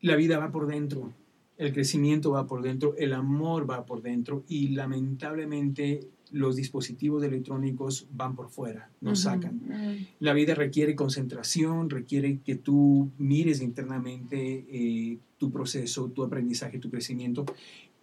la 0.00 0.16
vida 0.16 0.38
va 0.38 0.50
por 0.52 0.66
dentro, 0.66 1.12
el 1.58 1.72
crecimiento 1.72 2.30
va 2.30 2.46
por 2.46 2.62
dentro, 2.62 2.94
el 2.96 3.12
amor 3.12 3.68
va 3.68 3.84
por 3.84 4.00
dentro 4.00 4.44
y 4.48 4.68
lamentablemente 4.68 6.08
los 6.30 6.56
dispositivos 6.56 7.22
electrónicos 7.24 8.06
van 8.12 8.36
por 8.36 8.48
fuera, 8.48 8.90
nos 9.00 9.20
sacan. 9.20 9.56
Mm. 9.56 10.06
La 10.20 10.32
vida 10.34 10.54
requiere 10.54 10.94
concentración, 10.94 11.90
requiere 11.90 12.38
que 12.44 12.54
tú 12.54 13.10
mires 13.18 13.60
internamente 13.60 14.66
eh, 14.70 15.18
tu 15.38 15.50
proceso, 15.50 16.10
tu 16.10 16.22
aprendizaje, 16.22 16.78
tu 16.78 16.90
crecimiento. 16.90 17.44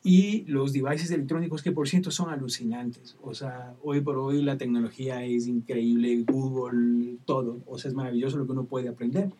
Y 0.03 0.43
los 0.45 0.71
devices 0.71 1.09
electrónicos 1.09 1.63
que 1.63 1.71
por 1.71 1.87
cierto 1.87 2.11
son 2.11 2.29
alucinantes. 2.29 3.15
O 3.23 3.33
sea, 3.33 3.73
hoy 3.81 4.01
por 4.01 4.17
hoy 4.17 4.41
la 4.41 4.57
tecnología 4.57 5.23
es 5.23 5.47
increíble, 5.47 6.23
Google, 6.23 7.17
todo. 7.25 7.61
O 7.65 7.77
sea, 7.77 7.89
es 7.89 7.95
maravilloso 7.95 8.37
lo 8.37 8.45
que 8.45 8.51
uno 8.51 8.65
puede 8.65 8.89
aprender. 8.89 9.31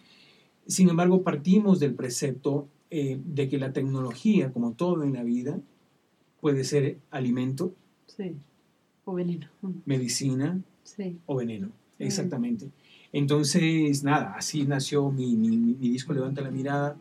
Sin 0.66 0.90
embargo, 0.90 1.22
partimos 1.22 1.80
del 1.80 1.94
precepto 1.94 2.68
eh, 2.92 3.20
de 3.26 3.50
que 3.50 3.58
la 3.58 3.74
tecnología, 3.74 4.52
como 4.54 4.74
todo 4.74 5.04
en 5.04 5.14
la 5.14 5.24
vida, 5.24 5.60
puede 6.42 6.64
ser 6.64 6.98
alimento, 7.12 7.74
Sí. 8.08 8.36
O 9.06 9.14
veneno. 9.14 9.48
Medicina, 9.86 10.60
Sí. 10.84 11.18
o 11.26 11.36
veneno, 11.36 11.70
exactamente. 12.00 12.70
Entonces, 13.12 14.04
nada, 14.04 14.34
así 14.38 14.64
nació 14.66 15.10
mi, 15.12 15.36
mi- 15.36 15.58
mi- 15.58 15.74
disco 15.76 16.14
Levanta 16.14 16.42
la 16.42 16.52
Mirada, 16.52 16.96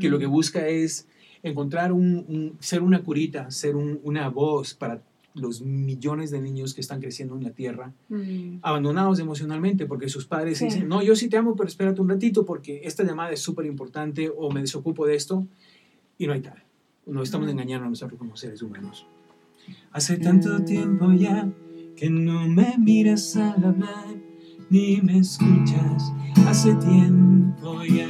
que 0.00 0.08
lo 0.08 0.18
que 0.18 0.26
busca 0.26 0.66
es 0.68 1.06
encontrar 1.42 1.92
un, 1.92 2.24
un- 2.28 2.56
ser 2.60 2.82
una 2.82 3.02
curita, 3.02 3.50
ser 3.50 3.76
un- 3.76 4.00
una 4.04 4.28
voz 4.28 4.74
para 4.74 5.02
los 5.34 5.62
millones 5.62 6.30
de 6.30 6.40
niños 6.40 6.74
que 6.74 6.80
están 6.82 7.00
creciendo 7.00 7.36
en 7.36 7.44
la 7.44 7.50
Tierra, 7.50 7.92
Mm. 8.08 8.58
abandonados 8.62 9.18
emocionalmente 9.18 9.86
porque 9.86 10.08
sus 10.08 10.26
padres 10.26 10.58
Sí. 10.58 10.66
dicen, 10.66 10.88
no, 10.88 11.02
yo 11.02 11.16
sí 11.16 11.28
te 11.28 11.36
amo, 11.36 11.56
pero 11.56 11.68
espérate 11.68 12.00
un 12.00 12.08
ratito 12.08 12.44
porque 12.44 12.82
esta 12.84 13.02
llamada 13.04 13.32
es 13.32 13.40
súper 13.40 13.64
importante 13.66 14.30
o 14.36 14.50
me 14.50 14.60
desocupo 14.60 15.06
de 15.06 15.14
esto 15.16 15.46
y 16.18 16.26
no 16.26 16.32
hay 16.34 16.40
tal. 16.42 16.62
No 17.06 17.22
estamos 17.22 17.46
Mm. 17.48 17.50
engañando 17.50 17.86
a 17.86 17.90
nosotros 17.90 18.18
como 18.18 18.36
seres 18.36 18.60
humanos. 18.62 19.06
Hace 19.92 20.18
tanto 20.18 20.62
tiempo 20.64 21.12
ya 21.12 21.48
que 21.96 22.10
no 22.10 22.46
me 22.48 22.76
miras 22.78 23.36
al 23.36 23.64
hablar 23.64 24.06
ni 24.70 25.00
me 25.02 25.18
escuchas. 25.18 26.12
Hace 26.46 26.74
tiempo 26.74 27.82
ya 27.84 28.08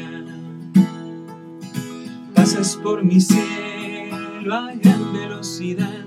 Pasas 2.35 2.77
por 2.77 3.05
mi 3.05 3.21
cielo 3.21 4.55
a 4.55 4.75
gran 4.75 5.13
velocidad. 5.13 6.05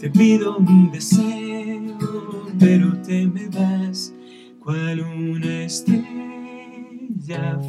Te 0.00 0.10
pido 0.10 0.58
un 0.58 0.90
deseo, 0.92 1.96
pero 2.58 2.92
te 3.00 3.26
me 3.26 3.48
vas 3.48 4.12
cual 4.62 5.00
una 5.00 5.64
estrella 5.64 6.06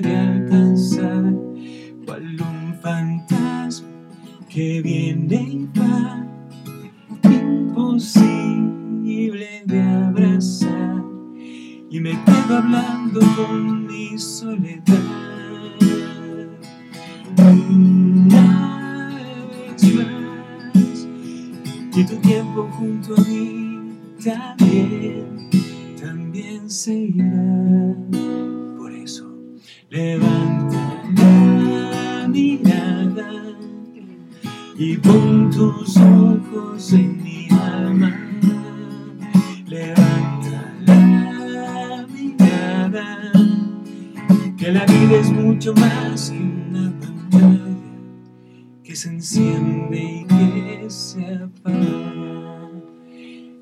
de 0.00 0.16
alcanzar, 0.16 1.34
cual 2.06 2.40
un 2.40 2.74
fantasma 2.80 3.88
que 4.48 4.80
viene 4.80 5.36
y 5.36 5.68
va, 5.78 6.26
imposible 7.24 8.42
de 9.66 9.80
abrazar, 9.82 11.04
y 11.90 12.00
me 12.00 12.12
quedo 12.24 12.56
hablando 12.56 13.20
con 13.36 13.86
mi 13.86 14.18
soledad. 14.18 15.31
Y 21.94 22.04
tu 22.04 22.16
tiempo 22.16 22.68
junto 22.72 23.14
a 23.14 23.20
mí 23.24 23.98
también, 24.24 25.50
también 26.00 26.70
se 26.70 26.94
irá. 26.94 27.94
Por 28.78 28.92
eso, 28.92 29.30
levanta 29.90 31.02
la 31.16 32.28
mirada 32.28 33.30
y 34.78 34.96
pon 34.96 35.50
tus 35.50 35.96
ojos 35.98 36.92
en 36.94 37.22
mi 37.22 37.48
alma. 37.50 38.16
Levanta 39.66 40.74
la 40.86 42.06
mirada, 42.08 43.32
que 44.56 44.72
la 44.72 44.86
vida 44.86 45.16
es 45.20 45.30
mucho 45.30 45.74
más 45.74 46.30
que 46.30 46.38
una 46.38 46.90
pantalla 47.00 47.71
que 48.92 48.96
se 48.96 49.08
enciende 49.08 49.96
y 49.96 50.24
que 50.26 50.90
se 50.90 51.24
apaga. 51.36 52.68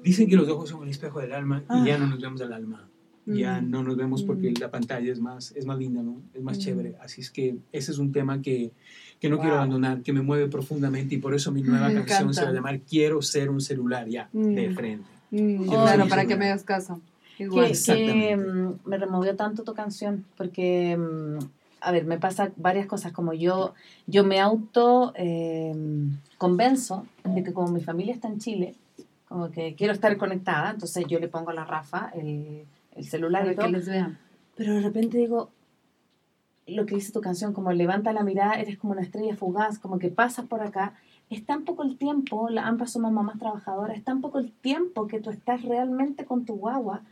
Dicen 0.03 0.29
que 0.29 0.35
los 0.35 0.49
ojos 0.49 0.71
son 0.71 0.83
el 0.83 0.89
espejo 0.89 1.21
del 1.21 1.33
alma 1.33 1.63
y 1.71 1.87
ya 1.87 1.99
no 1.99 2.09
nos 2.09 2.21
vemos 2.21 2.41
al 2.41 2.53
alma. 2.53 2.89
Ya 3.27 3.61
Mm. 3.61 3.71
no 3.71 3.85
nos 3.85 3.97
vemos 3.97 4.25
porque 4.25 4.51
Mm. 4.51 4.55
la 4.61 4.73
pantalla 4.73 5.13
es 5.13 5.21
más, 5.21 5.53
es 5.55 5.67
más 5.67 5.79
linda, 5.79 6.03
¿no? 6.03 6.21
Es 6.35 6.43
más 6.43 6.57
Mm. 6.59 6.61
chévere. 6.63 6.97
Así 7.01 7.21
es 7.21 7.31
que 7.31 7.55
ese 7.71 7.93
es 7.93 7.99
un 7.99 8.11
tema 8.11 8.43
que, 8.43 8.73
que 9.21 9.29
no 9.29 9.37
quiero 9.37 9.53
Wow. 9.53 9.59
abandonar, 9.59 10.03
que 10.03 10.13
me 10.13 10.21
mueve 10.23 10.49
profundamente 10.49 11.15
y 11.15 11.19
por 11.19 11.33
eso 11.33 11.53
mi 11.53 11.63
nueva 11.63 11.87
Me 11.91 11.95
canción 12.05 12.35
se 12.35 12.41
va 12.41 12.49
a 12.49 12.51
encanta. 12.51 12.71
llamar 12.73 12.81
Quiero 12.81 13.23
ser 13.23 13.51
un 13.51 13.61
celular 13.61 14.09
ya, 14.09 14.29
de 14.33 14.69
Mm. 14.71 14.75
frente. 14.75 15.05
Mm, 15.31 15.57
Quiero 15.59 15.83
claro, 15.85 16.09
para 16.09 16.27
que 16.27 16.35
me 16.35 16.47
hagas 16.47 16.65
caso. 16.65 17.01
que, 17.37 17.45
Igual. 17.45 17.67
que, 17.67 17.71
Exactamente. 17.71 18.37
mm, 18.37 18.73
me 18.85 18.99
removió 18.99 19.37
tanto 19.37 19.63
tu 19.63 19.75
canción, 19.75 20.25
porque, 20.37 20.99
a 21.81 21.93
ver, 21.93 22.05
me 22.05 22.19
pasa 22.19 22.53
varias 22.57 22.87
cosas, 22.87 23.13
como 23.13 23.33
yo, 23.33 23.75
yo 24.07 24.25
me 24.25 24.41
auto 24.41 25.13
eh, 25.17 25.75
convenzo 26.39 27.07
de 27.25 27.43
que 27.43 27.53
como 27.53 27.69
mi 27.69 27.81
familia 27.81 28.15
está 28.15 28.29
en 28.29 28.39
Chile, 28.39 28.75
como 29.29 29.51
que 29.51 29.75
quiero 29.75 29.93
estar 29.93 30.17
conectada, 30.17 30.71
entonces 30.71 31.05
yo 31.07 31.19
le 31.19 31.29
pongo 31.29 31.51
a 31.51 31.55
la 31.55 31.65
Rafa 31.65 32.11
el, 32.15 32.65
el 32.97 33.05
celular 33.05 33.43
Para 33.43 33.53
y 33.53 33.57
todo, 33.57 33.67
que 33.67 33.73
les 33.73 33.89
vean. 33.89 34.19
pero 34.57 34.75
de 34.75 34.81
repente 34.81 35.19
digo, 35.19 35.51
lo 36.67 36.87
que 36.87 36.95
dice 36.95 37.13
tu 37.13 37.21
canción, 37.21 37.53
como 37.53 37.73
levanta 37.73 38.13
la 38.13 38.23
mirada, 38.23 38.55
eres 38.55 38.79
como 38.79 38.93
una 38.93 39.03
estrella 39.03 39.37
fugaz, 39.37 39.79
como 39.79 39.99
que 39.99 40.09
pasas 40.09 40.47
por 40.47 40.63
acá. 40.63 40.95
Es 41.29 41.45
tan 41.45 41.65
poco 41.65 41.83
el 41.83 41.97
tiempo, 41.97 42.49
ambas 42.61 42.93
somos 42.93 43.13
mamás 43.13 43.39
trabajadoras, 43.39 43.97
es 43.97 44.05
tan 44.05 44.21
poco 44.21 44.39
el 44.39 44.53
tiempo 44.53 45.07
que 45.07 45.21
tú 45.21 45.31
estás 45.31 45.63
realmente 45.63 46.25
con 46.25 46.45
tu 46.45 46.55
guagua 46.57 47.03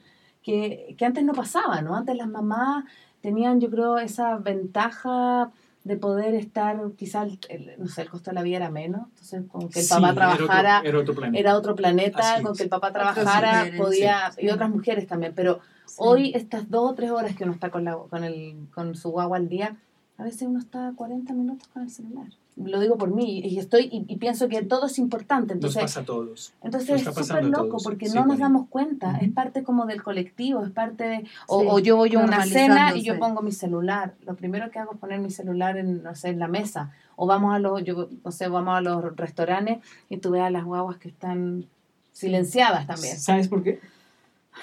que, 0.43 0.95
que 0.97 1.05
antes 1.05 1.25
no 1.25 1.33
pasaba, 1.33 1.83
¿no? 1.83 1.95
Antes 1.95 2.16
las 2.16 2.29
mamás 2.29 2.85
tenían, 3.21 3.61
yo 3.61 3.71
creo, 3.71 3.99
esa 3.99 4.37
ventaja 4.39 5.51
de 5.85 5.97
poder 5.97 6.35
estar, 6.35 6.79
quizás, 6.97 7.31
no 7.79 7.89
sé, 7.89 8.03
el 8.03 8.11
costo 8.11 8.31
de 8.31 8.35
la 8.35 8.43
vida 8.43 8.57
era 8.57 8.71
menos, 8.71 9.03
entonces 9.11 9.43
como 9.49 9.69
que 9.71 9.79
el 9.81 9.85
Sí, 9.87 9.95
papá 9.95 10.11
era 10.12 10.27
otro- 10.35 10.47
trabajara 10.47 10.83
Era 10.85 10.99
otro, 10.99 11.14
planeta. 11.14 11.39
era 11.41 11.57
otro 11.57 11.75
planeta, 11.75 12.35
Así 12.35 12.43
con 12.43 12.57
que 12.57 12.62
el 12.64 12.69
papá 12.69 12.93
trabajara, 12.93 13.59
mujeres, 13.61 13.81
podía, 13.81 14.31
sí, 14.33 14.41
y 14.43 14.45
sí. 14.47 14.51
otras 14.51 14.71
mujeres 14.71 15.07
también, 15.07 15.33
pero 15.35 15.61
Sí. 15.87 15.95
Hoy, 16.01 16.33
estas 16.35 16.69
dos 16.71 16.91
o 16.91 16.95
tres 16.95 17.11
horas 17.11 17.35
que 17.35 17.45
uno 17.45 17.55
está 17.55 17.71
con, 17.71 17.83
la, 17.85 17.97
con, 17.97 18.23
el, 18.23 18.69
con 18.75 18.95
su 18.95 19.11
guagua 19.11 19.39
al 19.39 19.49
día, 19.49 19.77
a 20.19 20.23
veces 20.25 20.43
uno 20.43 20.59
está 20.59 20.93
40 20.95 21.33
minutos 21.33 21.66
con 21.69 21.83
el 21.83 21.91
celular. 21.91 22.27
Lo 22.64 22.80
digo 22.80 22.96
por 22.98 23.11
mí 23.14 23.40
y, 23.40 23.59
estoy, 23.59 23.88
y, 23.92 24.04
y 24.12 24.16
pienso 24.16 24.48
que 24.48 24.62
todo 24.62 24.86
es 24.86 24.98
importante. 24.98 25.54
Nos 25.54 25.64
Entonces, 25.76 25.82
pasa 25.82 26.00
a 26.00 26.04
todos. 26.04 26.52
entonces 26.62 26.90
nos 26.90 27.00
es 27.02 27.06
está 27.09 27.22
súper 27.24 27.44
loco 27.44 27.66
todos. 27.68 27.84
porque 27.84 28.06
Sí, 28.09 28.14
no 28.16 28.26
nos 28.26 28.38
damos 28.38 28.68
cuenta. 28.68 29.18
Es 29.18 29.30
parte 29.32 29.62
como 29.62 29.86
del 29.86 30.02
colectivo, 30.02 30.64
es 30.64 30.70
parte 30.70 31.04
de... 31.04 31.16
O, 31.46 31.61
Sí, 31.61 31.66
o 31.70 31.78
yo 31.78 31.96
voy 31.96 32.14
a 32.14 32.18
una 32.18 32.44
cena 32.44 32.96
y 32.96 33.02
yo 33.02 33.18
pongo 33.18 33.42
mi 33.42 33.52
celular. 33.52 34.14
Lo 34.26 34.34
primero 34.34 34.70
que 34.70 34.78
hago 34.78 34.92
es 34.94 34.98
poner 34.98 35.20
mi 35.20 35.30
celular 35.30 35.76
en, 35.78 36.02
no 36.02 36.14
sé, 36.14 36.30
en 36.30 36.38
la 36.40 36.48
mesa. 36.48 36.92
O 37.16 37.26
vamos 37.26 37.54
a 37.54 37.59
los, 37.59 37.82
yo, 37.84 38.09
no 38.24 38.30
sé, 38.32 38.48
vamos 38.48 38.76
a 38.76 38.80
los 38.80 39.16
restaurantes 39.16 39.78
y 40.09 40.16
tú 40.18 40.30
ves 40.30 40.42
a 40.42 40.50
las 40.50 40.64
guaguas 40.64 40.96
que 40.98 41.09
están 41.09 41.66
silenciadas 42.12 42.86
también. 42.86 43.18
¿Sabes 43.18 43.48
por 43.48 43.62
qué? 43.62 43.80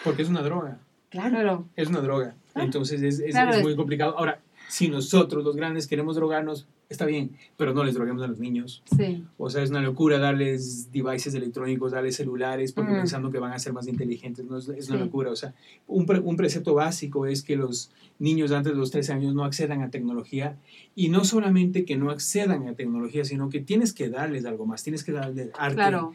Porque 0.04 0.22
es 0.24 0.30
una 0.30 0.42
droga. 0.42 0.78
Claro. 1.10 1.66
Es 1.76 1.88
una 1.88 2.02
droga. 2.02 2.36
Ah. 2.54 2.64
Entonces 2.64 3.02
es, 3.02 3.20
es- 3.20 3.32
Claro, 3.32 3.52
es 3.52 3.58
es- 3.58 3.64
muy 3.64 3.76
complicado. 3.76 4.18
Ahora, 4.18 4.40
si 4.68 4.90
nosotros 4.90 5.44
los 5.44 5.56
grandes 5.56 5.88
queremos 5.88 6.16
drogarnos, 6.16 6.68
está 6.90 7.06
bien, 7.06 7.32
pero 7.58 7.74
no 7.74 7.84
les 7.84 7.96
droguemos 7.96 8.22
a 8.24 8.28
los 8.28 8.40
niños. 8.40 8.84
Sí. 8.96 9.24
O 9.38 9.50
sea, 9.50 9.64
es 9.64 9.70
una 9.72 9.82
locura 9.82 10.20
darles 10.20 10.92
devices 10.92 11.34
electrónicos, 11.34 11.92
darles 11.92 12.16
celulares, 12.16 12.72
porque 12.74 12.92
Mm. 12.92 12.96
pensando 12.98 13.32
que 13.32 13.40
van 13.40 13.54
a 13.54 13.60
ser 13.60 13.74
más 13.74 13.88
inteligentes. 13.88 14.46
No, 14.46 14.58
es, 14.58 14.70
es 14.70 14.90
una 14.90 15.00
locura. 15.00 15.32
O 15.32 15.36
sea, 15.36 15.54
un, 15.88 16.06
pre- 16.06 16.20
un 16.20 16.36
precepto 16.38 16.74
básico 16.76 17.26
es 17.26 17.42
que 17.44 17.56
los 17.56 17.92
niños 18.20 18.52
antes 18.52 18.74
de 18.74 18.78
los 18.80 18.92
13 18.92 19.14
años 19.14 19.34
no 19.34 19.44
accedan 19.44 19.82
a 19.82 19.90
tecnología. 19.90 20.58
Y 20.96 21.10
no 21.10 21.26
solamente 21.26 21.86
que 21.86 21.98
no 21.98 22.12
accedan 22.12 22.68
a 22.68 22.74
tecnología, 22.76 23.26
sino 23.26 23.50
que 23.50 23.60
tienes 23.60 23.92
que 23.94 24.10
darles 24.10 24.46
algo 24.46 24.66
más. 24.66 24.84
Tienes 24.84 25.04
que 25.04 25.12
darles 25.12 25.50
arte, 25.58 25.76
Claro. 25.76 26.12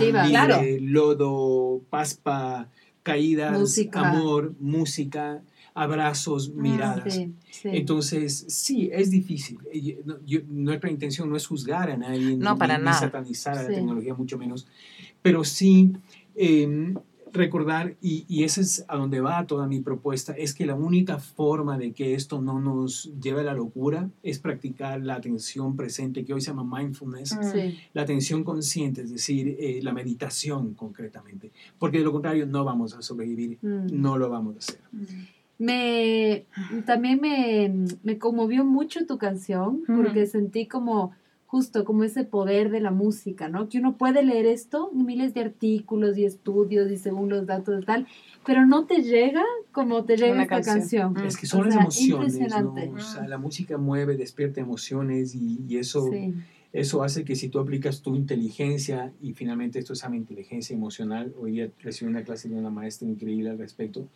libre, 0.00 0.10
Claro. 0.30 0.60
lodo, 0.80 1.80
paspa, 1.90 2.68
caídas, 3.02 3.58
Música. 3.58 4.10
amor, 4.10 4.54
música, 4.60 5.42
abrazos, 5.74 6.52
miradas. 6.54 7.18
Ah, 7.18 7.26
Sí. 7.50 7.68
Entonces, 7.72 8.44
sí, 8.48 8.90
es 8.92 9.10
difícil. 9.10 9.58
Y, 9.72 9.96
no- 10.04 10.18
yo- 10.26 10.40
nuestra 10.48 10.90
intención 10.90 11.28
no 11.28 11.36
es 11.36 11.46
juzgar 11.46 11.90
a 11.90 11.96
nadie, 11.96 12.36
No, 12.36 12.52
ni, 12.54 12.58
para 12.58 12.78
ni 12.78 12.84
nada. 12.84 12.98
satanizar 12.98 13.56
a 13.58 13.62
la 13.62 13.68
tecnología, 13.68 14.14
mucho 14.14 14.38
menos. 14.38 14.66
Pero 15.22 15.44
sí 15.44 15.92
eh, 16.36 16.94
recordar, 17.32 17.96
y, 18.02 18.24
y 18.28 18.42
ese 18.44 18.60
es 18.62 18.84
a 18.88 18.96
donde 18.96 19.20
va 19.20 19.46
toda 19.46 19.66
mi 19.68 19.80
propuesta, 19.80 20.32
es 20.32 20.52
que 20.54 20.66
la 20.66 20.74
única 20.74 21.18
forma 21.18 21.76
de 21.78 21.92
que 21.92 22.14
esto 22.14 22.40
no 22.40 22.60
nos 22.60 23.12
lleve 23.20 23.40
a 23.42 23.44
la 23.44 23.54
locura 23.54 24.08
es 24.22 24.38
practicar 24.40 25.00
la 25.02 25.14
atención 25.14 25.76
presente, 25.76 26.24
que 26.24 26.34
hoy 26.34 26.40
se 26.40 26.48
llama 26.52 26.78
mindfulness, 26.78 27.36
Mm. 27.36 27.42
Sí. 27.52 27.78
la 27.92 28.02
atención 28.02 28.42
consciente, 28.42 29.02
es 29.02 29.10
decir, 29.10 29.56
eh, 29.60 29.80
la 29.82 29.92
meditación 29.92 30.74
concretamente. 30.74 31.52
Porque 31.78 31.98
de 31.98 32.04
lo 32.04 32.10
contrario 32.12 32.46
no 32.46 32.64
vamos 32.64 32.94
a 32.94 33.02
sobrevivir, 33.02 33.58
Mm. 33.62 33.86
no 34.00 34.16
lo 34.18 34.28
vamos 34.30 34.56
a 34.56 34.58
hacer. 34.58 34.80
Me 35.64 36.46
también 36.86 37.20
me, 37.20 37.70
me 38.02 38.18
conmovió 38.18 38.64
mucho 38.64 39.06
tu 39.06 39.18
canción 39.18 39.82
porque 39.86 40.26
sentí 40.26 40.66
como 40.66 41.12
justo 41.46 41.84
como 41.84 42.02
ese 42.04 42.24
poder 42.24 42.70
de 42.70 42.80
la 42.80 42.90
música, 42.92 43.48
¿no? 43.48 43.68
Que 43.68 43.78
uno 43.78 43.96
puede 43.98 44.22
leer 44.22 44.46
esto, 44.46 44.90
miles 44.94 45.34
de 45.34 45.40
artículos 45.42 46.16
y 46.16 46.24
estudios 46.24 46.90
y 46.90 46.96
según 46.96 47.28
los 47.28 47.44
datos 47.44 47.82
y 47.82 47.84
tal, 47.84 48.06
pero 48.46 48.64
no 48.66 48.86
te 48.86 49.02
llega 49.02 49.42
como 49.72 50.04
te 50.04 50.16
llega 50.16 50.32
Una 50.32 50.42
esta 50.44 50.62
canción. 50.62 51.12
canción. 51.12 51.26
Es 51.26 51.36
que 51.36 51.46
son 51.46 51.60
O 51.60 51.64
las 51.64 51.74
sea, 51.74 51.82
emociones, 51.82 52.38
¿no? 52.62 52.74
O 52.94 52.98
sea, 53.00 53.28
la 53.28 53.36
música 53.36 53.76
mueve, 53.76 54.16
despierta 54.16 54.60
emociones 54.60 55.34
y, 55.34 55.60
y 55.68 55.76
eso, 55.76 56.08
Sí, 56.10 56.32
eso 56.72 57.02
hace 57.02 57.24
que 57.24 57.34
si 57.34 57.48
tú 57.48 57.58
aplicas 57.58 58.00
tu 58.00 58.14
inteligencia 58.14 59.12
y 59.20 59.34
finalmente 59.34 59.80
esto 59.80 59.94
se 59.96 60.04
llama 60.04 60.16
inteligencia 60.16 60.72
emocional, 60.74 61.34
hoy 61.38 61.50
día 61.52 61.70
recibí 61.82 62.08
una 62.08 62.22
clase 62.22 62.48
de 62.48 62.54
una 62.54 62.70
maestra 62.70 63.08
increíble 63.08 63.50
al 63.50 63.58
respecto, 63.58 64.06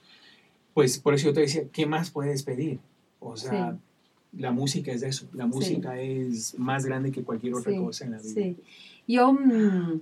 pues 0.75 0.99
por 0.99 1.15
eso 1.15 1.27
yo 1.29 1.33
te 1.33 1.41
decía, 1.41 1.63
¿qué 1.73 1.87
más 1.87 2.11
puedes 2.11 2.43
pedir? 2.43 2.81
O 3.21 3.37
sea, 3.37 3.79
la 4.33 4.51
música 4.51 4.93
es 4.93 5.03
eso, 5.03 5.27
la 5.33 5.47
música 5.47 5.99
es 6.01 6.59
más 6.59 6.85
grande 6.85 7.11
que 7.13 7.23
cualquier 7.23 7.55
otra 7.55 7.73
Sí, 7.73 7.79
cosa 7.79 8.05
en 8.05 8.11
la 8.13 8.19
vida. 8.19 8.31
sí. 8.35 8.57
Yo, 9.07 9.33
mm, 9.33 10.01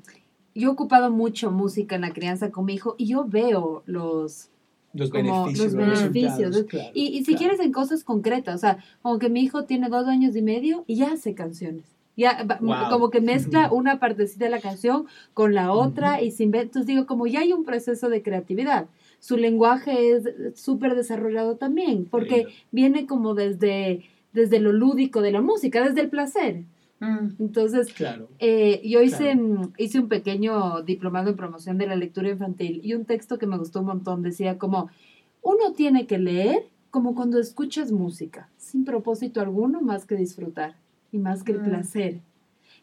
yo 0.54 0.68
he 0.68 0.72
ocupado 0.72 1.10
mucho 1.10 1.50
música 1.50 1.94
en 1.96 2.00
la 2.02 2.12
crianza 2.12 2.50
con 2.50 2.64
mi 2.64 2.74
hijo 2.74 2.94
y 2.98 3.06
yo 3.06 3.24
veo 3.26 3.82
los, 3.86 4.48
Los 4.94 5.10
Como 5.10 5.22
beneficios, 5.22 5.72
los 5.72 5.86
beneficios, 5.88 6.64
claro, 6.68 6.90
Y, 6.94 7.06
y 7.08 7.18
si 7.20 7.24
claro. 7.34 7.38
quieres 7.38 7.60
en 7.60 7.72
cosas 7.72 8.04
concretas, 8.04 8.56
o 8.56 8.58
sea, 8.58 8.84
como 9.02 9.18
que 9.18 9.28
mi 9.30 9.40
hijo 9.40 9.64
tiene 9.64 9.88
dos 9.88 10.06
años 10.06 10.36
y 10.36 10.42
medio 10.42 10.84
y 10.86 10.96
ya 10.96 11.12
hace 11.12 11.34
canciones. 11.34 11.84
Ya, 12.16 12.44
Wow. 12.60 12.90
como 12.90 13.08
que 13.10 13.20
mezcla 13.22 13.70
una 13.72 13.98
partecita 13.98 14.44
de 14.44 14.50
la 14.50 14.60
canción 14.60 15.06
con 15.34 15.54
la 15.54 15.72
otra 15.72 16.20
y 16.20 16.30
sin 16.30 16.50
ver, 16.50 16.62
entonces 16.64 16.86
digo, 16.86 17.06
como 17.06 17.26
ya 17.26 17.40
hay 17.40 17.52
un 17.54 17.64
proceso 17.64 18.08
de 18.10 18.22
creatividad. 18.22 18.86
Su 19.22 19.36
lenguaje 19.36 20.10
es 20.16 20.24
súper 20.60 20.96
desarrollado 20.96 21.54
también, 21.56 22.06
porque 22.06 22.48
viene 22.72 23.06
como 23.06 23.34
desde, 23.36 24.02
desde 24.32 24.58
lo 24.58 24.72
lúdico 24.72 25.22
de 25.22 25.30
la 25.30 25.40
música, 25.40 25.86
desde 25.86 26.00
el 26.00 26.10
placer. 26.10 26.64
Mm. 26.98 27.28
Entonces, 27.38 27.92
Claro. 27.92 28.26
eh, 28.40 28.80
yo 28.84 29.00
hice, 29.00 29.32
Claro. 29.36 29.70
hice 29.78 30.00
un 30.00 30.08
pequeño 30.08 30.82
diplomado 30.82 31.30
en 31.30 31.36
promoción 31.36 31.78
de 31.78 31.86
la 31.86 31.94
lectura 31.94 32.30
infantil 32.30 32.80
y 32.82 32.94
un 32.94 33.04
texto 33.04 33.38
que 33.38 33.46
me 33.46 33.58
gustó 33.58 33.78
un 33.78 33.86
montón 33.86 34.22
decía 34.22 34.58
como 34.58 34.88
uno 35.40 35.72
tiene 35.72 36.08
que 36.08 36.18
leer 36.18 36.64
como 36.90 37.14
cuando 37.14 37.38
escuchas 37.38 37.92
música, 37.92 38.48
sin 38.56 38.84
propósito 38.84 39.40
alguno 39.40 39.80
más 39.82 40.04
que 40.04 40.16
disfrutar 40.16 40.74
y 41.12 41.18
más 41.18 41.44
que 41.44 41.52
el 41.52 41.60
Mm. 41.60 41.64
placer. 41.64 42.20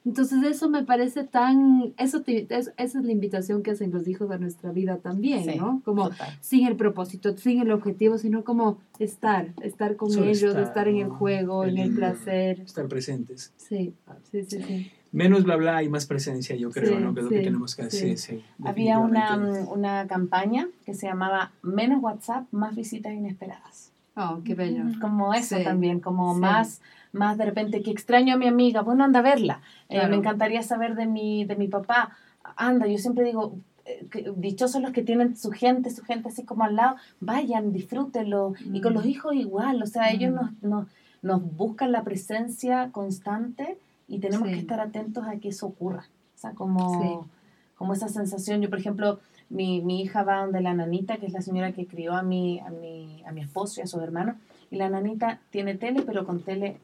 Entonces 0.06 0.42
eso 0.44 0.70
me 0.70 0.84
parece 0.84 1.24
tan, 1.26 1.94
eso 1.98 2.22
te- 2.22 2.48
es- 2.50 2.72
esa 2.78 3.00
es 3.00 3.06
la 3.06 3.12
invitación 3.12 3.64
que 3.64 3.72
hacen 3.72 3.92
los 3.92 4.08
hijos 4.08 4.32
a 4.32 4.38
nuestra 4.38 4.72
vida 4.72 4.98
también, 4.98 5.44
Sí, 5.44 5.56
¿no? 5.58 5.82
Como 5.84 6.10
Total. 6.10 6.38
sin 6.42 6.66
el 6.68 6.76
propósito, 6.78 7.36
sin 7.38 7.60
el 7.62 7.72
objetivo, 7.72 8.18
sino 8.18 8.44
como 8.44 8.80
estar, 8.98 9.50
estar 9.62 9.98
con 9.98 10.10
Solo 10.10 10.26
ellos, 10.26 10.44
estar, 10.56 10.64
estar 10.64 10.88
en 10.88 10.98
el 10.98 11.10
juego, 11.10 11.64
Qué 11.64 11.70
en 11.70 11.78
el 11.80 11.92
placer. 11.94 12.62
Estar 12.62 12.88
presentes. 12.88 13.54
Sí, 13.58 13.94
sí, 14.32 14.44
sí, 14.46 14.62
sí. 14.64 14.92
Menos 15.12 15.44
bla 15.44 15.56
bla 15.58 15.84
y 15.84 15.90
más 15.90 16.06
presencia, 16.06 16.56
yo 16.56 16.70
creo, 16.70 16.98
Sí, 16.98 17.04
¿no? 17.04 17.14
Que 17.14 17.20
es 17.22 17.24
lo 17.26 17.30
que 17.32 17.42
tenemos 17.42 17.76
que 17.76 17.90
sí. 17.90 18.12
hacer. 18.12 18.18
sí, 18.18 18.44
Había 18.64 19.00
una, 19.00 19.36
una 19.72 20.08
campaña 20.08 20.68
que 20.86 20.94
se 20.94 21.08
llamaba 21.08 21.52
Menos 21.62 22.02
WhatsApp, 22.02 22.46
más 22.52 22.76
visitas 22.76 23.14
inesperadas. 23.14 23.92
Oh, 24.16 24.42
qué 24.46 24.54
bello. 24.54 24.84
Como 25.02 25.34
eso 25.34 25.58
Sí, 25.58 25.64
también, 25.64 26.00
como 26.00 26.34
sí. 26.36 26.40
más, 26.42 26.82
más 27.12 27.38
de 27.38 27.46
repente 27.46 27.82
que 27.82 27.92
extraño 27.92 28.36
a 28.36 28.38
mi 28.38 28.48
amiga, 28.48 28.82
bueno, 28.82 29.04
anda 29.04 29.20
a 29.20 29.24
verla. 29.24 29.62
Eh, 29.90 30.06
me 30.08 30.16
encantaría 30.16 30.62
saber 30.64 30.96
de 30.96 31.06
mi, 31.06 31.46
de 31.46 31.56
mi 31.56 31.68
papá. 31.68 32.18
Anda, 32.56 32.88
yo 32.88 32.98
siempre 32.98 33.24
digo, 33.26 33.56
eh, 33.86 34.06
que 34.12 34.32
dichosos 34.36 34.82
los 34.82 34.92
que 34.92 35.02
tienen 35.04 35.36
su 35.36 35.52
gente, 35.52 35.90
su 35.90 36.04
gente 36.04 36.30
así 36.30 36.44
como 36.44 36.64
al 36.64 36.76
lado, 36.76 36.98
vayan, 37.20 37.72
disfrútenlo. 37.74 38.54
Y 38.74 38.82
con 38.82 38.94
Mm. 38.94 38.96
los 38.98 39.06
hijos 39.06 39.34
igual, 39.36 39.82
o 39.82 39.86
sea, 39.88 40.12
ellos 40.12 40.32
Mm. 40.32 40.36
nos, 40.36 40.52
nos, 40.64 40.88
nos 41.22 41.56
buscan 41.58 41.92
la 41.92 42.04
presencia 42.04 42.92
constante 42.92 43.78
y 44.08 44.20
tenemos 44.20 44.48
Sí. 44.48 44.54
que 44.54 44.60
estar 44.60 44.80
atentos 44.80 45.26
a 45.28 45.38
que 45.38 45.50
eso 45.50 45.68
ocurra. 45.68 46.06
O 46.36 46.38
sea, 46.38 46.52
como, 46.52 47.02
Sí. 47.02 47.30
como 47.76 47.94
esa 47.94 48.08
sensación. 48.08 48.62
Yo, 48.62 48.70
por 48.70 48.80
ejemplo, 48.80 49.20
mi, 49.50 49.82
mi 49.82 50.02
hija 50.02 50.24
va 50.24 50.42
donde 50.42 50.62
la 50.62 50.74
nanita, 50.74 51.18
que 51.18 51.26
es 51.26 51.34
la 51.34 51.42
señora 51.42 51.72
que 51.72 51.86
crió 51.88 52.14
a 52.14 52.22
mi, 52.22 52.60
a 52.60 52.70
mi, 52.70 53.24
a 53.26 53.32
mi 53.32 53.42
esposo 53.42 53.80
y 53.80 53.84
a 53.84 53.88
sus 53.88 54.02
hermanos, 54.04 54.36
y 54.72 54.76
la 54.78 54.90
nanita 54.90 55.40
tiene 55.50 55.74
tele, 55.76 56.04
pero 56.04 56.26
con 56.26 56.42
tele 56.44 56.78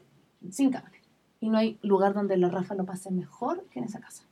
sin 0.52 0.70
cable. 0.70 0.96
Y 1.40 1.48
no 1.48 1.58
hay 1.58 1.78
lugar 1.82 2.14
donde 2.14 2.36
la 2.36 2.48
Rafa 2.48 2.74
lo 2.74 2.84
pase 2.84 3.10
mejor 3.10 3.64
que 3.70 3.78
en 3.80 3.84
esa 3.84 4.00
casa. 4.00 4.22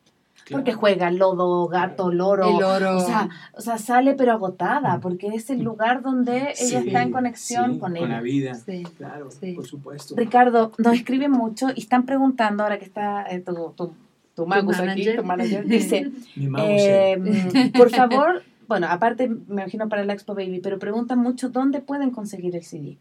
Claro. 0.45 0.63
Porque 0.63 0.75
juega 0.75 1.11
lodo, 1.11 1.67
gato, 1.69 2.13
loro. 2.13 2.47
El 2.59 2.63
oro. 2.63 2.97
O 2.99 3.01
sea, 3.01 3.31
o 3.55 3.61
sea, 3.63 3.79
sale 3.79 4.13
pero 4.15 4.33
agotada, 4.33 5.01
porque 5.01 5.29
es 5.29 5.49
el 5.49 5.63
lugar 5.63 6.03
donde 6.03 6.53
ella 6.59 6.81
Sí, 6.83 6.89
está 6.89 7.03
en 7.03 7.13
conexión 7.13 7.65
sí, 7.75 7.79
con 7.79 7.93
Con 7.93 7.97
ella. 7.97 8.09
la 8.09 8.21
vida. 8.21 8.55
sí. 8.55 8.83
Claro, 8.99 9.31
Sí. 9.31 9.53
por 9.53 9.67
supuesto. 9.67 10.15
Ricardo, 10.17 10.73
nos 10.77 10.95
escriben 10.95 11.31
mucho 11.31 11.69
y 11.75 11.81
están 11.81 12.05
preguntando, 12.05 12.63
ahora 12.63 12.79
que 12.79 12.85
está 12.85 13.25
eh, 13.31 13.41
tu, 13.41 13.55
tu, 13.75 13.93
tu 14.35 14.47
Magus 14.47 14.81
aquí, 14.81 15.07
tu 15.17 15.25
manager, 15.25 15.65
dice, 15.67 16.11
Mi 16.37 16.49
eh, 16.59 17.71
por 17.75 17.89
favor, 17.89 18.43
bueno, 18.69 18.87
aparte 18.91 19.29
me 19.29 19.63
imagino 19.63 19.89
para 19.89 20.05
la 20.05 20.13
Expo 20.13 20.35
Baby, 20.35 20.61
pero 20.63 20.79
preguntan 20.79 21.21
mucho 21.21 21.49
dónde 21.49 21.81
pueden 21.81 22.11
conseguir 22.11 22.55
el 22.55 22.65
CD. 22.65 22.99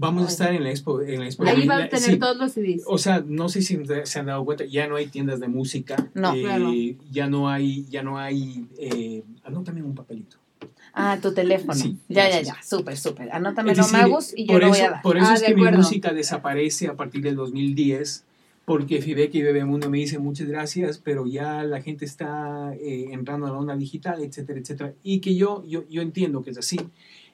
Vamos 0.00 0.24
a 0.24 0.28
estar 0.28 0.54
en 0.54 0.64
la 0.64 0.70
expo. 0.70 1.02
En 1.02 1.20
la 1.20 1.26
expo 1.26 1.44
Ahí 1.44 1.66
van 1.66 1.82
a 1.82 1.88
tener 1.90 2.10
sí, 2.12 2.18
todos 2.18 2.36
los 2.38 2.52
CDs. 2.52 2.84
O 2.86 2.96
sea, 2.96 3.22
no 3.26 3.50
sé 3.50 3.60
si 3.60 3.78
se 4.04 4.18
han 4.18 4.26
dado 4.26 4.44
cuenta, 4.46 4.64
ya 4.64 4.88
no 4.88 4.96
hay 4.96 5.08
tiendas 5.08 5.40
de 5.40 5.48
música. 5.48 6.08
No. 6.14 6.34
eh, 6.34 6.40
Claro. 6.42 6.72
Ya 7.12 7.26
no 7.28 7.48
hay, 7.50 7.84
ya 7.90 8.02
no 8.02 8.18
hay. 8.18 8.66
Eh, 8.78 9.22
anótame 9.44 9.82
un 9.82 9.94
papelito. 9.94 10.38
Ah, 10.94 11.18
tu 11.20 11.32
teléfono. 11.34 11.74
Sí, 11.74 11.96
ya, 12.08 12.28
ya, 12.30 12.40
ya, 12.40 12.56
súper, 12.62 12.96
súper. 12.96 13.30
Anótamelo, 13.30 13.72
Es 13.72 13.78
decir, 13.78 13.98
Magus, 13.98 14.32
y 14.34 14.46
yo 14.46 14.58
lo 14.58 14.68
voy 14.68 14.78
a 14.78 14.90
dar. 14.90 15.02
Por 15.02 15.18
eso 15.18 15.26
Ah, 15.28 15.34
es 15.34 15.42
que 15.42 15.54
mi 15.54 15.62
música 15.70 16.12
desaparece 16.12 16.88
a 16.88 16.94
partir 16.96 17.22
del 17.22 17.36
2010, 17.36 18.24
porque 18.64 19.00
Fibeke 19.02 19.38
y 19.38 19.42
Bebemundo 19.42 19.90
me 19.90 19.98
dicen 19.98 20.22
muchas 20.22 20.48
gracias, 20.48 20.98
pero 20.98 21.26
ya 21.26 21.62
la 21.62 21.80
gente 21.82 22.04
está 22.06 22.74
eh, 22.74 23.08
entrando 23.12 23.46
a 23.46 23.50
la 23.50 23.56
onda 23.58 23.76
digital, 23.76 24.22
etcétera, 24.22 24.58
etcétera. 24.60 24.92
Y 25.04 25.20
que 25.20 25.34
yo, 25.36 25.62
yo, 25.66 25.84
yo 25.88 26.02
entiendo 26.02 26.42
que 26.42 26.50
es 26.50 26.58
así. 26.58 26.78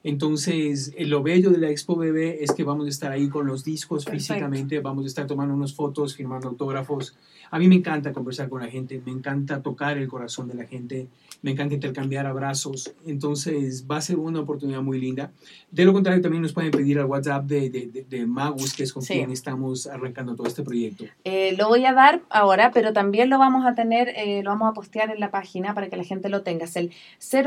Entonces, 0.05 0.93
eh, 0.97 1.05
lo 1.05 1.23
bello 1.23 1.51
de 1.51 1.59
la 1.59 1.69
Expo 1.71 1.97
Bebé 1.97 2.43
es 2.45 2.53
que 2.53 2.63
vamos 2.65 2.87
a 2.87 2.91
estar 2.91 3.11
ahí 3.13 3.29
con 3.29 3.47
los 3.47 3.65
discos 3.65 4.05
Perfecto. 4.05 4.35
físicamente, 4.35 4.81
vamos 4.81 5.05
a 5.05 5.09
estar 5.09 5.27
tomando 5.27 5.55
unas 5.55 5.75
fotos, 5.75 6.15
firmando 6.15 6.49
autógrafos. 6.49 7.17
A 7.51 7.59
mí 7.59 7.69
me 7.69 7.77
encanta 7.77 8.13
conversar 8.13 8.49
con 8.49 8.61
la 8.63 8.69
gente, 8.69 9.01
me 9.05 9.13
encanta 9.13 9.63
tocar 9.63 9.99
el 9.99 10.09
corazón 10.09 10.49
de 10.49 10.55
la 10.55 10.65
gente, 10.65 11.07
me 11.43 11.53
encanta 11.53 11.75
intercambiar 11.75 12.27
abrazos. 12.27 12.93
Entonces, 13.07 13.85
va 13.91 13.99
a 13.99 14.01
ser 14.01 14.17
una 14.19 14.41
oportunidad 14.41 14.81
muy 14.83 15.01
linda. 15.01 15.33
De 15.71 15.85
lo 15.85 15.93
contrario, 15.93 16.23
también 16.23 16.43
nos 16.43 16.53
pueden 16.53 16.71
pedir 16.71 16.99
al 16.99 17.07
WhatsApp 17.07 17.45
de, 17.47 17.71
de, 17.71 17.87
de, 17.89 18.05
de 18.09 18.27
Magus, 18.27 18.75
que 18.75 18.83
es 18.85 18.93
con 18.93 19.03
Sí. 19.03 19.15
quien 19.15 19.31
estamos 19.31 19.87
arrancando 19.87 20.35
todo 20.35 20.47
este 20.47 20.63
proyecto. 20.63 21.05
Eh, 21.25 21.55
lo 21.59 21.69
voy 21.69 21.85
a 21.85 21.93
dar 21.93 22.23
ahora, 22.31 22.71
pero 22.73 22.93
también 22.93 23.29
lo 23.31 23.39
vamos 23.39 23.65
a 23.67 23.75
tener, 23.75 24.09
eh, 24.17 24.43
lo 24.43 24.51
vamos 24.51 24.71
a 24.71 24.73
postear 24.75 25.11
en 25.11 25.21
la 25.21 25.31
página 25.31 25.75
para 25.75 25.89
que 25.89 25.97
la 25.97 26.05
gente 26.05 26.29
lo 26.29 26.43
tenga. 26.43 26.65
Es 26.65 26.77
el 26.77 26.91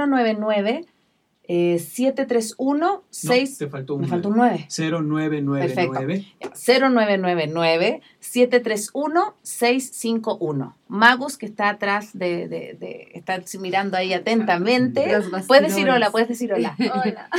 099 0.08 0.86
eh, 1.52 1.80
731 1.80 2.78
No, 2.78 3.04
6... 3.10 3.58
te 3.58 3.68
faltó 3.68 3.96
un 3.96 4.02
Me 4.02 4.08
faltó 4.08 4.30
un 4.30 4.38
9. 4.38 4.68
9. 4.70 4.70
0999 5.40 6.26
0999 6.54 8.02
731 8.20 9.34
651. 9.42 10.76
Magus, 10.88 11.38
que 11.38 11.48
está 11.48 11.70
atrás 11.70 12.12
de, 12.18 12.48
de, 12.48 12.78
de- 12.80 13.10
está 13.16 13.42
mirando 13.60 13.98
ahí 13.98 14.14
atentamente. 14.14 15.12
Puedes 15.48 15.70
decir 15.74 15.90
hola, 15.90 16.12
puedes 16.12 16.28
decir 16.28 16.54
hola. 16.54 16.76
Hola. 16.80 17.30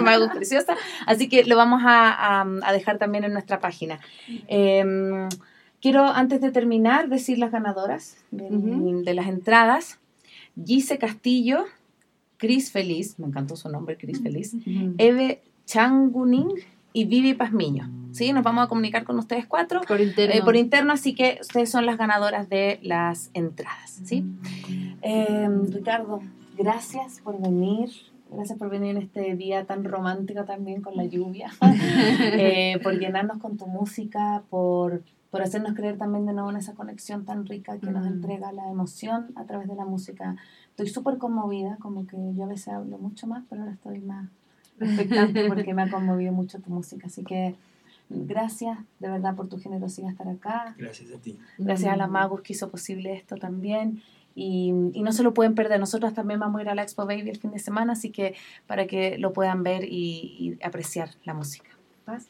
Magus 0.02 0.30
preciosa. 0.30 0.74
Así 1.06 1.28
que 1.28 1.44
lo 1.44 1.56
vamos 1.56 1.82
a, 1.84 2.10
a- 2.40 2.46
a 2.62 2.72
dejar 2.72 2.96
también 2.96 3.24
en 3.24 3.32
nuestra 3.34 3.60
página. 3.60 4.00
Eh, 4.48 5.28
quiero, 5.82 6.04
antes 6.06 6.40
de 6.40 6.50
terminar, 6.52 7.08
decir 7.10 7.38
las 7.38 7.52
ganadoras 7.52 8.16
de, 8.30 8.48
de 9.04 9.14
las 9.14 9.26
entradas. 9.26 9.98
Gise 10.64 10.96
Castillo, 10.96 11.66
Cris 12.36 12.70
Feliz, 12.70 13.18
me 13.18 13.26
encantó 13.26 13.56
su 13.56 13.68
nombre, 13.68 13.96
Cris 13.96 14.22
Feliz. 14.22 14.54
Eve 14.98 15.42
Changuning 15.66 16.48
y 16.92 17.04
Vivi 17.04 17.34
Pazmiño. 17.34 17.90
¿sí? 18.12 18.32
Nos 18.32 18.42
vamos 18.42 18.64
a 18.64 18.68
comunicar 18.68 19.04
con 19.04 19.18
ustedes 19.18 19.46
cuatro 19.46 19.80
Por 19.86 20.00
interno. 20.00 20.34
eh, 20.34 20.42
por 20.42 20.56
interno, 20.56 20.92
así 20.92 21.14
que 21.14 21.38
ustedes 21.42 21.70
son 21.70 21.84
las 21.86 21.98
ganadoras 21.98 22.48
de 22.48 22.78
las 22.82 23.30
entradas. 23.34 24.00
¿sí? 24.04 24.24
Eh, 25.02 25.48
Ricardo, 25.70 26.20
gracias 26.56 27.20
por 27.22 27.40
venir. 27.40 27.90
Gracias 28.30 28.58
por 28.58 28.70
venir 28.70 28.96
en 28.96 29.02
este 29.02 29.36
día 29.36 29.66
tan 29.66 29.84
romántico 29.84 30.44
también 30.44 30.82
con 30.82 30.96
la 30.96 31.04
lluvia, 31.04 31.50
Eh, 31.60 32.78
por 32.82 32.98
llenarnos 32.98 33.38
con 33.38 33.56
tu 33.56 33.66
música, 33.66 34.42
por, 34.50 35.02
por 35.30 35.42
hacernos 35.42 35.74
creer 35.74 35.96
también 35.96 36.26
de 36.26 36.32
nuevo 36.32 36.50
en 36.50 36.56
esa 36.56 36.74
conexión 36.74 37.24
tan 37.24 37.46
rica 37.46 37.78
que 37.78 37.90
nos 37.90 38.04
entrega 38.04 38.50
la 38.50 38.68
emoción 38.68 39.26
a 39.36 39.44
través 39.44 39.68
de 39.68 39.76
la 39.76 39.84
música. 39.84 40.36
Estoy 40.76 40.88
súper 40.88 41.16
conmovida, 41.16 41.78
como 41.80 42.06
que 42.06 42.16
yo 42.36 42.44
a 42.44 42.48
veces 42.48 42.68
hablo 42.68 42.98
mucho 42.98 43.26
más, 43.26 43.42
pero 43.48 43.62
ahora 43.62 43.72
estoy 43.72 44.00
más 44.00 44.28
expectante 44.78 45.46
porque 45.48 45.72
me 45.72 45.82
ha 45.84 45.90
conmovido 45.90 46.32
mucho 46.34 46.58
tu 46.60 46.68
música. 46.70 47.06
Así 47.06 47.24
que 47.24 47.54
gracias 48.10 48.78
de 49.00 49.08
verdad 49.08 49.34
por 49.34 49.48
tu 49.48 49.58
generosidad 49.58 50.10
estar 50.10 50.28
acá. 50.28 50.74
Gracias 50.76 51.10
a 51.12 51.18
ti. 51.18 51.38
Gracias 51.56 51.90
a 51.90 51.96
la 51.96 52.06
Mm. 52.08 52.12
Magus 52.12 52.42
que 52.42 52.52
hizo 52.52 52.68
posible 52.70 53.14
esto 53.14 53.36
también. 53.36 54.02
Y, 54.34 54.74
y 54.92 55.00
no 55.02 55.12
se 55.12 55.22
lo 55.22 55.32
pueden 55.32 55.54
perder. 55.54 55.80
Nosotros 55.80 56.12
también 56.12 56.38
vamos 56.40 56.58
a 56.58 56.62
ir 56.64 56.68
a 56.68 56.74
la 56.74 56.82
Expo 56.82 57.06
Baby 57.06 57.30
el 57.30 57.38
fin 57.38 57.52
de 57.52 57.58
semana, 57.58 57.94
así 57.94 58.10
que 58.10 58.34
para 58.66 58.86
que 58.86 59.16
lo 59.16 59.32
puedan 59.32 59.62
ver 59.62 59.84
y, 59.84 60.58
y 60.60 60.62
apreciar 60.62 61.08
la 61.24 61.32
música. 61.32 61.70
¿Vas? 62.06 62.28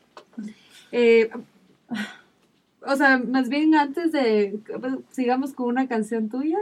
Eh, 0.93 1.31
o 2.87 2.95
sea, 2.95 3.19
más 3.19 3.49
bien 3.49 3.75
antes 3.75 4.13
de 4.13 4.61
sigamos 5.11 5.53
con 5.53 5.67
una 5.67 5.89
canción 5.89 6.29
tuya, 6.29 6.59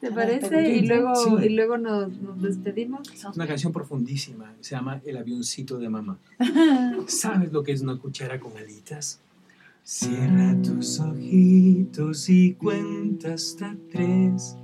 ¿te 0.00 0.10
parece? 0.12 0.76
Y 0.76 0.86
luego, 0.86 1.14
Sí. 1.14 1.46
y 1.46 1.48
luego 1.50 1.76
nos, 1.78 2.10
nos 2.20 2.40
despedimos. 2.42 3.00
Es 3.12 3.24
una 3.24 3.46
canción 3.46 3.72
profundísima, 3.72 4.54
se 4.60 4.74
llama 4.76 5.00
El 5.04 5.16
avioncito 5.16 5.78
de 5.78 5.88
mamá. 5.88 6.18
¿Sabes 7.06 7.52
lo 7.52 7.62
que 7.62 7.72
es 7.72 7.80
una 7.80 7.96
cuchara 7.98 8.38
con 8.38 8.56
alitas? 8.56 9.20
Cierra 9.82 10.54
tus 10.62 11.00
ojitos 11.00 12.28
y 12.28 12.54
cuenta 12.54 13.34
hasta 13.34 13.74
tres. 13.90 14.56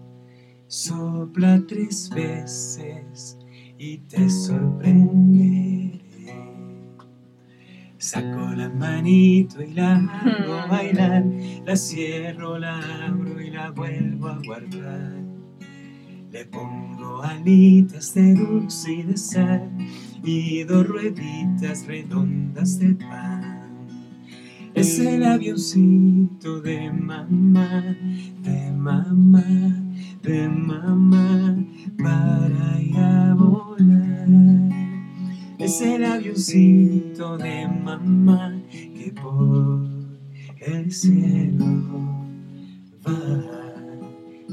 Sopla 0.66 1.62
tres 1.66 2.10
veces 2.10 3.38
y 3.78 3.98
te 3.98 4.28
sorprenderé. 4.28 6.00
Saco 7.96 8.50
la 8.54 8.68
manito 8.68 9.62
y 9.62 9.72
la 9.72 9.96
hago 9.96 10.68
bailar. 10.70 11.24
La 11.64 11.74
cierro, 11.76 12.58
la 12.58 13.06
abro 13.06 13.40
y 13.40 13.50
la 13.50 13.70
vuelvo 13.70 14.28
a 14.28 14.38
guardar. 14.44 15.23
Le 16.34 16.44
pongo 16.46 17.22
alitas 17.22 18.12
de 18.12 18.34
dulce 18.34 18.92
y 18.92 19.02
de 19.04 19.16
sal 19.16 19.70
y 20.24 20.64
dos 20.64 20.84
rueditas 20.84 21.86
redondas 21.86 22.80
de 22.80 22.92
pan. 22.96 23.86
Es 24.74 24.98
el 24.98 25.22
avioncito 25.22 26.60
de 26.60 26.90
mamá, 26.90 27.96
de 28.42 28.72
mamá, 28.72 29.44
de 30.24 30.48
mamá, 30.48 31.56
para 32.02 32.82
ir 32.82 32.96
a 32.96 33.34
volar. 33.34 34.26
Es 35.60 35.80
el 35.82 36.04
avioncito 36.04 37.38
de 37.38 37.68
mamá 37.68 38.60
que 38.72 39.14
por 39.22 39.86
el 40.58 40.90
cielo 40.90 41.64
va. 43.06 43.63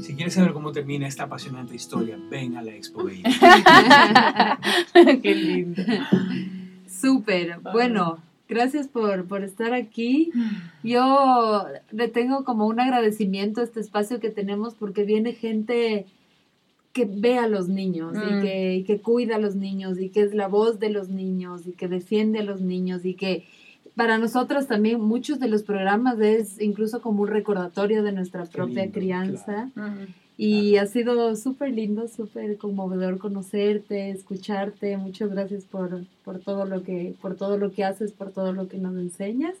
Si 0.02 0.14
quieres 0.14 0.34
saber 0.34 0.52
cómo 0.52 0.72
termina 0.72 1.06
esta 1.06 1.24
apasionante 1.24 1.74
historia, 1.74 2.18
ven 2.30 2.56
a 2.56 2.62
la 2.62 2.74
Expo 2.74 3.04
Baby. 3.04 3.22
Qué 5.22 5.34
lindo. 5.34 5.82
Súper. 6.88 7.58
Bueno, 7.72 8.18
gracias 8.48 8.88
por, 8.88 9.26
por 9.26 9.44
estar 9.44 9.72
aquí. 9.72 10.30
Yo 10.82 11.64
le 11.90 12.08
tengo 12.08 12.44
como 12.44 12.66
un 12.66 12.80
agradecimiento 12.80 13.60
a 13.60 13.64
este 13.64 13.80
espacio 13.80 14.20
que 14.20 14.30
tenemos 14.30 14.74
porque 14.74 15.04
viene 15.04 15.32
gente 15.32 16.06
que 16.92 17.06
ve 17.06 17.38
a 17.38 17.46
los 17.46 17.68
niños 17.68 18.14
y, 18.14 18.34
Mm. 18.34 18.42
que, 18.42 18.74
y 18.76 18.84
que 18.84 19.00
cuida 19.00 19.36
a 19.36 19.38
los 19.38 19.54
niños 19.54 19.98
y 19.98 20.10
que 20.10 20.20
es 20.22 20.34
la 20.34 20.48
voz 20.48 20.78
de 20.78 20.90
los 20.90 21.08
niños 21.08 21.66
y 21.66 21.72
que 21.72 21.88
defiende 21.88 22.40
a 22.40 22.44
los 22.44 22.60
niños 22.60 23.06
y 23.06 23.14
que 23.14 23.46
para 23.96 24.18
nosotros 24.18 24.66
también 24.66 25.00
muchos 25.00 25.38
de 25.38 25.48
los 25.48 25.62
programas 25.62 26.18
es 26.20 26.60
incluso 26.60 27.02
como 27.02 27.22
un 27.22 27.28
recordatorio 27.28 28.02
de 28.02 28.12
nuestra 28.12 28.44
propia 28.46 28.84
lindo, 28.84 28.98
crianza. 28.98 29.70
Y 30.38 30.76
ha 30.76 30.86
sido 30.86 31.36
súper 31.36 31.72
lindo, 31.72 32.08
súper 32.08 32.56
conmovedor 32.56 33.18
conocerte, 33.18 34.10
escucharte. 34.10 34.96
Muchas 34.96 35.30
gracias 35.30 35.64
por, 35.64 36.04
por, 36.24 36.38
todo 36.38 36.64
lo 36.64 36.82
que, 36.82 37.14
por 37.20 37.36
todo 37.36 37.58
lo 37.58 37.70
que 37.70 37.84
haces, 37.84 38.12
por 38.12 38.32
todo 38.32 38.52
lo 38.52 38.66
que 38.66 38.78
nos 38.78 38.96
enseñas. 38.96 39.54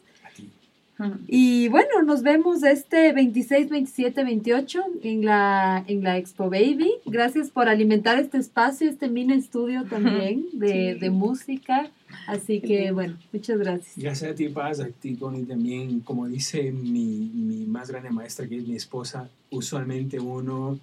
Y 1.28 1.68
bueno, 1.68 2.02
nos 2.04 2.22
vemos 2.22 2.62
este 2.62 3.12
26, 3.12 3.68
27, 3.70 4.24
28 4.24 4.82
en 5.02 5.24
la, 5.24 5.84
en 5.86 6.02
la 6.04 6.18
Expo 6.18 6.50
Baby. 6.50 6.90
Gracias 7.06 7.50
por 7.50 7.68
alimentar 7.68 8.18
este 8.18 8.38
espacio, 8.38 8.88
este 8.90 9.08
mini 9.08 9.34
estudio 9.34 9.84
también 9.84 10.46
de, 10.52 10.94
Sí. 10.94 11.00
de 11.00 11.10
música. 11.10 11.90
Así 12.26 12.60
que 12.60 12.90
bueno, 12.92 13.16
muchas 13.32 13.58
gracias. 13.58 13.94
Gracias 13.96 14.30
a 14.30 14.34
ti, 14.34 14.48
Paz, 14.48 14.80
a 14.80 14.88
ti, 14.88 15.16
Connie, 15.16 15.44
también. 15.44 16.00
Como 16.00 16.26
dice 16.28 16.70
mi, 16.72 17.30
mi 17.34 17.64
más 17.66 17.90
grande 17.90 18.10
maestra, 18.10 18.46
que 18.46 18.58
es 18.58 18.66
mi 18.66 18.76
esposa, 18.76 19.28
usualmente 19.50 20.20
uno 20.20 20.78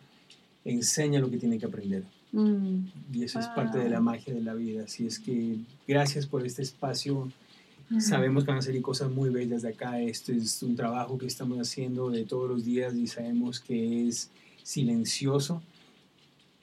enseña 0.66 1.20
lo 1.20 1.30
que 1.30 1.38
tiene 1.38 1.58
que 1.58 1.66
aprender. 1.66 2.04
Mm, 2.32 2.80
Y 3.14 3.24
eso 3.24 3.40
es 3.40 3.48
parte 3.48 3.80
de 3.80 3.90
la 3.90 4.00
magia 4.02 4.34
de 4.34 4.42
la 4.42 4.54
vida. 4.54 4.84
Así 4.84 5.06
es 5.08 5.20
que 5.20 5.56
gracias 5.88 6.26
por 6.28 6.46
este 6.46 6.62
espacio. 6.62 7.32
Sabemos 7.98 8.44
que 8.44 8.52
van 8.52 8.60
a 8.60 8.62
salir 8.62 8.84
cosas 8.84 9.10
muy 9.10 9.30
bellas 9.32 9.64
de 9.64 9.70
acá. 9.70 10.00
Esto 10.00 10.32
es 10.32 10.62
un 10.62 10.76
trabajo 10.76 11.18
que 11.18 11.26
estamos 11.26 11.58
haciendo 11.58 12.12
de 12.12 12.24
todos 12.24 12.48
los 12.48 12.64
días 12.64 12.94
y 12.94 13.08
sabemos 13.08 13.60
que 13.60 14.08
es 14.08 14.30
silencioso, 14.62 15.64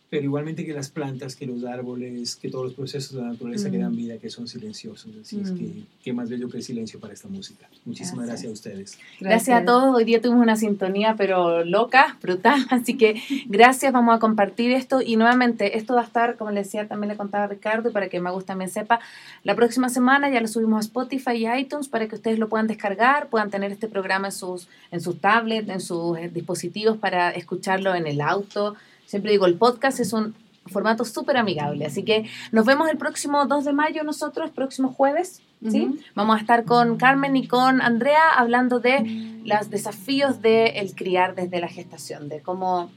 pero 0.08 0.22
igualmente 0.22 0.64
que 0.64 0.72
las 0.72 0.88
plantas, 0.90 1.34
que 1.34 1.46
los 1.46 1.64
árboles, 1.64 2.36
que 2.36 2.48
todos 2.48 2.64
los 2.66 2.74
procesos 2.74 3.16
de 3.16 3.22
la 3.22 3.28
naturaleza 3.28 3.70
que 3.70 3.78
Mm. 3.78 3.80
dan 3.82 3.96
vida, 3.96 4.18
que 4.18 4.30
son 4.30 4.46
silenciosos. 4.46 5.10
Así 5.20 5.40
es 5.40 5.50
Mm. 5.50 5.56
que 5.58 5.72
qué 6.04 6.12
más 6.12 6.30
bello 6.30 6.48
que 6.48 6.58
el 6.58 6.62
silencio 6.62 7.00
para 7.00 7.12
esta 7.12 7.26
música. 7.28 7.68
Muchísimas 7.84 8.26
Gracias. 8.26 8.42
gracias, 8.44 8.50
a 8.50 8.52
ustedes. 8.52 8.98
Gracias 9.20 9.62
a 9.62 9.64
todos. 9.64 9.94
Hoy 9.96 10.04
día 10.04 10.20
tuvimos 10.20 10.42
una 10.42 10.54
sintonía, 10.56 11.16
pero 11.18 11.64
loca, 11.64 12.16
brutal. 12.22 12.54
Así 12.70 12.96
que 12.96 13.20
gracias. 13.46 13.92
Vamos 13.92 14.14
a 14.14 14.20
compartir 14.20 14.70
esto. 14.70 15.00
Y 15.02 15.16
nuevamente, 15.16 15.76
esto 15.76 15.94
va 15.94 16.02
a 16.02 16.04
estar, 16.04 16.36
como 16.36 16.52
le 16.52 16.60
decía, 16.62 16.86
también 16.86 17.08
le 17.08 17.16
contaba 17.16 17.44
a 17.44 17.48
Ricardo, 17.48 17.88
y 17.88 17.92
para 17.92 18.08
que 18.08 18.20
Magus 18.20 18.44
también 18.44 18.70
sepa, 18.70 19.00
la 19.42 19.54
próxima 19.56 19.88
semana 19.88 20.30
ya 20.30 20.40
lo 20.40 20.46
subimos 20.46 20.76
a 20.78 20.80
Spotify 20.80 21.32
y 21.32 21.46
iTunes 21.60 21.88
para 21.88 22.06
que 22.06 22.14
ustedes 22.14 22.38
lo 22.38 22.48
puedan 22.48 22.68
descargar, 22.68 23.28
puedan 23.28 23.50
tener 23.50 23.72
este 23.72 23.88
programa 23.88 24.28
en 24.28 24.32
sus, 24.32 24.68
en 24.92 25.00
sus 25.00 25.18
tablets, 25.20 25.68
en 25.68 25.80
sus 25.80 26.16
eh, 26.18 26.30
dispositivos 26.32 26.96
para 26.96 27.30
escucharlo 27.30 27.94
en 27.96 28.06
el 28.06 28.20
auto. 28.20 28.76
Siempre 29.06 29.32
digo, 29.32 29.46
el 29.46 29.54
podcast 29.54 30.00
es 30.00 30.12
un 30.12 30.34
formato 30.66 31.04
súper 31.04 31.36
amigable. 31.36 31.86
Así 31.86 32.02
que 32.02 32.28
nos 32.52 32.66
vemos 32.66 32.88
el 32.90 32.98
próximo 32.98 33.46
2 33.46 33.64
de 33.64 33.72
mayo 33.72 34.04
nosotros, 34.04 34.50
próximo 34.50 34.92
jueves. 34.92 35.40
¿sí? 35.70 35.86
Ujú. 35.86 35.98
Vamos 36.14 36.36
a 36.36 36.40
estar 36.40 36.64
con 36.64 36.96
Carmen 36.96 37.36
y 37.36 37.46
con 37.46 37.80
Andrea 37.80 38.30
hablando 38.36 38.80
de 38.80 39.40
los 39.44 39.70
desafíos 39.70 40.42
de 40.42 40.66
el 40.80 40.94
criar 40.94 41.34
desde 41.34 41.60
la 41.60 41.68
gestación, 41.68 42.28
de 42.28 42.40
cómo 42.40 42.90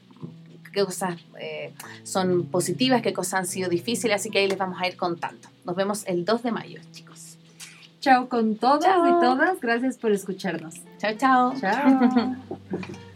qué 0.74 0.86
cosas 0.86 1.16
eh, 1.40 1.74
son 2.04 2.46
positivas, 2.46 3.02
qué 3.02 3.14
cosas 3.14 3.34
han 3.36 3.46
sido 3.48 3.70
difíciles, 3.70 4.16
así 4.16 4.30
que 4.30 4.40
ahí 4.40 4.48
les 4.48 4.58
vamos 4.58 4.80
a 4.82 4.88
ir 4.88 4.98
contando. 4.98 5.48
Nos 5.66 5.76
vemos 5.76 6.04
el 6.06 6.26
2 6.26 6.44
de 6.44 6.52
mayo, 6.52 6.82
chicos. 6.92 7.38
Chao 8.02 8.30
con 8.30 8.56
todos 8.56 8.86
Chao. 8.86 9.08
y 9.08 9.26
todas. 9.26 9.60
Gracias 9.60 9.98
por 9.98 10.12
escucharnos. 10.12 10.76
Chao, 11.00 11.14
chao. 11.18 11.54
Chao. 11.60 12.36